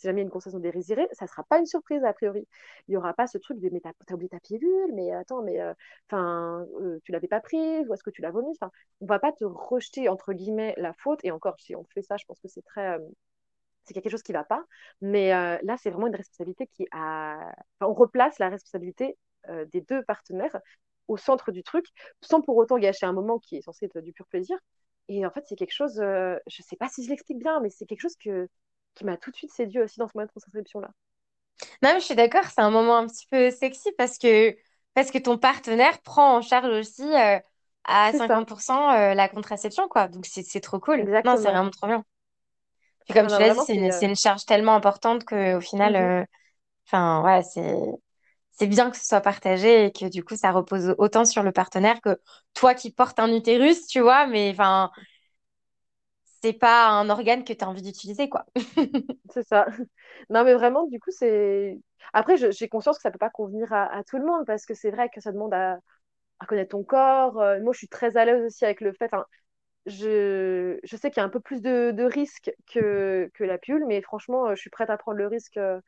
si 0.01 0.07
jamais 0.07 0.21
il 0.21 0.25
y 0.25 0.25
a 0.25 0.27
une 0.27 0.31
conversation 0.31 0.59
désirée, 0.59 1.09
ça 1.13 1.27
ne 1.27 1.29
sera 1.29 1.45
pas 1.45 1.59
une 1.59 1.67
surprise 1.67 2.03
a 2.05 2.13
priori. 2.15 2.47
Il 2.89 2.93
n'y 2.93 2.97
aura 2.97 3.13
pas 3.13 3.27
ce 3.27 3.37
truc 3.39 3.61
de 3.61 3.69
mais 3.71 3.81
t'as 3.81 3.91
as 3.91 4.15
oublié 4.15 4.31
ta 4.31 4.41
pilule, 4.41 4.93
mais 4.95 5.13
attends, 5.13 5.43
mais 5.43 5.61
euh, 5.61 5.75
enfin, 6.09 6.67
euh, 6.81 6.99
tu 7.05 7.13
l'avais 7.13 7.29
pas 7.29 7.41
prise, 7.41 7.87
ou 7.89 7.95
est-ce 7.95 8.03
que 8.03 8.11
tu 8.11 8.23
l'as 8.23 8.31
vomi 8.31 8.51
enfin, 8.51 8.71
On 9.03 9.07
va 9.07 9.19
pas 9.19 9.33
te 9.33 9.45
rejeter 9.45 10.09
entre 10.09 10.33
guillemets 10.33 10.75
la 10.79 10.95
faute, 10.95 11.21
et 11.25 11.31
encore, 11.31 11.61
si 11.61 11.77
on 11.77 11.85
fait 11.85 12.03
ça, 12.03 12.17
je 12.17 12.25
pense 12.25 12.41
que 12.41 12.49
c'est 12.49 12.63
très. 12.63 12.99
Euh, 12.99 12.99
c'est 13.85 13.95
quelque 13.95 14.11
chose 14.11 14.23
qui 14.23 14.33
ne 14.33 14.39
va 14.39 14.45
pas. 14.45 14.65
Mais 15.01 15.31
là, 15.31 15.77
c'est 15.79 15.91
vraiment 15.91 16.07
une 16.07 16.15
responsabilité 16.15 16.67
qui 16.69 16.87
a. 16.93 17.53
On 17.81 17.95
replace 17.95 18.39
la 18.39 18.51
responsabilité 18.51 19.17
des 19.73 19.81
deux 19.81 20.05
partenaires 20.05 20.61
au 21.09 21.17
centre 21.17 21.51
du 21.51 21.63
truc, 21.63 21.87
sans 22.21 22.41
pour 22.43 22.57
autant 22.57 22.79
gâcher 22.79 23.07
un 23.07 23.13
moment 23.13 23.39
qui 23.39 23.57
est 23.57 23.63
censé 23.63 23.87
être 23.87 24.01
du 24.01 24.13
pur 24.13 24.27
plaisir. 24.27 24.57
Et 25.09 25.27
en 25.27 25.31
fait, 25.31 25.45
c'est 25.49 25.57
quelque 25.57 25.73
chose, 25.73 25.95
je 25.97 26.37
ne 26.37 26.65
sais 26.65 26.77
pas 26.77 26.89
si 26.89 27.05
je 27.05 27.11
l'explique 27.11 27.39
bien, 27.39 27.59
mais 27.61 27.71
c'est 27.71 27.87
quelque 27.87 28.03
chose 28.03 28.17
que, 28.17 28.49
qui 28.95 29.05
m'a 29.05 29.17
tout 29.17 29.31
de 29.31 29.37
suite 29.37 29.53
séduit 29.53 29.81
aussi 29.81 29.99
dans 29.99 30.07
ce 30.07 30.13
moyen 30.15 30.27
de 30.27 30.33
contraception-là. 30.33 30.91
Non, 31.83 31.91
mais 31.95 32.01
je 32.01 32.05
suis 32.05 32.15
d'accord, 32.15 32.45
c'est 32.45 32.61
un 32.61 32.71
moment 32.71 32.97
un 32.97 33.07
petit 33.07 33.27
peu 33.31 33.51
sexy 33.51 33.91
parce 33.97 34.19
que, 34.19 34.57
parce 34.95 35.11
que 35.11 35.19
ton 35.19 35.39
partenaire 35.39 36.01
prend 36.03 36.37
en 36.37 36.43
charge 36.43 36.69
aussi 36.69 37.03
euh, 37.03 37.39
à 37.85 38.13
50% 38.13 38.73
euh, 38.73 39.15
la 39.15 39.29
contraception, 39.29 39.89
quoi. 39.89 40.09
Donc, 40.09 40.27
c'est 40.27 40.61
trop 40.61 40.79
cool. 40.79 41.05
Non, 41.25 41.37
c'est 41.37 41.51
vraiment 41.51 41.71
trop 41.71 41.87
bien. 41.87 42.05
Puis, 43.05 43.15
comme 43.15 43.27
tu 43.27 43.39
l'as 43.39 43.55
dit, 43.55 43.61
c'est 43.67 43.75
une, 43.75 43.91
euh, 43.91 44.01
une, 44.01 44.17
charge 44.17 44.45
tellement 44.45 44.75
importante 44.75 45.25
qu'au 45.25 45.61
final, 45.61 45.95
mm-hmm. 45.95 46.27
enfin, 46.87 47.23
ouais, 47.25 47.43
c'est. 47.43 47.75
C'est 48.53 48.67
bien 48.67 48.91
que 48.91 48.97
ce 48.99 49.07
soit 49.07 49.23
partagé 49.23 49.87
et 49.87 49.91
que 49.91 50.05
du 50.05 50.23
coup, 50.23 50.37
ça 50.37 50.53
repose 50.53 50.95
autant 50.99 51.25
sur 51.25 51.43
le 51.43 51.51
partenaire 51.51 51.99
que 52.03 52.21
toi 52.53 52.75
qui 52.75 52.93
portes 52.93 53.19
un 53.19 53.33
utérus, 53.33 53.87
tu 53.87 54.01
vois. 54.01 54.27
Mais 54.27 54.51
enfin, 54.51 54.91
c'est 56.43 56.53
pas 56.55 56.89
un 56.89 57.11
organe 57.11 57.45
que 57.45 57.53
tu 57.53 57.65
as 57.65 57.69
envie 57.69 57.83
d'utiliser, 57.83 58.29
quoi. 58.29 58.47
c'est 59.33 59.47
ça. 59.47 59.67
Non, 60.31 60.45
mais 60.45 60.55
vraiment, 60.55 60.87
du 60.87 60.99
coup, 61.01 61.11
c'est. 61.11 61.79
Après, 62.13 62.37
j'ai 62.37 62.69
conscience 62.69 62.97
que 62.97 63.03
ça 63.03 63.11
peut 63.11 63.19
pas 63.19 63.31
convenir 63.31 63.73
à, 63.73 64.03
tout 64.05 64.19
le 64.19 64.25
monde 64.25 64.47
parce 64.47 64.67
que 64.67 64.75
c'est 64.75 64.91
vrai 64.91 65.11
que 65.11 65.21
ça 65.21 65.33
demande 65.33 65.55
à, 65.55 65.79
connaître 66.49 66.71
ton 66.71 66.85
corps. 66.85 67.41
Euh, 67.41 67.61
moi, 67.61 67.73
je 67.73 67.79
suis 67.79 67.89
très 67.89 68.17
à 68.17 68.25
l'aise 68.25 68.45
aussi 68.45 68.65
avec 68.65 68.81
le 68.81 68.93
fait. 68.93 69.11
Je, 69.87 70.79
je, 70.85 70.97
sais 70.97 71.11
qu'il 71.11 71.19
y 71.19 71.21
a 71.21 71.27
un 71.27 71.31
peu 71.31 71.41
plus 71.41 71.63
de, 71.63 71.93
de 71.93 72.05
risques 72.05 72.53
que, 72.73 73.31
la 73.41 73.59
pilule, 73.59 73.85
mais 73.87 74.03
franchement, 74.03 74.49
euh, 74.49 74.55
je 74.55 74.61
suis 74.61 74.71
prête 74.71 74.91
à 74.91 74.99
prendre 74.99 75.19
le 75.19 75.27
risque 75.27 75.57
euh, 75.57 75.81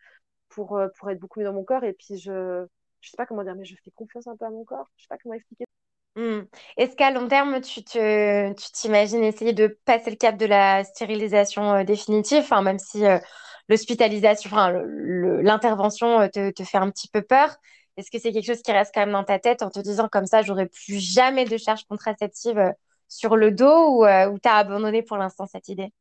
pour, 0.49 0.81
pour 0.99 1.11
être 1.11 1.19
beaucoup 1.21 1.41
mieux 1.41 1.47
dans 1.47 1.53
mon 1.55 1.65
corps. 1.65 1.85
Et 1.85 1.95
puis, 1.95 2.19
je, 2.19 2.67
je 3.01 3.11
sais 3.11 3.17
pas 3.17 3.27
comment 3.27 3.45
dire, 3.45 3.55
mais 3.57 3.65
je 3.65 3.77
fais 3.85 3.91
confiance 3.93 4.27
un 4.27 4.37
peu 4.37 4.47
à 4.47 4.51
mon 4.51 4.65
corps. 4.65 4.91
Je 4.97 5.05
sais 5.05 5.09
pas 5.09 5.19
comment 5.19 5.35
expliquer. 5.35 5.65
Hmm. 6.15 6.43
Est-ce 6.77 6.95
qu'à 6.95 7.11
long 7.11 7.27
terme, 7.27 7.63
tu 7.63 7.83
te, 7.83 8.53
tu 8.53 8.73
t'imagines 8.73 9.25
essayer 9.25 9.55
de 9.55 9.79
passer 9.87 10.11
le 10.11 10.17
cap 10.17 10.37
de 10.37 10.45
la 10.45 10.85
stérilisation 10.85 11.73
euh, 11.73 11.85
définitive, 11.85 12.45
même 12.63 12.79
si 12.79 13.07
euh, 13.07 13.19
l'hospitalisation, 13.71 14.51
enfin, 14.51 14.73
l'intervention 14.73 16.21
euh, 16.21 16.29
te, 16.29 16.51
te, 16.51 16.65
fait 16.65 16.77
un 16.77 16.91
petit 16.91 17.09
peu 17.09 17.23
peur 17.23 17.57
Est-ce 17.97 18.11
que 18.11 18.19
c'est 18.19 18.31
quelque 18.33 18.45
chose 18.45 18.61
qui 18.61 18.73
reste 18.73 18.93
quand 18.95 19.01
même 19.01 19.13
dans 19.13 19.25
ta 19.25 19.39
tête 19.39 19.63
en 19.63 19.71
te 19.71 19.81
disant 19.81 20.07
comme 20.09 20.27
ça, 20.27 20.43
j'aurai 20.43 20.67
plus 20.67 20.99
jamais 20.99 21.47
de 21.47 21.57
charge 21.57 21.85
contraceptive 21.85 22.75
sur 23.09 23.37
le 23.37 23.51
dos 23.51 24.03
ou, 24.03 24.05
ou 24.05 24.39
t'as 24.39 24.57
abandonné 24.57 25.03
pour 25.03 25.17
l'instant 25.17 25.47
cette 25.47 25.69
idée? 25.69 25.93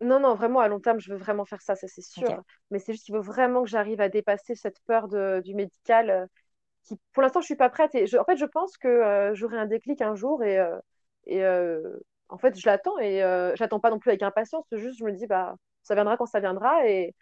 Non, 0.00 0.20
non, 0.20 0.34
vraiment, 0.34 0.60
à 0.60 0.68
long 0.68 0.80
terme, 0.80 0.98
je 1.00 1.12
veux 1.12 1.18
vraiment 1.18 1.44
faire 1.44 1.60
ça, 1.60 1.76
ça 1.76 1.86
c'est 1.86 2.02
sûr. 2.02 2.42
Mais 2.70 2.78
c'est 2.78 2.92
juste 2.92 3.04
qu'il 3.04 3.14
faut 3.14 3.22
vraiment 3.22 3.62
que 3.62 3.68
j'arrive 3.68 4.00
à 4.00 4.08
dépasser 4.08 4.54
cette 4.54 4.80
peur 4.86 5.06
de, 5.06 5.42
du 5.44 5.54
médical 5.54 6.28
pour 7.12 7.22
l'instant, 7.22 7.40
je 7.40 7.46
suis 7.46 7.56
pas 7.56 7.70
prête. 7.70 7.94
En 7.94 8.24
fait, 8.24 8.36
je 8.36 8.44
pense 8.44 8.76
que 8.76 8.88
euh, 8.88 9.34
j'aurai 9.34 9.58
un 9.58 9.66
déclic 9.66 10.02
un 10.02 10.14
jour 10.14 10.42
et, 10.42 10.58
euh, 10.58 10.78
euh, 11.28 11.98
en 12.28 12.38
fait, 12.38 12.58
je 12.58 12.66
l'attends 12.66 12.98
et 12.98 13.20
j'attends 13.56 13.80
pas 13.80 13.90
non 13.90 13.98
plus 13.98 14.10
avec 14.10 14.22
impatience. 14.22 14.64
Juste, 14.72 14.98
je 14.98 15.04
me 15.04 15.12
dis, 15.12 15.26
bah, 15.26 15.56
ça 15.82 15.94
viendra 15.94 16.16
quand 16.16 16.26
ça 16.26 16.40
viendra. 16.40 16.86
Et, 16.88 17.14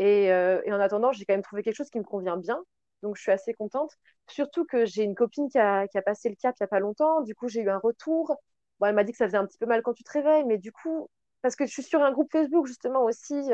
en 0.00 0.80
attendant, 0.80 1.12
j'ai 1.12 1.24
quand 1.24 1.34
même 1.34 1.42
trouvé 1.42 1.62
quelque 1.62 1.76
chose 1.76 1.90
qui 1.90 1.98
me 1.98 2.04
convient 2.04 2.36
bien. 2.36 2.62
Donc, 3.02 3.16
je 3.16 3.22
suis 3.22 3.32
assez 3.32 3.54
contente. 3.54 3.92
Surtout 4.28 4.64
que 4.64 4.84
j'ai 4.84 5.02
une 5.02 5.14
copine 5.16 5.48
qui 5.48 5.58
a, 5.58 5.86
passé 6.04 6.28
le 6.28 6.36
cap 6.36 6.54
il 6.60 6.62
y 6.62 6.64
a 6.64 6.68
pas 6.68 6.80
longtemps. 6.80 7.22
Du 7.22 7.34
coup, 7.34 7.48
j'ai 7.48 7.60
eu 7.62 7.70
un 7.70 7.78
retour. 7.78 8.36
Bon, 8.78 8.86
elle 8.86 8.94
m'a 8.94 9.04
dit 9.04 9.12
que 9.12 9.18
ça 9.18 9.26
faisait 9.26 9.36
un 9.36 9.46
petit 9.46 9.58
peu 9.58 9.66
mal 9.66 9.82
quand 9.82 9.92
tu 9.94 10.04
te 10.04 10.12
réveilles, 10.12 10.44
mais 10.44 10.58
du 10.58 10.72
coup, 10.72 11.08
parce 11.42 11.56
que 11.56 11.66
je 11.66 11.72
suis 11.72 11.82
sur 11.82 12.02
un 12.02 12.12
groupe 12.12 12.30
Facebook 12.30 12.66
justement 12.66 13.02
aussi 13.04 13.50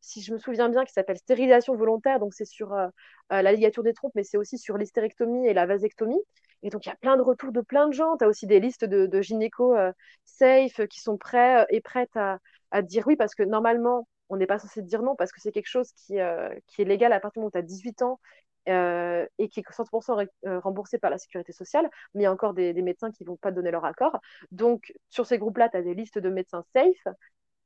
si 0.00 0.22
je 0.22 0.32
me 0.32 0.38
souviens 0.38 0.68
bien, 0.68 0.84
qui 0.84 0.92
s'appelle 0.92 1.18
stérilisation 1.18 1.74
volontaire. 1.74 2.18
Donc, 2.20 2.34
c'est 2.34 2.44
sur 2.44 2.72
euh, 2.72 2.88
euh, 3.32 3.42
la 3.42 3.52
ligature 3.52 3.82
des 3.82 3.92
trompes, 3.92 4.12
mais 4.14 4.24
c'est 4.24 4.36
aussi 4.36 4.58
sur 4.58 4.76
l'hystérectomie 4.78 5.46
et 5.46 5.54
la 5.54 5.66
vasectomie. 5.66 6.20
Et 6.62 6.70
donc, 6.70 6.86
il 6.86 6.88
y 6.88 6.92
a 6.92 6.96
plein 6.96 7.16
de 7.16 7.22
retours 7.22 7.52
de 7.52 7.60
plein 7.60 7.88
de 7.88 7.92
gens. 7.92 8.16
Tu 8.16 8.24
as 8.24 8.28
aussi 8.28 8.46
des 8.46 8.60
listes 8.60 8.84
de, 8.84 9.06
de 9.06 9.22
gynéco 9.22 9.74
euh, 9.76 9.92
safe 10.24 10.86
qui 10.88 11.00
sont 11.00 11.16
prêts 11.16 11.66
et 11.70 11.80
prêtes 11.80 12.16
à, 12.16 12.38
dire 12.82 13.06
oui, 13.06 13.16
parce 13.16 13.34
que 13.34 13.42
normalement, 13.42 14.08
on 14.28 14.36
n'est 14.36 14.46
pas 14.46 14.58
censé 14.58 14.82
dire 14.82 15.02
non, 15.02 15.16
parce 15.16 15.32
que 15.32 15.40
c'est 15.40 15.52
quelque 15.52 15.68
chose 15.68 15.90
qui, 15.92 16.18
qui 16.66 16.82
est 16.82 16.84
légal 16.84 17.12
à 17.12 17.20
partir 17.20 17.40
du 17.40 17.44
moment 17.44 17.48
où 17.48 17.52
tu 17.52 17.58
as 17.58 17.62
18 17.62 18.02
ans 18.02 18.20
et 18.66 19.48
qui 19.48 19.60
est 19.60 19.62
100% 19.62 20.26
remboursé 20.60 20.98
par 20.98 21.10
la 21.10 21.16
sécurité 21.16 21.52
sociale, 21.52 21.88
mais 22.12 22.22
il 22.22 22.24
y 22.24 22.26
a 22.26 22.32
encore 22.32 22.52
des, 22.52 22.74
médecins 22.74 23.10
qui 23.10 23.24
ne 23.24 23.28
vont 23.28 23.36
pas 23.36 23.50
donner 23.52 23.70
leur 23.70 23.86
accord. 23.86 24.20
Donc, 24.52 24.92
sur 25.08 25.24
ces 25.24 25.38
groupes-là, 25.38 25.70
tu 25.70 25.78
as 25.78 25.82
des 25.82 25.94
listes 25.94 26.18
de 26.18 26.28
médecins 26.28 26.62
safe. 26.74 27.14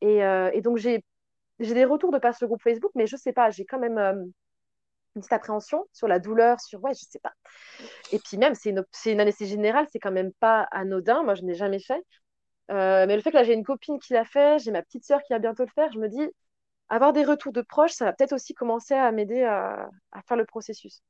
Et 0.01 0.61
donc, 0.63 0.77
j'ai 0.77 1.05
j'ai 1.63 1.75
des 1.75 1.85
retours 1.85 2.13
de 2.13 2.19
par 2.19 2.35
ce 2.35 2.45
groupe 2.45 2.63
Facebook, 2.63 2.93
mais 2.95 3.07
je 3.07 3.17
sais 3.17 3.33
pas, 3.33 3.51
j'ai 3.51 3.65
quand 3.65 3.79
même 3.79 3.99
euh, 3.99 4.13
une 5.15 5.21
petite 5.21 5.33
appréhension 5.33 5.87
sur 5.93 6.09
la 6.09 6.19
douleur, 6.19 6.61
sur 6.61 6.83
ouais, 6.83 6.95
je 6.95 7.05
sais 7.09 7.19
pas. 7.19 7.33
Et 8.13 8.19
puis 8.19 8.39
même, 8.39 8.55
c'est 8.55 8.71
une, 8.71 8.85
une 9.07 9.21
anesthésie 9.21 9.53
générale, 9.53 9.87
c'est 9.93 9.99
quand 9.99 10.13
même 10.13 10.33
pas 10.41 10.67
anodin. 10.71 11.23
Moi, 11.23 11.35
je 11.35 11.43
n'ai 11.43 11.55
jamais 11.55 11.81
fait. 11.81 12.03
Euh, 12.71 13.07
mais 13.07 13.17
le 13.17 13.23
fait 13.23 13.31
que 13.31 13.37
là, 13.37 13.45
j'ai 13.45 13.55
une 13.55 13.65
copine 13.65 13.99
qui 13.99 14.13
l'a 14.15 14.25
fait, 14.25 14.59
j'ai 14.61 14.71
ma 14.71 14.83
petite 14.83 15.05
sœur 15.05 15.23
qui 15.23 15.33
va 15.33 15.39
bientôt 15.39 15.65
le 15.65 15.71
faire, 15.75 15.93
je 15.93 15.99
me 15.99 16.09
dis, 16.09 16.31
avoir 16.89 17.13
des 17.13 17.25
retours 17.25 17.53
de 17.53 17.63
proches, 17.63 17.93
ça 17.93 18.05
va 18.05 18.13
peut-être 18.13 18.33
aussi 18.33 18.55
commencer 18.55 18.95
à 18.95 19.11
m'aider 19.13 19.43
à, 19.45 19.89
faire 20.27 20.37
le 20.37 20.45
processus 20.47 21.03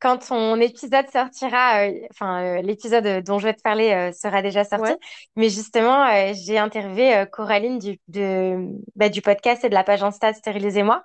quand 0.00 0.28
ton 0.28 0.60
épisode 0.60 1.08
sortira, 1.10 1.84
euh, 1.84 2.00
enfin 2.10 2.62
l'épisode 2.62 3.22
dont 3.22 3.38
je 3.38 3.46
vais 3.46 3.54
te 3.54 3.62
parler 3.62 4.10
sera 4.12 4.42
déjà 4.42 4.64
sorti, 4.64 4.92
mais 5.36 5.50
justement 5.50 6.06
j'ai 6.32 6.58
interviewé 6.58 7.24
Coraline 7.30 7.78
du, 7.78 8.00
de, 8.08 8.56
bah, 8.96 9.08
du 9.08 9.22
podcast 9.22 9.64
et 9.64 9.68
de 9.68 9.74
la 9.74 9.84
page 9.84 10.02
Insta 10.02 10.32
Stérilisez-moi. 10.32 11.02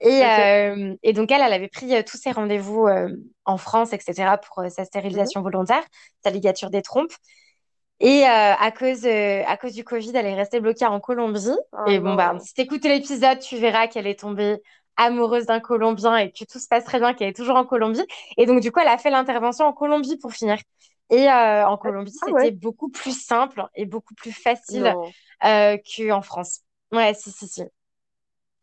Et, 0.00 0.22
et, 1.02 1.12
donc 1.12 1.30
elle, 1.30 1.40
elle 1.40 1.52
avait 1.52 1.68
pris 1.68 2.04
tous 2.04 2.18
ses 2.18 2.32
rendez-vous 2.32 2.88
en 3.44 3.56
France, 3.56 3.92
etc. 3.92 4.36
pour 4.38 4.64
sa 4.68 4.84
stérilisation 4.84 5.40
mhm. 5.40 5.44
volontaire, 5.44 5.82
sa 6.22 6.30
ligature 6.30 6.70
des 6.70 6.82
trompes. 6.82 7.14
Et 8.00 8.24
à 8.24 8.70
cause 8.72 9.06
à 9.06 9.56
cause 9.56 9.72
du 9.72 9.84
Covid, 9.84 10.10
elle 10.14 10.26
est 10.26 10.34
restée 10.34 10.60
bloquée 10.60 10.86
en 10.86 10.98
Colombie. 10.98 11.52
Oh 11.72 11.88
et 11.88 12.00
bon 12.00 12.14
bah 12.14 12.36
si 12.44 12.52
t'écoutes 12.52 12.84
l'épisode, 12.84 13.38
tu 13.38 13.56
verras 13.56 13.86
qu'elle 13.86 14.08
est 14.08 14.18
tombée 14.18 14.60
amoureuse 14.96 15.46
d'un 15.46 15.60
Colombien 15.60 16.16
et 16.16 16.30
que 16.32 16.44
tout 16.44 16.58
se 16.58 16.68
passe 16.68 16.84
très 16.84 16.98
bien, 17.00 17.14
qu'elle 17.14 17.28
est 17.28 17.36
toujours 17.36 17.56
en 17.56 17.64
Colombie. 17.64 18.02
Et 18.36 18.46
donc, 18.46 18.60
du 18.60 18.72
coup, 18.72 18.80
elle 18.80 18.88
a 18.88 18.98
fait 18.98 19.10
l'intervention 19.10 19.66
en 19.66 19.72
Colombie 19.72 20.16
pour 20.18 20.32
finir. 20.32 20.58
Et 21.10 21.28
euh, 21.30 21.66
en 21.68 21.76
Colombie, 21.76 22.12
Ah 22.22 22.26
c'était 22.26 22.32
ouais? 22.32 22.52
beaucoup 22.52 22.88
plus 22.90 23.18
simple 23.18 23.64
et 23.74 23.86
beaucoup 23.86 24.14
plus 24.14 24.32
facile 24.32 24.96
euh, 25.44 25.76
qu'en 25.96 26.22
France. 26.22 26.60
Ouais, 26.92 27.14
si, 27.14 27.30
si, 27.32 27.48
si. 27.48 27.62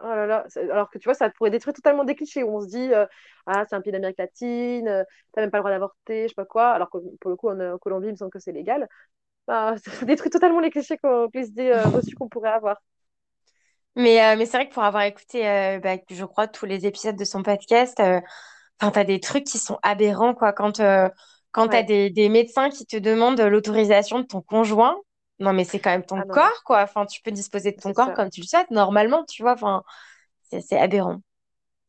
Oh 0.04 0.08
là 0.08 0.26
là. 0.26 0.46
Alors 0.72 0.89
que 0.89 0.98
tu 0.98 1.06
vois, 1.06 1.13
ça 1.13 1.30
pourrait 1.30 1.52
détruire 1.52 1.76
totalement 1.76 2.04
des 2.04 2.15
clichés 2.15 2.41
où 2.44 2.56
on 2.58 2.62
se 2.62 2.67
dit, 2.67 2.91
euh, 2.94 3.06
ah, 3.46 3.65
c'est 3.70 3.76
un 3.76 3.82
pays 3.82 3.91
d'Amérique 3.91 4.17
latine, 4.17 4.88
euh, 4.88 5.04
t'as 5.32 5.41
même 5.41 5.52
pas 5.52 5.58
le 5.60 5.62
droit 5.62 5.72
d'avorter, 5.72 6.24
je 6.24 6.28
sais 6.30 6.34
pas 6.36 6.46
quoi. 6.46 6.72
Alors 6.72 6.89
que 6.89 6.98
pour 7.20 7.30
le 7.30 7.36
coup, 7.38 7.50
en, 7.50 7.60
en 7.60 7.78
Colombie, 7.78 8.08
il 8.08 8.12
me 8.12 8.15
semble 8.15 8.32
que 8.32 8.39
c'est 8.39 8.52
légal. 8.52 8.88
Bah, 9.48 9.76
ça 10.02 10.06
détruit 10.06 10.32
totalement 10.32 10.60
les 10.62 10.72
clichés, 10.72 10.98
qu'on- 10.98 11.30
les 11.34 11.48
idées 11.50 11.74
reçues 11.86 12.15
qu'on 12.15 12.30
pourrait 12.30 12.52
avoir. 12.52 12.82
Mais, 13.95 14.21
euh, 14.23 14.38
mais 14.38 14.45
c'est 14.45 14.58
vrai 14.58 14.69
que 14.69 14.73
pour 14.73 14.84
avoir 14.84 15.04
écouté, 15.04 15.47
euh, 15.47 15.80
bah, 15.80 15.97
je 16.10 16.23
crois, 16.25 16.47
tous 16.47 16.65
les 16.65 16.86
épisodes 16.86 17.17
de 17.17 17.25
son 17.25 17.43
podcast, 17.43 17.99
euh, 17.99 18.21
enfin, 18.82 18.91
t'as 18.91 19.04
des 19.04 19.19
trucs 19.19 19.45
qui 19.45 19.58
sont 19.60 19.80
aberrants, 19.84 20.34
quoi. 20.36 20.54
Quand, 20.54 20.80
euh, 20.80 21.10
quand 21.51 21.67
Ouais. 21.67 21.84
des, 21.84 22.10
des 22.10 22.30
médecins 22.30 22.69
qui 22.69 22.86
te 22.86 22.97
demandent 22.97 23.41
l'autorisation 23.41 24.19
de 24.21 24.25
ton 24.27 24.41
conjoint, 24.41 24.97
non, 25.39 25.54
mais 25.54 25.65
c'est 25.65 25.80
quand 25.80 25.91
même 25.91 26.06
ton 26.06 26.21
Ah 26.21 26.25
corps, 26.25 26.63
quoi. 26.65 26.84
Enfin, 26.84 27.06
tu 27.06 27.21
peux 27.21 27.32
disposer 27.32 27.71
de 27.73 27.77
ton 27.80 27.93
corps 27.93 28.13
ça. 28.13 28.13
comme 28.13 28.30
tu 28.30 28.41
le 28.41 28.47
souhaites, 28.47 28.71
normalement, 28.71 29.25
tu 29.25 29.43
vois. 29.43 29.54
Enfin, 29.54 29.84
c'est 30.51 30.62
c'est 30.62 30.80
aberrant. 30.80 31.21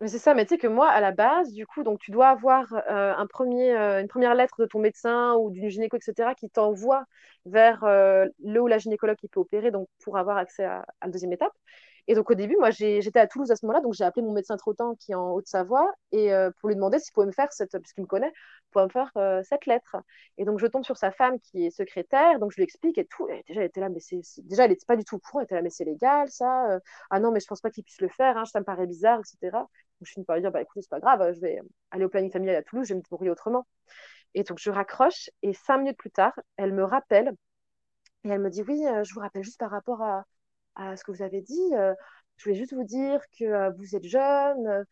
Mais 0.00 0.08
c'est 0.08 0.18
ça, 0.18 0.34
mais 0.34 0.44
tu 0.44 0.50
sais 0.54 0.58
que 0.58 0.66
moi, 0.66 0.88
à 0.90 1.00
la 1.00 1.12
base, 1.12 1.52
du 1.52 1.64
coup, 1.66 1.84
donc 1.84 2.00
tu 2.00 2.10
dois 2.10 2.28
avoir 2.28 2.72
euh, 2.90 3.14
un 3.16 3.26
premier, 3.28 3.72
euh, 3.76 4.00
une 4.00 4.08
première 4.08 4.34
lettre 4.34 4.56
de 4.60 4.66
ton 4.66 4.80
médecin 4.80 5.34
ou 5.36 5.50
d'une 5.50 5.68
gynéco, 5.68 5.96
etc., 5.96 6.34
qui 6.34 6.50
t'envoie 6.50 7.04
vers 7.46 7.84
euh, 7.84 8.26
le 8.44 8.60
ou 8.60 8.66
la 8.66 8.78
gynécologue 8.78 9.16
qui 9.16 9.28
peut 9.28 9.38
opérer, 9.40 9.70
donc 9.70 9.88
pour 10.02 10.18
avoir 10.18 10.38
accès 10.38 10.64
à, 10.64 10.80
à 11.00 11.06
la 11.06 11.12
deuxième 11.12 11.32
étape. 11.32 11.52
Et 12.08 12.14
donc 12.14 12.30
au 12.30 12.34
début, 12.34 12.56
moi, 12.58 12.70
j'étais 12.70 13.20
à 13.20 13.26
Toulouse 13.26 13.50
à 13.50 13.56
ce 13.56 13.64
moment-là, 13.66 13.80
donc 13.80 13.94
j'ai 13.94 14.04
appelé 14.04 14.24
mon 14.26 14.32
médecin 14.32 14.56
traitant 14.56 14.94
qui 14.96 15.12
est 15.12 15.14
en 15.14 15.30
Haute-Savoie 15.32 15.88
et 16.10 16.32
euh, 16.34 16.50
pour 16.58 16.68
lui 16.68 16.74
demander 16.74 16.98
s'il 16.98 17.12
pouvait 17.12 17.26
me 17.26 17.32
faire 17.32 17.52
cette, 17.52 17.78
puisqu'il 17.78 18.02
me 18.02 18.06
connaît, 18.06 18.32
pouvait 18.72 18.86
me 18.86 18.90
faire 18.90 19.10
euh, 19.16 19.42
cette 19.44 19.66
lettre. 19.66 19.96
Et 20.38 20.44
donc 20.44 20.58
je 20.58 20.66
tombe 20.66 20.84
sur 20.84 20.96
sa 20.96 21.12
femme 21.12 21.38
qui 21.40 21.66
est 21.66 21.70
secrétaire, 21.70 22.38
donc 22.40 22.50
je 22.52 22.56
lui 22.56 22.64
explique 22.64 22.98
et 22.98 23.06
tout. 23.06 23.28
Et 23.28 23.44
déjà, 23.46 23.60
elle 23.60 23.66
était 23.66 23.80
là, 23.80 23.88
mais 23.88 24.00
c'est 24.00 24.20
déjà, 24.38 24.64
elle 24.64 24.70
n'était 24.70 24.86
pas 24.86 24.96
du 24.96 25.04
tout 25.04 25.16
au 25.16 25.18
courant, 25.20 25.40
elle 25.40 25.44
était 25.44 25.54
là, 25.54 25.62
mais 25.62 25.70
c'est 25.70 25.84
légal 25.84 26.28
ça. 26.30 26.72
euh, 26.72 26.80
ah 27.10 27.20
non, 27.20 27.30
mais 27.30 27.40
je 27.40 27.46
pense 27.46 27.60
pas 27.60 27.70
qu'il 27.70 27.84
puisse 27.84 28.00
le 28.00 28.08
faire, 28.08 28.36
hein, 28.36 28.44
ça 28.46 28.58
me 28.60 28.64
paraît 28.64 28.86
bizarre, 28.86 29.20
etc. 29.20 29.58
Donc 29.60 30.06
je 30.06 30.12
finis 30.12 30.24
par 30.26 30.36
lui 30.36 30.42
dire, 30.42 30.50
bah 30.50 30.60
écoutez, 30.62 30.82
c'est 30.82 30.90
pas 30.90 31.00
grave, 31.00 31.32
je 31.34 31.40
vais 31.40 31.60
aller 31.92 32.04
au 32.04 32.08
planning 32.08 32.32
familial 32.32 32.56
à 32.56 32.62
Toulouse, 32.62 32.86
je 32.88 32.94
vais 32.94 32.98
me 32.98 33.02
débrouiller 33.02 33.30
autrement. 33.30 33.66
Et 34.34 34.42
donc 34.44 34.58
je 34.58 34.70
raccroche 34.70 35.30
et 35.42 35.52
cinq 35.54 35.78
minutes 35.78 35.98
plus 35.98 36.10
tard, 36.10 36.32
elle 36.56 36.72
me 36.72 36.84
rappelle 36.84 37.32
et 38.24 38.28
elle 38.30 38.40
me 38.40 38.50
dit, 38.50 38.62
oui, 38.62 38.82
je 39.04 39.14
vous 39.14 39.20
rappelle 39.20 39.42
juste 39.42 39.58
par 39.58 39.70
rapport 39.70 40.02
à, 40.02 40.24
à 40.74 40.96
ce 40.96 41.04
que 41.04 41.12
vous 41.12 41.22
avez 41.22 41.42
dit. 41.42 41.74
euh, 41.74 41.94
je 42.36 42.44
voulais 42.44 42.56
juste 42.56 42.74
vous 42.74 42.84
dire 42.84 43.20
que 43.38 43.44
euh, 43.44 43.70
vous 43.78 43.94
êtes 43.96 44.04
jeune, 44.04 44.84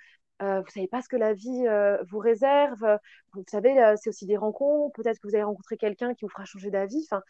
euh, 0.43 0.61
vous 0.61 0.71
savez 0.71 0.89
pas 0.89 1.03
ce 1.03 1.09
que 1.09 1.17
la 1.17 1.35
vie 1.35 1.65
vous 2.11 2.19
réserve. 2.19 2.99
Vous 3.35 3.45
savez, 3.51 3.95
c'est 4.01 4.09
aussi 4.11 4.27
des 4.27 4.37
rencontres. 4.37 4.95
Peut-être 4.95 5.19
que 5.21 5.29
vous 5.29 5.35
allez 5.35 5.45
rencontrer 5.45 5.77
quelqu'un 5.77 6.15
qui 6.15 6.25
vous 6.25 6.31
fera 6.31 6.45
changer 6.45 6.71
d'avis. 6.71 7.07
Enfin, 7.11 7.23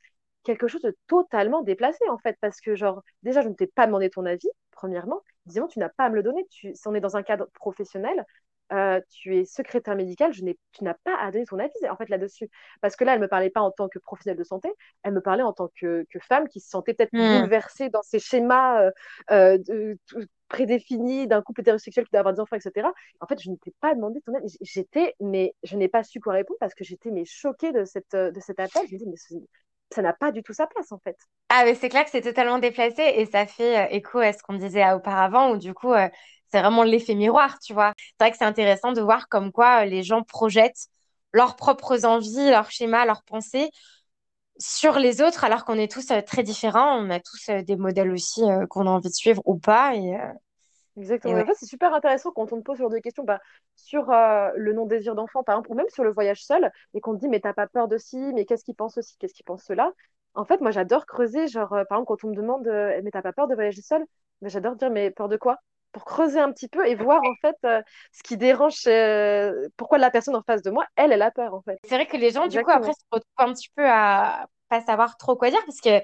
quelque 0.44 0.68
chose 0.68 0.82
de 0.82 0.96
totalement 1.06 1.62
déplacé 1.62 2.08
en 2.08 2.18
fait, 2.18 2.36
parce 2.40 2.60
que 2.60 2.74
genre 2.74 3.02
déjà 3.22 3.42
je 3.42 3.48
ne 3.48 3.54
t'ai 3.54 3.66
pas 3.66 3.86
demandé 3.86 4.10
ton 4.10 4.24
avis. 4.26 4.48
Premièrement, 4.70 5.20
deuxièmement, 5.46 5.68
tu 5.68 5.78
n'as 5.78 5.88
pas 5.90 6.04
à 6.04 6.10
me 6.10 6.14
le 6.16 6.22
donner. 6.22 6.46
Tu, 6.50 6.74
si 6.74 6.88
on 6.88 6.94
est 6.94 7.00
dans 7.00 7.16
un 7.16 7.22
cadre 7.22 7.46
professionnel, 7.54 8.24
euh, 8.72 9.00
tu 9.10 9.36
es 9.36 9.44
secrétaire 9.44 9.96
médical, 9.96 10.32
je 10.32 10.42
tu 10.72 10.84
n'as 10.84 10.94
pas 11.04 11.16
à 11.18 11.30
donner 11.30 11.44
ton 11.46 11.58
avis 11.58 11.70
en 11.90 11.96
fait 11.96 12.08
là-dessus. 12.08 12.48
Parce 12.80 12.96
que 12.96 13.04
là, 13.04 13.14
elle 13.14 13.20
me 13.20 13.28
parlait 13.28 13.50
pas 13.50 13.60
en 13.60 13.70
tant 13.70 13.88
que 13.88 13.98
professionnelle 13.98 14.38
de 14.38 14.44
santé, 14.44 14.70
elle 15.02 15.12
me 15.14 15.20
parlait 15.20 15.42
en 15.42 15.52
tant 15.52 15.68
que, 15.80 16.06
que 16.10 16.18
femme 16.20 16.48
qui 16.48 16.60
se 16.60 16.68
sentait 16.70 16.94
peut-être 16.94 17.12
Hmm. 17.12 17.50
bouleversée 17.54 17.90
dans 17.90 18.02
ses 18.02 18.18
schémas 18.18 18.82
euh, 18.82 18.90
euh, 19.30 19.58
de- 19.58 19.98
de- 20.14 20.28
prédéfinis 20.48 21.28
d'un 21.28 21.42
couple 21.42 21.60
hétérosexuel 21.60 22.04
qui 22.06 22.10
doit 22.12 22.20
avoir 22.20 22.34
des 22.34 22.40
enfants, 22.40 22.56
etc. 22.56 22.92
En 23.20 23.26
fait, 23.26 23.40
je 23.40 23.50
ne 23.50 23.56
t'ai 23.56 23.72
pas 23.80 23.94
demandé 23.94 24.20
ton 24.22 24.34
avis. 24.34 24.56
J'étais, 24.60 25.14
mais 25.20 25.54
je 25.62 25.76
n'ai 25.76 25.88
pas 25.88 26.02
su 26.02 26.20
quoi 26.20 26.32
répondre 26.34 26.58
parce 26.58 26.74
que 26.74 26.82
j'étais 26.84 27.10
mais 27.12 27.24
choquée 27.24 27.72
de 27.72 27.84
cette 27.84 28.16
de 28.16 28.40
cet 28.40 28.58
appel. 28.60 28.82
Je 28.88 28.94
me 28.94 28.98
dis 28.98 29.06
mais 29.06 29.16
ce- 29.16 29.34
ça 29.94 30.02
n'a 30.02 30.12
pas 30.12 30.32
du 30.32 30.42
tout 30.42 30.52
sa 30.52 30.66
place 30.66 30.90
en 30.92 30.98
fait. 30.98 31.16
Ah, 31.48 31.64
mais 31.64 31.74
c'est 31.74 31.88
clair 31.88 32.04
que 32.04 32.10
c'est 32.10 32.20
totalement 32.22 32.58
déplacé 32.60 33.02
et 33.16 33.26
ça 33.26 33.44
fait 33.46 33.94
écho 33.94 34.18
à 34.20 34.32
ce 34.32 34.42
qu'on 34.42 34.54
disait 34.54 34.88
auparavant 34.92 35.50
où 35.52 35.56
du 35.58 35.74
coup, 35.74 35.92
euh, 35.92 36.08
c'est 36.52 36.60
vraiment 36.60 36.82
l'effet 36.82 37.14
miroir, 37.14 37.58
tu 37.60 37.72
vois. 37.74 37.92
C'est 37.98 38.24
vrai 38.24 38.30
que 38.32 38.36
c'est 38.38 38.44
intéressant 38.44 38.92
de 38.92 39.00
voir 39.00 39.28
comme 39.28 39.52
quoi 39.52 39.82
euh, 39.82 39.84
les 39.86 40.02
gens 40.02 40.22
projettent 40.22 40.86
leurs 41.32 41.56
propres 41.56 42.04
envies, 42.04 42.50
leurs 42.50 42.70
schémas, 42.70 43.04
leurs 43.06 43.22
pensées 43.22 43.70
sur 44.58 44.98
les 44.98 45.22
autres 45.22 45.44
alors 45.44 45.64
qu'on 45.64 45.78
est 45.78 45.90
tous 45.90 46.10
euh, 46.10 46.20
très 46.22 46.42
différents. 46.42 46.98
On 46.98 47.10
a 47.10 47.20
tous 47.20 47.48
euh, 47.48 47.62
des 47.62 47.76
modèles 47.76 48.10
aussi 48.12 48.42
euh, 48.42 48.66
qu'on 48.66 48.86
a 48.86 48.90
envie 48.90 49.08
de 49.08 49.14
suivre 49.14 49.42
ou 49.46 49.58
pas. 49.58 49.94
Et, 49.94 50.16
Exactement. 50.96 51.34
Ouais. 51.34 51.42
en 51.42 51.46
fait, 51.46 51.54
c'est 51.54 51.66
super 51.66 51.94
intéressant 51.94 52.30
quand 52.32 52.52
on 52.52 52.58
te 52.58 52.62
pose 52.62 52.76
ce 52.76 52.82
genre 52.82 52.90
de 52.90 52.98
questions 52.98 53.24
bah, 53.24 53.40
sur 53.76 54.10
euh, 54.10 54.50
le 54.56 54.72
non-désir 54.72 55.14
d'enfant, 55.14 55.42
par 55.42 55.54
exemple, 55.54 55.70
ou 55.72 55.74
même 55.74 55.88
sur 55.88 56.04
le 56.04 56.12
voyage 56.12 56.42
seul, 56.44 56.70
et 56.94 57.00
qu'on 57.00 57.14
te 57.14 57.20
dit, 57.20 57.28
mais 57.28 57.40
t'as 57.40 57.54
pas 57.54 57.66
peur 57.66 57.88
de 57.88 57.96
ci, 57.96 58.18
mais 58.34 58.44
qu'est-ce 58.44 58.64
qu'il 58.64 58.74
pense 58.74 58.98
aussi, 58.98 59.16
qu'est-ce 59.18 59.34
qu'il 59.34 59.44
pense 59.44 59.62
cela? 59.64 59.92
En 60.34 60.44
fait, 60.44 60.60
moi, 60.60 60.70
j'adore 60.70 61.06
creuser, 61.06 61.48
genre, 61.48 61.72
euh, 61.72 61.84
par 61.84 61.98
exemple, 61.98 62.08
quand 62.08 62.24
on 62.24 62.30
me 62.30 62.36
demande, 62.36 62.66
euh, 62.68 63.00
mais 63.02 63.10
t'as 63.10 63.22
pas 63.22 63.32
peur 63.32 63.48
de 63.48 63.54
voyager 63.54 63.82
seul, 63.82 64.04
bah, 64.42 64.48
j'adore 64.48 64.76
dire, 64.76 64.90
mais 64.90 65.10
peur 65.10 65.28
de 65.28 65.36
quoi? 65.36 65.58
Pour 65.92 66.04
creuser 66.04 66.38
un 66.38 66.52
petit 66.52 66.68
peu 66.68 66.86
et 66.86 66.94
voir, 66.94 67.20
en 67.22 67.34
fait, 67.40 67.56
euh, 67.64 67.82
ce 68.12 68.22
qui 68.22 68.36
dérange, 68.36 68.86
euh, 68.86 69.68
pourquoi 69.76 69.98
la 69.98 70.10
personne 70.10 70.36
en 70.36 70.42
face 70.42 70.62
de 70.62 70.70
moi, 70.70 70.86
elle, 70.94 71.12
elle 71.12 71.22
a 71.22 71.30
peur, 71.30 71.52
en 71.54 71.62
fait. 71.62 71.78
C'est 71.84 71.96
vrai 71.96 72.06
que 72.06 72.16
les 72.16 72.30
gens, 72.30 72.46
du 72.46 72.62
coup, 72.62 72.70
après, 72.70 72.92
se 72.92 73.04
retrouvent 73.10 73.48
un 73.48 73.52
petit 73.52 73.70
peu 73.74 73.88
à 73.88 74.46
pas 74.68 74.80
savoir 74.82 75.16
trop 75.16 75.34
quoi 75.34 75.50
dire 75.50 75.58
parce 75.66 75.80
que 75.80 76.00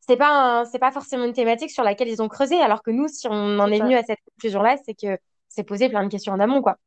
c'est 0.00 0.16
pas 0.16 0.64
c'est 0.72 0.80
pas 0.80 0.90
forcément 0.90 1.24
une 1.24 1.32
thématique 1.32 1.70
sur 1.70 1.84
laquelle 1.84 2.08
ils 2.08 2.20
ont 2.20 2.28
creusé. 2.28 2.60
Alors 2.60 2.82
que 2.82 2.90
nous, 2.90 3.06
si 3.06 3.28
on 3.28 3.58
en 3.60 3.70
est 3.70 3.78
venu 3.78 3.94
à 3.94 4.02
cette 4.02 4.18
conclusion-là, 4.34 4.76
c'est 4.84 4.94
que 4.94 5.18
c'est 5.48 5.62
posé 5.62 5.88
plein 5.88 6.02
de 6.02 6.08
questions 6.08 6.32
en 6.32 6.40
amont, 6.40 6.62
quoi. 6.62 6.78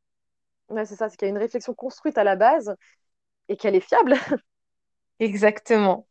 Ouais, 0.68 0.84
c'est 0.84 0.96
ça, 0.96 1.08
c'est 1.08 1.16
qu'il 1.16 1.26
y 1.26 1.30
a 1.30 1.34
une 1.34 1.38
réflexion 1.38 1.74
construite 1.74 2.18
à 2.18 2.24
la 2.24 2.36
base 2.36 2.74
et 3.48 3.56
qu'elle 3.56 3.74
est 3.74 3.80
fiable. 3.80 4.14
Exactement. 5.20 6.06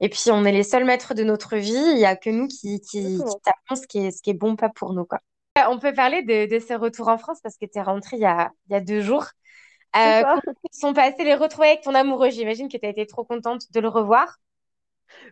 Et 0.00 0.08
puis, 0.08 0.30
on 0.30 0.44
est 0.44 0.52
les 0.52 0.62
seuls 0.62 0.84
maîtres 0.84 1.14
de 1.14 1.24
notre 1.24 1.56
vie. 1.56 1.74
Il 1.74 1.98
y 1.98 2.06
a 2.06 2.16
que 2.16 2.30
nous 2.30 2.48
qui, 2.48 2.80
qui, 2.80 3.02
qui 3.02 3.18
savons 3.18 3.80
ce 3.80 3.86
qui 3.86 3.98
est, 4.06 4.10
ce 4.10 4.22
qui 4.22 4.30
est 4.30 4.34
bon, 4.34 4.56
pas 4.56 4.70
pour 4.70 4.94
nous, 4.94 5.04
quoi. 5.04 5.20
On 5.56 5.78
peut 5.78 5.92
parler 5.92 6.22
de, 6.22 6.48
de 6.48 6.58
ce 6.58 6.74
retour 6.74 7.08
en 7.08 7.18
France 7.18 7.40
parce 7.42 7.56
que 7.56 7.66
tu 7.66 7.78
es 7.78 7.82
rentrée 7.82 8.16
il 8.16 8.22
y 8.22 8.26
a, 8.26 8.50
il 8.68 8.72
y 8.72 8.76
a 8.76 8.80
deux 8.80 9.00
jours. 9.00 9.26
Euh, 9.96 10.22
comment 10.22 10.40
sont 10.70 10.92
passées 10.92 11.24
les 11.24 11.34
retrouvailles 11.34 11.72
avec 11.72 11.82
ton 11.82 11.94
amoureux? 11.94 12.30
J'imagine 12.30 12.68
que 12.68 12.76
tu 12.76 12.86
as 12.86 12.90
été 12.90 13.06
trop 13.06 13.24
contente 13.24 13.62
de 13.72 13.80
le 13.80 13.88
revoir. 13.88 14.38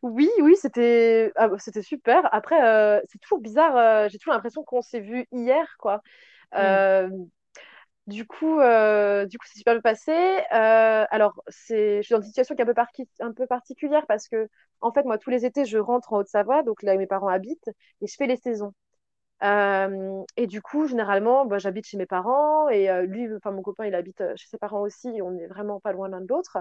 Oui, 0.03 0.29
oui, 0.41 0.57
c'était 0.57 1.33
ah, 1.37 1.49
c'était 1.59 1.83
super. 1.83 2.29
Après, 2.35 2.61
euh, 2.65 3.01
c'est 3.09 3.19
toujours 3.19 3.39
bizarre. 3.39 3.77
euh, 3.77 4.09
j'ai 4.09 4.19
toujours 4.19 4.35
l'impression 4.35 4.65
qu'on 4.65 4.83
s'est 4.83 5.01
vu 5.01 5.27
hier, 5.31 5.77
quoi. 5.79 6.03
Mm. 6.53 6.57
Euh, 6.59 7.09
du 8.09 8.27
coup, 8.27 8.57
du 8.57 9.39
coup, 9.39 9.47
c'est 9.47 9.59
super 9.59 9.75
bien 9.75 9.83
passé. 9.83 10.13
Alors, 10.51 11.43
c'est, 11.49 11.99
je 11.99 12.03
suis 12.03 12.15
dans 12.15 12.21
une 12.21 12.27
situation 12.27 12.57
qui 12.57 12.63
est 12.63 12.69
un 12.69 12.75
peu, 12.75 12.83
un 13.21 13.33
peu 13.33 13.47
particulière 13.47 14.07
parce 14.09 14.29
que, 14.29 14.49
en 14.81 14.93
fait, 14.93 15.05
moi, 15.05 15.19
tous 15.19 15.31
les 15.31 15.45
étés, 15.45 15.65
je 15.65 15.79
rentre 15.79 16.13
en 16.13 16.19
Haute-Savoie, 16.19 16.63
donc 16.65 16.83
là 16.83 16.95
où 16.95 16.99
mes 16.99 17.07
parents 17.07 17.29
habitent, 17.29 17.71
et 18.01 18.07
je 18.07 18.15
fais 18.17 18.27
les 18.27 18.37
saisons. 18.37 18.73
Et 19.43 20.47
du 20.47 20.63
coup, 20.63 20.87
généralement, 20.87 21.47
bah, 21.47 21.59
j'habite 21.59 21.87
chez 21.87 21.97
mes 21.97 22.07
parents 22.07 22.69
et 22.69 22.89
lui, 23.07 23.29
enfin, 23.37 23.51
mon 23.53 23.63
copain, 23.63 23.87
il 23.87 23.95
habite 23.95 24.23
chez 24.37 24.49
ses 24.49 24.59
parents 24.59 24.83
aussi. 24.83 25.09
On 25.23 25.31
n'est 25.33 25.47
vraiment 25.47 25.81
pas 25.81 25.93
loin 25.93 26.09
l'un 26.09 26.21
de 26.21 26.27
l'autre. 26.29 26.59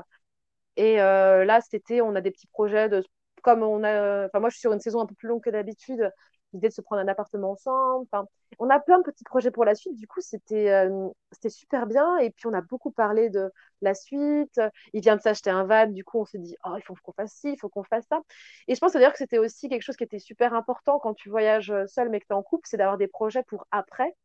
Et 0.78 0.98
là, 0.98 1.62
cet 1.62 1.74
été, 1.76 2.02
on 2.02 2.16
a 2.16 2.22
des 2.22 2.32
petits 2.32 2.48
projets 2.48 2.90
de, 2.90 3.04
comme 3.44 3.64
on 3.64 3.84
a, 3.84 4.26
enfin, 4.28 4.40
moi, 4.40 4.50
je 4.50 4.56
suis 4.56 4.62
sur 4.62 4.74
une 4.74 4.80
saison 4.82 5.02
un 5.02 5.06
peu 5.08 5.16
plus 5.16 5.30
longue 5.30 5.44
que 5.44 5.50
d'habitude, 5.50 6.12
de 6.60 6.74
se 6.74 6.82
prendre 6.82 7.02
un 7.02 7.08
appartement 7.08 7.52
ensemble. 7.52 8.06
Enfin, 8.12 8.28
on 8.60 8.70
a 8.70 8.80
plein 8.80 9.00
de 9.00 9.04
petits 9.04 9.24
projets 9.24 9.52
pour 9.52 9.66
la 9.66 9.76
suite. 9.76 9.96
Du 9.96 10.08
coup, 10.08 10.22
c'était, 10.22 10.70
euh, 10.70 11.08
c'était 11.32 11.50
super 11.50 11.88
bien. 11.88 12.18
Et 12.18 12.32
puis, 12.32 12.48
on 12.48 12.54
a 12.54 12.62
beaucoup 12.62 12.92
parlé 12.92 13.30
de 13.30 13.52
la 13.82 13.94
suite. 13.94 14.60
Il 14.94 15.02
vient 15.02 15.16
de 15.16 15.22
s'acheter 15.22 15.50
un 15.50 15.64
van. 15.66 15.88
Du 15.88 16.04
coup, 16.04 16.20
on 16.20 16.26
s'est 16.26 16.40
dit, 16.40 16.56
oh, 16.66 16.74
il 16.78 16.82
faut 16.84 16.96
qu'on 17.04 17.14
fasse 17.14 17.34
ci, 17.34 17.52
il 17.54 17.58
faut 17.60 17.70
qu'on 17.70 17.84
fasse 17.84 18.06
ça. 18.10 18.20
Et 18.68 18.76
je 18.76 18.80
pense 18.80 18.94
d'ailleurs 18.94 19.12
que 19.12 19.18
c'était 19.20 19.40
aussi 19.40 19.70
quelque 19.70 19.84
chose 19.84 19.98
qui 19.98 20.04
était 20.04 20.20
super 20.20 20.54
important 20.54 21.00
quand 21.00 21.14
tu 21.14 21.30
voyages 21.30 21.74
seul, 21.88 22.10
mais 22.10 22.20
que 22.20 22.26
tu 22.26 22.34
es 22.34 22.36
en 22.36 22.44
couple, 22.44 22.68
c'est 22.68 22.78
d'avoir 22.78 22.98
des 22.98 23.08
projets 23.08 23.44
pour 23.44 23.68
après. 23.72 24.16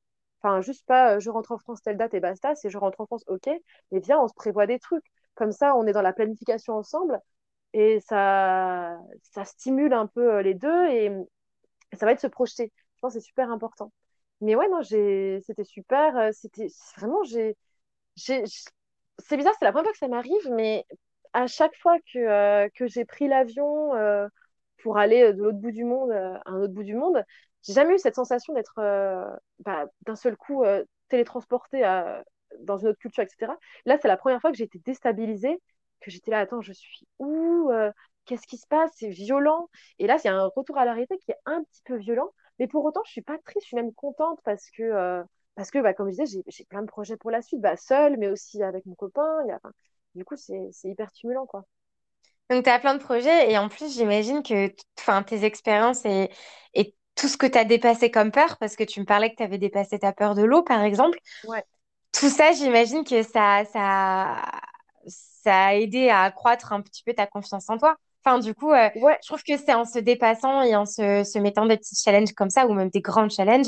Enfin, 0.42 0.60
juste 0.60 0.84
pas, 0.86 1.16
euh, 1.16 1.20
je 1.20 1.30
rentre 1.30 1.52
en 1.52 1.58
France 1.58 1.82
telle 1.82 1.96
date 1.96 2.14
et 2.14 2.20
basta. 2.20 2.54
C'est 2.54 2.70
je 2.70 2.78
rentre 2.78 3.00
en 3.00 3.06
France, 3.06 3.24
ok. 3.28 3.48
Mais 3.92 4.00
viens, 4.00 4.18
on 4.20 4.28
se 4.28 4.34
prévoit 4.34 4.66
des 4.66 4.78
trucs. 4.78 5.04
Comme 5.34 5.52
ça, 5.52 5.74
on 5.76 5.86
est 5.86 5.92
dans 5.92 6.02
la 6.02 6.12
planification 6.12 6.74
ensemble 6.74 7.18
et 7.72 8.00
ça, 8.00 8.98
ça 9.22 9.44
stimule 9.44 9.92
un 9.94 10.06
peu 10.06 10.34
euh, 10.36 10.42
les 10.42 10.54
deux 10.54 10.88
et 10.88 11.10
ça 11.98 12.06
va 12.06 12.12
être 12.12 12.20
se 12.20 12.26
projeter. 12.26 12.72
Je 12.96 13.00
pense 13.00 13.14
que 13.14 13.20
c'est 13.20 13.26
super 13.26 13.50
important. 13.50 13.92
Mais 14.40 14.56
ouais, 14.56 14.68
non, 14.68 14.82
c'était 14.82 15.64
super. 15.64 16.16
euh, 16.16 16.30
C'était 16.32 16.66
vraiment, 16.98 17.22
j'ai, 17.24 17.56
c'est 18.16 19.36
bizarre, 19.36 19.54
c'est 19.58 19.64
la 19.64 19.72
première 19.72 19.84
fois 19.86 19.92
que 19.92 19.98
ça 19.98 20.08
m'arrive, 20.08 20.50
mais 20.52 20.84
à 21.32 21.46
chaque 21.46 21.76
fois 21.78 21.98
que, 22.12 22.18
euh, 22.18 22.68
que 22.74 22.86
j'ai 22.86 23.04
pris 23.04 23.28
l'avion 23.28 23.94
euh, 23.94 24.28
pour 24.82 24.98
aller 24.98 25.32
de 25.32 25.42
l'autre 25.42 25.58
bout 25.58 25.70
du 25.72 25.84
monde 25.84 26.10
à 26.12 26.42
un 26.46 26.60
autre 26.62 26.72
bout 26.74 26.82
du 26.84 26.94
monde, 26.94 27.24
j'ai 27.62 27.72
jamais 27.74 27.94
eu 27.94 27.98
cette 27.98 28.16
sensation 28.16 28.52
d'être 28.54 28.74
bah, 29.60 29.86
d'un 30.06 30.16
seul 30.16 30.36
coup 30.36 30.64
télétransportée 31.08 31.82
dans 32.60 32.78
une 32.78 32.88
autre 32.88 32.98
culture, 32.98 33.22
etc. 33.22 33.56
Là, 33.86 33.98
c'est 34.00 34.08
la 34.08 34.16
première 34.16 34.40
fois 34.40 34.50
que 34.50 34.56
j'ai 34.58 34.64
été 34.64 34.78
déstabilisée, 34.80 35.60
que 36.00 36.10
j'étais 36.10 36.30
là, 36.32 36.40
attends, 36.40 36.60
je 36.60 36.72
suis 36.72 37.06
où 37.18 37.70
Qu'est-ce 38.24 38.46
qui 38.46 38.58
se 38.58 38.66
passe? 38.66 38.90
C'est 38.96 39.08
violent. 39.08 39.68
Et 39.98 40.06
là, 40.06 40.16
il 40.22 40.26
y 40.26 40.30
a 40.30 40.34
un 40.36 40.46
retour 40.48 40.78
à 40.78 40.84
la 40.84 40.92
réalité 40.92 41.18
qui 41.18 41.30
est 41.32 41.38
un 41.46 41.62
petit 41.64 41.82
peu 41.84 41.96
violent. 41.96 42.32
Mais 42.58 42.68
pour 42.68 42.84
autant, 42.84 43.02
je 43.06 43.10
suis 43.12 43.22
pas 43.22 43.38
triste, 43.38 43.64
je 43.64 43.68
suis 43.68 43.76
même 43.76 43.92
contente 43.94 44.40
parce 44.44 44.70
que 44.70 44.82
euh, 44.82 45.22
parce 45.54 45.70
que, 45.70 45.78
bah, 45.80 45.92
comme 45.94 46.10
je 46.10 46.22
disais, 46.22 46.42
j'ai 46.46 46.64
plein 46.64 46.82
de 46.82 46.86
projets 46.86 47.16
pour 47.16 47.30
la 47.30 47.42
suite, 47.42 47.60
bah, 47.60 47.76
seule, 47.76 48.16
mais 48.18 48.28
aussi 48.28 48.62
avec 48.62 48.86
mon 48.86 48.94
copain. 48.94 49.44
Y 49.46 49.50
a, 49.52 49.56
enfin, 49.56 49.72
du 50.14 50.24
coup, 50.24 50.36
c'est 50.36 50.70
hyper 50.84 51.10
stimulant, 51.10 51.46
quoi. 51.46 51.64
Donc, 52.50 52.64
tu 52.64 52.70
as 52.70 52.78
plein 52.78 52.94
de 52.94 53.02
projets 53.02 53.50
et 53.50 53.58
en 53.58 53.68
plus, 53.68 53.94
j'imagine 53.94 54.42
que 54.42 54.68
tes 55.26 55.44
expériences 55.44 56.04
et, 56.04 56.30
et 56.74 56.94
tout 57.14 57.28
ce 57.28 57.36
que 57.36 57.46
tu 57.46 57.56
as 57.58 57.64
dépassé 57.64 58.10
comme 58.10 58.30
peur, 58.30 58.58
parce 58.58 58.76
que 58.76 58.84
tu 58.84 59.00
me 59.00 59.06
parlais 59.06 59.30
que 59.30 59.36
tu 59.36 59.42
avais 59.42 59.58
dépassé 59.58 59.98
ta 59.98 60.12
peur 60.12 60.34
de 60.34 60.42
l'eau, 60.42 60.62
par 60.62 60.82
exemple, 60.82 61.18
Ouais. 61.42 61.64
tout 62.12 62.28
ça, 62.30 62.52
j'imagine 62.52 63.04
que 63.04 63.22
ça, 63.22 63.64
ça, 63.66 64.42
ça 65.06 65.66
a 65.66 65.74
aidé 65.74 66.08
à 66.10 66.22
accroître 66.22 66.72
un 66.72 66.82
petit 66.82 67.02
peu 67.04 67.14
ta 67.14 67.26
confiance 67.26 67.68
en 67.70 67.78
toi. 67.78 67.96
Enfin, 68.24 68.38
du 68.38 68.54
coup, 68.54 68.70
euh, 68.72 68.88
Ouais, 68.96 69.18
je 69.22 69.28
trouve 69.28 69.42
que 69.42 69.56
c'est 69.56 69.74
en 69.74 69.84
se 69.84 69.98
dépassant 69.98 70.62
et 70.62 70.76
en 70.76 70.86
se, 70.86 71.24
se 71.24 71.38
mettant 71.38 71.66
des 71.66 71.76
petits 71.76 71.96
challenges 71.96 72.32
comme 72.34 72.50
ça, 72.50 72.66
ou 72.66 72.74
même 72.74 72.90
des 72.90 73.00
grands 73.00 73.28
challenges, 73.28 73.66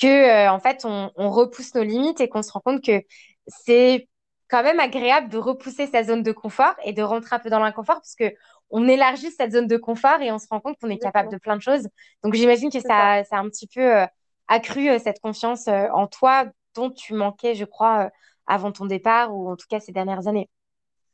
que, 0.00 0.06
euh, 0.06 0.50
en 0.50 0.60
fait, 0.60 0.84
on, 0.84 1.10
on 1.16 1.30
repousse 1.30 1.74
nos 1.74 1.82
limites 1.82 2.20
et 2.20 2.28
qu'on 2.28 2.42
se 2.42 2.52
rend 2.52 2.60
compte 2.60 2.84
que 2.84 3.02
c'est 3.48 4.08
quand 4.48 4.62
même 4.62 4.80
agréable 4.80 5.28
de 5.28 5.38
repousser 5.38 5.86
sa 5.86 6.04
zone 6.04 6.22
de 6.22 6.32
confort 6.32 6.74
et 6.84 6.92
de 6.92 7.02
rentrer 7.02 7.36
un 7.36 7.38
peu 7.38 7.50
dans 7.50 7.58
l'inconfort 7.58 7.96
parce 7.96 8.14
que 8.14 8.32
on 8.70 8.86
élargit 8.88 9.30
cette 9.30 9.52
zone 9.52 9.66
de 9.66 9.76
confort 9.76 10.20
et 10.20 10.30
on 10.30 10.38
se 10.38 10.46
rend 10.50 10.60
compte 10.60 10.76
qu'on 10.80 10.90
est 10.90 10.98
capable 10.98 11.30
de 11.30 11.38
plein 11.38 11.56
de 11.56 11.62
choses. 11.62 11.88
Donc, 12.22 12.34
j'imagine 12.34 12.70
que 12.70 12.80
ça. 12.80 13.22
a 13.30 13.36
un 13.38 13.48
petit 13.48 13.66
peu 13.66 13.80
euh, 13.80 14.06
accru 14.46 14.88
cette 15.00 15.20
confiance 15.20 15.68
en 15.68 16.06
toi 16.06 16.46
dont 16.74 16.90
tu 16.90 17.14
manquais, 17.14 17.54
je 17.54 17.64
crois, 17.64 18.10
avant 18.46 18.70
ton 18.72 18.86
départ 18.86 19.34
ou 19.34 19.50
en 19.50 19.56
tout 19.56 19.66
cas 19.68 19.80
ces 19.80 19.92
dernières 19.92 20.26
années. 20.28 20.48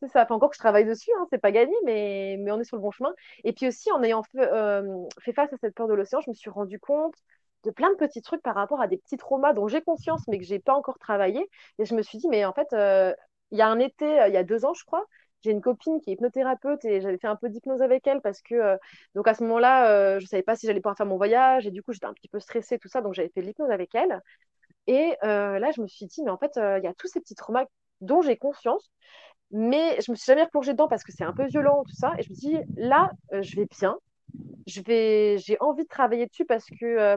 C'est 0.04 0.12
ça. 0.12 0.26
Fait 0.26 0.32
encore 0.34 0.50
que 0.50 0.56
je 0.56 0.60
travaille 0.60 0.84
dessus, 0.84 1.10
hein, 1.18 1.26
c'est 1.30 1.38
pas 1.38 1.50
gagné, 1.52 1.74
mais, 1.84 2.36
mais 2.38 2.50
on 2.52 2.60
est 2.60 2.64
sur 2.64 2.76
le 2.76 2.82
bon 2.82 2.90
chemin. 2.90 3.12
Et 3.44 3.52
puis 3.52 3.68
aussi, 3.68 3.90
en 3.92 4.02
ayant 4.02 4.22
fait, 4.22 4.38
euh, 4.38 4.82
fait 5.20 5.32
face 5.32 5.52
à 5.52 5.56
cette 5.56 5.74
peur 5.74 5.88
de 5.88 5.94
l'océan, 5.94 6.20
je 6.20 6.30
me 6.30 6.34
suis 6.34 6.50
rendu 6.50 6.78
compte 6.78 7.14
de 7.64 7.70
plein 7.70 7.90
de 7.90 7.96
petits 7.96 8.20
trucs 8.20 8.42
par 8.42 8.54
rapport 8.54 8.80
à 8.82 8.86
des 8.88 8.98
petits 8.98 9.16
traumas 9.16 9.54
dont 9.54 9.66
j'ai 9.68 9.80
conscience, 9.80 10.22
mais 10.28 10.38
que 10.38 10.44
j'ai 10.44 10.58
pas 10.58 10.74
encore 10.74 10.98
travaillé. 10.98 11.48
Et 11.78 11.86
je 11.86 11.94
me 11.94 12.02
suis 12.02 12.18
dit, 12.18 12.28
mais 12.28 12.44
en 12.44 12.52
fait, 12.52 12.68
euh, 12.74 13.14
il 13.50 13.58
y 13.58 13.62
a 13.62 13.68
un 13.68 13.78
été, 13.78 14.04
euh, 14.20 14.28
il 14.28 14.34
y 14.34 14.36
a 14.36 14.44
deux 14.44 14.64
ans, 14.66 14.74
je 14.74 14.84
crois, 14.84 15.04
j'ai 15.42 15.50
une 15.52 15.62
copine 15.62 16.00
qui 16.00 16.10
est 16.10 16.14
hypnothérapeute 16.14 16.84
et 16.84 17.00
j'avais 17.00 17.16
fait 17.18 17.26
un 17.26 17.36
peu 17.36 17.48
d'hypnose 17.48 17.80
avec 17.82 18.06
elle 18.06 18.20
parce 18.20 18.42
que, 18.42 18.76
donc 19.14 19.26
à 19.28 19.34
ce 19.34 19.42
moment-là, 19.44 19.90
euh, 19.90 20.20
je 20.20 20.26
savais 20.26 20.42
pas 20.42 20.56
si 20.56 20.66
j'allais 20.66 20.80
pouvoir 20.80 20.96
faire 20.96 21.06
mon 21.06 21.16
voyage 21.16 21.66
et 21.66 21.70
du 21.70 21.82
coup, 21.82 21.92
j'étais 21.92 22.06
un 22.06 22.14
petit 22.14 22.28
peu 22.28 22.40
stressée, 22.40 22.78
tout 22.78 22.88
ça, 22.88 23.00
donc 23.00 23.14
j'avais 23.14 23.28
fait 23.30 23.40
de 23.40 23.46
l'hypnose 23.46 23.70
avec 23.70 23.94
elle. 23.94 24.20
Et 24.86 25.16
là, 25.22 25.70
je 25.74 25.80
me 25.80 25.86
suis 25.86 26.06
dit, 26.06 26.22
mais 26.24 26.30
en 26.30 26.38
fait, 26.38 26.52
il 26.56 26.84
y 26.84 26.86
a 26.86 26.94
tous 26.94 27.08
ces 27.08 27.20
petits 27.20 27.34
traumas 27.34 27.64
dont 28.00 28.22
j'ai 28.22 28.36
conscience 28.36 28.90
mais 29.50 29.98
je 30.00 30.10
me 30.10 30.16
suis 30.16 30.26
jamais 30.26 30.44
replongée 30.44 30.72
dedans 30.72 30.88
parce 30.88 31.04
que 31.04 31.12
c'est 31.12 31.24
un 31.24 31.32
peu 31.32 31.46
violent, 31.46 31.84
tout 31.84 31.94
ça. 31.96 32.12
Et 32.18 32.22
je 32.22 32.30
me 32.30 32.34
dis, 32.36 32.56
là, 32.76 33.10
euh, 33.32 33.42
je 33.42 33.56
vais 33.56 33.66
bien. 33.66 33.96
Je 34.66 34.80
vais, 34.82 35.38
j'ai 35.38 35.56
envie 35.60 35.84
de 35.84 35.88
travailler 35.88 36.26
dessus 36.26 36.44
parce 36.46 36.66
que, 36.66 36.84
euh, 36.86 37.16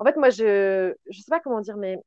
en 0.00 0.04
fait, 0.04 0.16
moi, 0.16 0.30
je, 0.30 0.94
je 1.10 1.18
sais 1.20 1.30
pas 1.30 1.40
comment 1.40 1.60
dire, 1.60 1.76
mais 1.76 1.98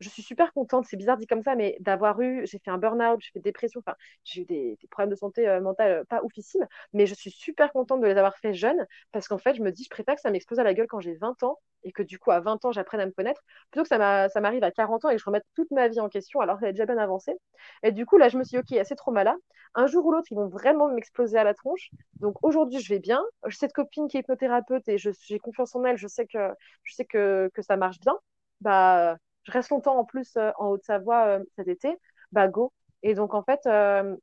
je 0.00 0.08
suis 0.08 0.22
super 0.22 0.52
contente. 0.52 0.86
C'est 0.88 0.96
bizarre 0.96 1.16
dit 1.16 1.26
comme 1.26 1.42
ça, 1.42 1.54
mais 1.56 1.76
d'avoir 1.80 2.20
eu, 2.20 2.46
j'ai 2.46 2.58
fait 2.58 2.70
un 2.70 2.78
burn-out, 2.78 3.20
j'ai 3.22 3.30
fait 3.32 3.40
dépression, 3.40 3.80
enfin, 3.80 3.96
j'ai 4.24 4.42
eu 4.42 4.44
des, 4.44 4.78
problèmes 4.90 5.10
de 5.10 5.14
santé 5.16 5.48
euh, 5.48 5.60
mentale 5.60 5.90
euh, 5.92 6.04
pas 6.04 6.22
oufissimes, 6.24 6.66
mais 6.92 7.06
je 7.06 7.14
suis 7.14 7.30
super 7.30 7.72
contente 7.72 8.00
de 8.00 8.06
les 8.06 8.16
avoir 8.16 8.36
fait 8.38 8.54
jeunes 8.54 8.86
parce 9.12 9.28
qu'en 9.28 9.38
fait, 9.38 9.54
je 9.54 9.62
me 9.62 9.70
dis, 9.72 9.84
je 9.84 9.90
préfère 9.90 10.14
que 10.14 10.20
ça 10.20 10.30
m'explose 10.30 10.58
à 10.58 10.64
la 10.64 10.74
gueule 10.74 10.86
quand 10.88 11.00
j'ai 11.00 11.14
20 11.14 11.42
ans 11.42 11.58
et 11.84 11.92
que 11.92 12.02
du 12.02 12.18
coup, 12.18 12.30
à 12.30 12.40
20 12.40 12.62
ans, 12.64 12.72
j'apprenne 12.72 13.00
à 13.00 13.06
me 13.06 13.12
connaître 13.12 13.42
plutôt 13.70 13.82
que 13.82 13.88
ça 13.88 13.98
m'a- 13.98 14.28
ça 14.28 14.40
m'arrive 14.40 14.64
à 14.64 14.70
40 14.70 15.04
ans 15.04 15.10
et 15.10 15.14
que 15.14 15.20
je 15.20 15.24
remette 15.24 15.44
toute 15.54 15.70
ma 15.70 15.88
vie 15.88 16.00
en 16.00 16.08
question 16.08 16.40
alors 16.40 16.58
qu'elle 16.58 16.70
est 16.70 16.72
déjà 16.72 16.86
bien 16.86 16.98
avancée. 16.98 17.34
Et 17.82 17.92
du 17.92 18.06
coup, 18.06 18.16
là, 18.18 18.28
je 18.28 18.38
me 18.38 18.44
suis 18.44 18.58
dit, 18.60 18.76
OK, 18.78 18.84
ces 18.86 18.96
traumas-là. 18.96 19.36
Un 19.74 19.86
jour 19.86 20.04
ou 20.06 20.12
l'autre, 20.12 20.26
ils 20.30 20.34
vont 20.34 20.48
vraiment 20.48 20.88
m'exploser 20.88 21.38
à 21.38 21.44
la 21.44 21.54
tronche. 21.54 21.90
Donc 22.20 22.36
aujourd'hui, 22.42 22.80
je 22.80 22.88
vais 22.92 22.98
bien. 22.98 23.22
J'ai 23.46 23.56
cette 23.56 23.72
copine 23.72 24.08
qui 24.08 24.16
est 24.16 24.20
hypnothérapeute 24.20 24.88
et 24.88 24.98
j'ai 24.98 25.38
confiance 25.38 25.74
en 25.76 25.84
elle. 25.84 25.96
Je 25.96 26.08
sais 26.08 26.26
que, 26.26 26.50
je 26.84 26.94
sais 26.94 27.04
que, 27.04 27.50
que 27.54 27.62
ça 27.62 27.76
marche 27.76 28.00
bien. 28.00 28.16
Bah, 28.60 29.16
je 29.44 29.52
reste 29.52 29.70
longtemps 29.70 29.98
en 29.98 30.04
plus 30.04 30.36
euh, 30.36 30.50
en 30.58 30.68
Haute-Savoie 30.68 31.26
euh, 31.40 31.44
cet 31.56 31.68
été. 31.68 31.96
Bah, 32.32 32.48
go. 32.48 32.72
Et 33.02 33.14
donc, 33.14 33.34
en 33.34 33.42
fait, 33.42 33.60
euh, 33.66 34.16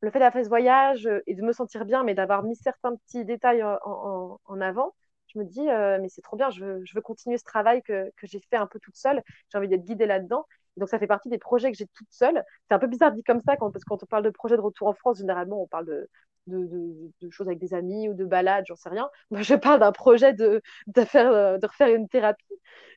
le 0.00 0.10
fait 0.10 0.18
d'avoir 0.18 0.32
fait 0.32 0.44
ce 0.44 0.48
voyage 0.48 1.08
et 1.26 1.34
de 1.34 1.42
me 1.42 1.52
sentir 1.52 1.84
bien, 1.84 2.04
mais 2.04 2.14
d'avoir 2.14 2.42
mis 2.42 2.56
certains 2.56 2.96
petits 2.96 3.24
détails 3.24 3.62
en, 3.64 4.60
avant, 4.60 4.94
je 5.28 5.38
me 5.38 5.44
dis, 5.44 5.62
mais 5.62 6.08
c'est 6.08 6.22
trop 6.22 6.36
bien, 6.36 6.50
je 6.50 6.64
veux, 6.64 7.00
continuer 7.02 7.38
ce 7.38 7.44
travail 7.44 7.82
que 7.82 8.10
j'ai 8.22 8.40
fait 8.40 8.56
un 8.56 8.66
peu 8.66 8.78
toute 8.80 8.96
seule. 8.96 9.22
J'ai 9.50 9.58
envie 9.58 9.68
d'être 9.68 9.84
guidée 9.84 10.06
là-dedans. 10.06 10.46
Donc, 10.76 10.88
ça 10.88 10.98
fait 10.98 11.06
partie 11.06 11.28
des 11.28 11.38
projets 11.38 11.70
que 11.72 11.76
j'ai 11.78 11.86
toute 11.88 12.08
seule. 12.10 12.42
C'est 12.68 12.74
un 12.74 12.78
peu 12.78 12.86
bizarre 12.86 13.12
dit 13.12 13.22
comme 13.24 13.40
ça, 13.40 13.56
quand, 13.56 13.70
parce 13.70 13.84
que 13.84 13.88
quand 13.88 14.02
on 14.02 14.06
parle 14.06 14.24
de 14.24 14.30
projet 14.30 14.56
de 14.56 14.60
retour 14.62 14.88
en 14.88 14.94
France, 14.94 15.18
généralement, 15.18 15.62
on 15.62 15.66
parle 15.66 15.86
de, 15.86 16.08
de, 16.46 16.66
de- 16.66 17.12
de 17.20 17.30
choses 17.30 17.46
avec 17.48 17.58
des 17.58 17.74
amis 17.74 18.08
ou 18.08 18.14
de 18.14 18.24
balades, 18.24 18.64
j'en 18.68 18.76
sais 18.76 18.88
rien. 18.88 19.10
Moi, 19.30 19.42
je 19.42 19.54
parle 19.54 19.80
d'un 19.80 19.92
projet 19.92 20.32
de, 20.32 20.62
de, 20.86 21.04
faire, 21.04 21.30
euh, 21.32 21.58
de 21.58 21.66
refaire 21.66 21.88
une 21.94 22.08
thérapie. 22.08 22.44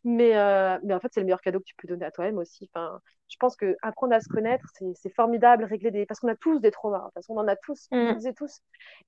Mais, 0.03 0.35
euh, 0.37 0.77
mais 0.83 0.93
en 0.93 0.99
fait, 0.99 1.09
c'est 1.13 1.19
le 1.21 1.25
meilleur 1.25 1.41
cadeau 1.41 1.59
que 1.59 1.65
tu 1.65 1.75
peux 1.75 1.87
donner 1.87 2.05
à 2.05 2.11
toi-même 2.11 2.37
aussi. 2.37 2.69
Enfin, 2.73 2.99
je 3.29 3.37
pense 3.39 3.55
que 3.55 3.75
apprendre 3.81 4.13
à 4.13 4.19
se 4.21 4.27
connaître, 4.29 4.65
c'est 4.95 5.13
formidable, 5.13 5.63
régler 5.63 5.91
des... 5.91 6.05
Parce 6.05 6.19
qu'on 6.19 6.27
a 6.27 6.35
tous 6.35 6.59
des 6.59 6.71
traumas, 6.71 7.09
parce 7.13 7.27
qu'on 7.27 7.37
en 7.37 7.47
a 7.47 7.55
tous, 7.55 7.89
Mm. 7.91 8.13
toutes 8.13 8.25
et 8.25 8.33
tous. 8.33 8.59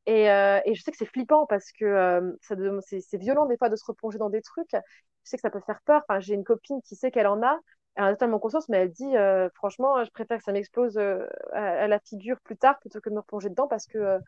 Et, 0.06 0.30
euh, 0.32 0.60
et 0.66 0.76
je 0.76 0.82
sais 0.82 0.92
que 0.92 0.98
c'est 0.98 1.06
flippant 1.06 1.46
parce 1.48 1.72
que 1.72 1.86
euh, 1.86 2.32
c'est 2.42 3.18
violent 3.18 3.46
des 3.46 3.58
fois 3.58 3.70
de 3.70 3.76
se 3.76 3.86
replonger 3.86 4.18
dans 4.18 4.30
des 4.30 4.42
trucs. 4.42 4.72
Je 4.74 4.80
sais 5.30 5.38
que 5.38 5.42
ça 5.42 5.50
peut 5.50 5.62
faire 5.66 5.82
peur. 5.86 6.04
Enfin, 6.08 6.20
j'ai 6.20 6.34
une 6.36 6.44
copine 6.44 6.82
qui 6.84 6.96
sait 6.96 7.12
qu'elle 7.12 7.28
en 7.28 7.42
a, 7.44 7.60
elle 7.96 8.04
en 8.04 8.08
a 8.08 8.12
totalement 8.12 8.40
conscience, 8.40 8.70
mais 8.70 8.78
elle 8.78 8.92
dit 8.92 9.16
euh, 9.18 9.50
franchement, 9.56 10.04
je 10.04 10.12
préfère 10.12 10.38
que 10.38 10.44
ça 10.44 10.52
m'explose 10.52 10.98
euh, 10.98 11.26
à, 11.54 11.84
à 11.84 11.88
la 11.88 12.00
figure 12.00 12.40
plus 12.42 12.58
tard 12.58 12.80
plutôt 12.80 13.00
que 13.02 13.10
de 13.10 13.16
me 13.16 13.20
replonger 13.20 13.50
dedans 13.50 13.68
parce 13.68 13.86
que, 13.88 13.98
euh, 13.98 14.20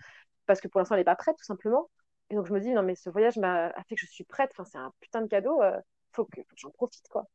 parce 0.46 0.62
que 0.62 0.68
pour 0.68 0.80
l'instant, 0.80 0.96
elle 0.96 1.02
n'est 1.02 1.06
pas 1.06 1.16
prête, 1.16 1.38
tout 1.38 1.46
simplement. 1.46 1.90
Et 2.30 2.36
donc, 2.36 2.46
je 2.48 2.54
me 2.54 2.60
dis, 2.60 2.72
non, 2.72 2.84
mais 2.84 2.96
ce 2.96 3.10
voyage 3.10 3.38
m'a 3.38 3.72
fait 3.88 3.96
que 3.96 4.02
je 4.02 4.12
suis 4.12 4.24
prête. 4.26 4.52
Enfin, 4.54 4.66
c'est 4.66 4.78
un 4.78 4.92
putain 5.02 5.22
de 5.22 5.28
cadeau. 5.28 5.62
euh, 5.62 5.78
faut 6.14 6.26
que, 6.26 6.42
j'en 6.56 6.72
profite, 6.72 7.08
quoi. 7.10 7.26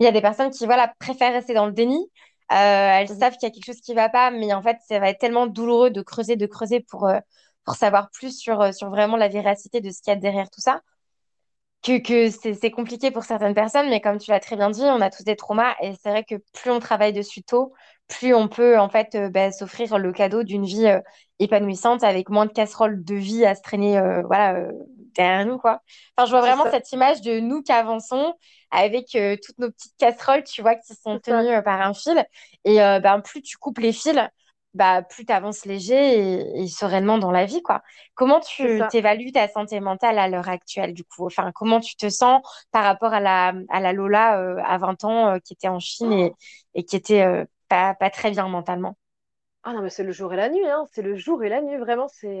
Il 0.00 0.04
y 0.04 0.06
a 0.06 0.12
des 0.12 0.20
personnes 0.20 0.50
qui 0.50 0.66
voilà, 0.66 0.92
préfèrent 0.98 1.32
rester 1.32 1.54
dans 1.54 1.66
le 1.66 1.72
déni. 1.72 2.10
Elles 2.48 3.08
savent 3.08 3.34
qu'il 3.34 3.44
y 3.44 3.46
a 3.46 3.50
quelque 3.50 3.64
chose 3.64 3.80
qui 3.80 3.92
ne 3.92 3.96
va 3.96 4.08
pas, 4.10 4.30
mais 4.30 4.52
en 4.52 4.62
fait, 4.62 4.76
ça 4.86 4.98
va 4.98 5.08
être 5.08 5.18
tellement 5.18 5.46
douloureux 5.46 5.90
de 5.90 6.02
creuser, 6.02 6.36
de 6.36 6.46
creuser 6.46 6.80
pour, 6.80 7.10
pour 7.64 7.74
savoir 7.76 8.10
plus 8.10 8.38
sur, 8.38 8.74
sur 8.74 8.90
vraiment 8.90 9.16
la 9.16 9.28
véracité 9.28 9.80
de 9.80 9.90
ce 9.90 10.02
qu'il 10.02 10.12
y 10.12 10.16
a 10.16 10.20
derrière 10.20 10.50
tout 10.50 10.60
ça. 10.60 10.82
Que, 11.82 11.98
que 11.98 12.30
c'est 12.30 12.70
compliqué 12.70 13.10
pour 13.10 13.24
certaines 13.24 13.54
personnes, 13.54 13.88
mais 13.90 14.00
comme 14.00 14.18
tu 14.18 14.30
l'as 14.30 14.40
très 14.40 14.56
bien 14.56 14.70
dit, 14.70 14.82
on 14.82 15.00
a 15.00 15.10
tous 15.10 15.24
des 15.24 15.36
traumas 15.36 15.74
et 15.82 15.92
c'est 16.00 16.10
vrai 16.10 16.24
que 16.24 16.36
plus 16.52 16.70
on 16.70 16.78
travaille 16.78 17.12
dessus 17.12 17.42
tôt, 17.42 17.72
plus 18.08 18.34
on 18.34 18.48
peut 18.48 18.78
en 18.78 18.88
fait 18.88 19.14
euh, 19.14 19.30
bah, 19.30 19.50
s'offrir 19.50 19.98
le 19.98 20.12
cadeau 20.12 20.44
d'une 20.44 20.64
vie 20.64 20.86
euh, 20.86 21.00
épanouissante 21.38 22.04
avec 22.04 22.28
moins 22.28 22.46
de 22.46 22.52
casseroles 22.52 23.02
de 23.04 23.14
vie 23.14 23.44
à 23.44 23.54
se 23.54 23.62
traîner 23.62 23.98
euh, 23.98 24.22
voilà, 24.26 24.54
euh, 24.54 24.72
derrière 25.14 25.44
nous, 25.46 25.58
quoi. 25.58 25.80
Enfin, 26.16 26.26
je 26.26 26.30
vois 26.30 26.40
vraiment 26.40 26.64
ça, 26.64 26.72
cette 26.72 26.92
image 26.92 27.20
de 27.20 27.40
nous 27.40 27.62
qui 27.62 27.72
avançons 27.72 28.34
avec 28.70 29.08
toutes 29.44 29.58
nos 29.58 29.70
petites 29.70 29.96
casseroles, 29.98 30.44
tu 30.44 30.62
vois, 30.62 30.76
qui 30.76 30.94
sont 30.94 31.18
tenues 31.18 31.62
par 31.62 31.82
un 31.82 31.92
fil. 31.92 32.24
Et 32.64 32.76
ben, 32.76 33.20
plus 33.20 33.42
tu 33.42 33.58
coupes 33.58 33.78
les 33.80 33.92
fils, 33.92 34.18
bah, 34.74 35.02
plus 35.02 35.24
tu 35.26 35.32
avances 35.32 35.64
léger 35.66 35.94
et, 36.40 36.62
et 36.62 36.68
sereinement 36.68 37.18
dans 37.18 37.30
la 37.30 37.44
vie, 37.46 37.62
quoi. 37.62 37.82
Comment 38.14 38.40
tu 38.40 38.86
t'évalues 38.88 39.32
ta 39.32 39.48
santé 39.48 39.80
mentale 39.80 40.18
à 40.18 40.28
l'heure 40.28 40.48
actuelle, 40.48 40.94
du 40.94 41.04
coup? 41.04 41.26
Enfin, 41.26 41.52
comment 41.54 41.80
tu 41.80 41.96
te 41.96 42.08
sens 42.08 42.42
par 42.72 42.84
rapport 42.84 43.12
à 43.12 43.20
la, 43.20 43.52
à 43.70 43.80
la 43.80 43.92
Lola 43.92 44.38
euh, 44.40 44.56
à 44.64 44.78
20 44.78 45.04
ans 45.04 45.28
euh, 45.34 45.38
qui 45.38 45.54
était 45.54 45.68
en 45.68 45.78
Chine 45.80 46.12
et, 46.12 46.32
et 46.74 46.84
qui 46.84 46.96
était 46.96 47.22
euh, 47.22 47.44
pas, 47.68 47.94
pas 47.94 48.10
très 48.10 48.30
bien 48.30 48.48
mentalement? 48.48 48.96
Ah 49.64 49.72
non, 49.74 49.82
mais 49.82 49.90
c'est 49.90 50.02
le 50.02 50.10
jour 50.10 50.32
et 50.32 50.36
la 50.36 50.48
nuit, 50.48 50.66
hein. 50.66 50.84
C'est 50.92 51.02
le 51.02 51.14
jour 51.14 51.44
et 51.44 51.48
la 51.48 51.62
nuit, 51.62 51.76
vraiment. 51.76 52.08
C'est, 52.08 52.40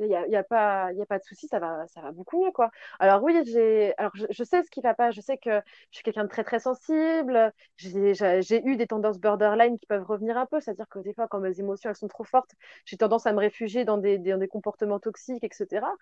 il 0.00 0.06
y 0.06 0.14
a, 0.14 0.26
y 0.28 0.34
a 0.36 0.42
pas, 0.42 0.90
y 0.94 1.02
a 1.02 1.06
pas 1.06 1.18
de 1.18 1.24
souci, 1.24 1.46
ça 1.46 1.58
va, 1.58 1.86
ça 1.88 2.00
va 2.00 2.10
beaucoup 2.10 2.42
mieux, 2.42 2.52
quoi. 2.52 2.70
Alors 3.00 3.22
oui, 3.22 3.38
j'ai, 3.44 3.92
alors 3.98 4.12
je, 4.14 4.44
sais 4.44 4.62
ce 4.62 4.70
qui 4.70 4.80
va 4.80 4.94
pas. 4.94 5.10
Je 5.10 5.20
sais 5.20 5.36
que 5.36 5.50
je 5.90 5.96
suis 5.96 6.02
quelqu'un 6.02 6.24
de 6.24 6.28
très 6.30 6.44
très 6.44 6.58
sensible. 6.58 7.52
J'ai 7.76 8.62
eu 8.66 8.76
des 8.76 8.86
tendances 8.86 9.18
borderline 9.18 9.78
qui 9.78 9.84
peuvent 9.86 10.04
revenir 10.06 10.38
un 10.38 10.46
peu, 10.46 10.58
c'est-à-dire 10.60 10.88
que 10.88 11.00
des 11.00 11.12
fois, 11.12 11.28
quand 11.28 11.38
mes 11.40 11.60
émotions 11.60 11.90
elles 11.90 11.96
sont 11.96 12.08
trop 12.08 12.24
fortes, 12.24 12.52
j'ai 12.86 12.96
tendance 12.96 13.26
à 13.26 13.32
me 13.34 13.40
réfugier 13.40 13.84
dans 13.84 13.98
des, 13.98 14.16
des, 14.18 14.30
dans 14.30 14.38
des 14.38 14.48
comportements 14.48 15.00
toxiques, 15.00 15.44
etc. 15.44 15.94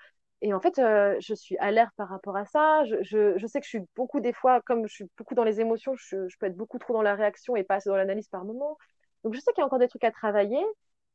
Et 0.42 0.53
en 0.55 0.61
fait, 0.61 0.78
euh, 0.78 1.16
je 1.18 1.34
suis 1.34 1.57
alerte 1.59 1.92
par 1.97 2.09
rapport 2.09 2.36
à 2.36 2.44
ça. 2.44 2.84
Je, 2.84 2.97
je, 3.03 3.36
je 3.38 3.47
sais 3.47 3.59
que 3.61 3.64
je 3.64 3.70
suis 3.70 3.86
beaucoup 3.97 4.20
des 4.20 4.32
fois, 4.32 4.61
comme 4.62 4.86
je 4.86 4.94
suis 4.94 5.07
beaucoup 5.18 5.34
dans 5.34 5.44
les 5.44 5.61
émotions, 5.61 5.94
je, 5.97 6.28
je 6.28 6.36
peux 6.38 6.47
être 6.47 6.57
beaucoup 6.57 6.78
trop 6.78 6.92
dans 6.92 7.03
la 7.03 7.14
réaction 7.16 7.57
et 7.57 7.64
pas 7.64 7.76
assez 7.76 7.88
dans 7.88 7.97
l'analyse 7.97 8.28
par 8.28 8.44
moment. 8.44 8.76
Donc, 9.26 9.34
je 9.34 9.40
sais 9.40 9.52
qu'il 9.52 9.60
y 9.60 9.64
a 9.64 9.66
encore 9.66 9.80
des 9.80 9.88
trucs 9.88 10.04
à 10.04 10.12
travailler 10.12 10.64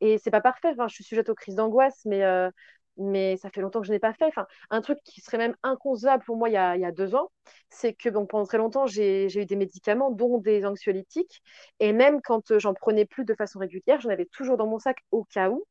et 0.01 0.17
c'est 0.17 0.31
pas 0.31 0.41
parfait. 0.41 0.67
Enfin, 0.73 0.89
je 0.89 0.95
suis 0.95 1.03
sujette 1.05 1.29
aux 1.29 1.33
crises 1.33 1.55
d'angoisse, 1.55 2.01
mais, 2.03 2.23
euh, 2.25 2.51
mais 2.97 3.37
ça 3.37 3.49
fait 3.49 3.61
longtemps 3.61 3.79
que 3.79 3.87
je 3.87 3.93
n'ai 3.93 3.99
pas 3.99 4.11
fait. 4.13 4.25
Enfin, 4.25 4.47
un 4.69 4.81
truc 4.81 4.99
qui 5.05 5.21
serait 5.21 5.37
même 5.37 5.55
inconcevable 5.63 6.21
pour 6.25 6.35
moi 6.35 6.49
il 6.49 6.53
y 6.53 6.57
a, 6.57 6.91
deux 6.91 7.15
ans, 7.15 7.31
c'est 7.69 7.93
que 7.93 8.09
bon, 8.09 8.25
pendant 8.25 8.45
très 8.45 8.57
longtemps, 8.57 8.85
j'ai, 8.85 9.27
eu 9.33 9.45
des 9.45 9.55
médicaments, 9.55 10.11
dont 10.11 10.39
des 10.39 10.65
anxiolytiques. 10.65 11.41
Et 11.79 11.93
même 11.93 12.21
quand 12.21 12.51
euh, 12.51 12.59
j'en 12.59 12.73
prenais 12.73 13.05
plus 13.05 13.23
de 13.23 13.33
façon 13.33 13.59
régulière, 13.59 14.01
j'en 14.01 14.09
avais 14.09 14.25
toujours 14.25 14.57
dans 14.57 14.67
mon 14.67 14.77
sac 14.77 14.97
au 15.11 15.23
cas 15.23 15.49
où. 15.49 15.63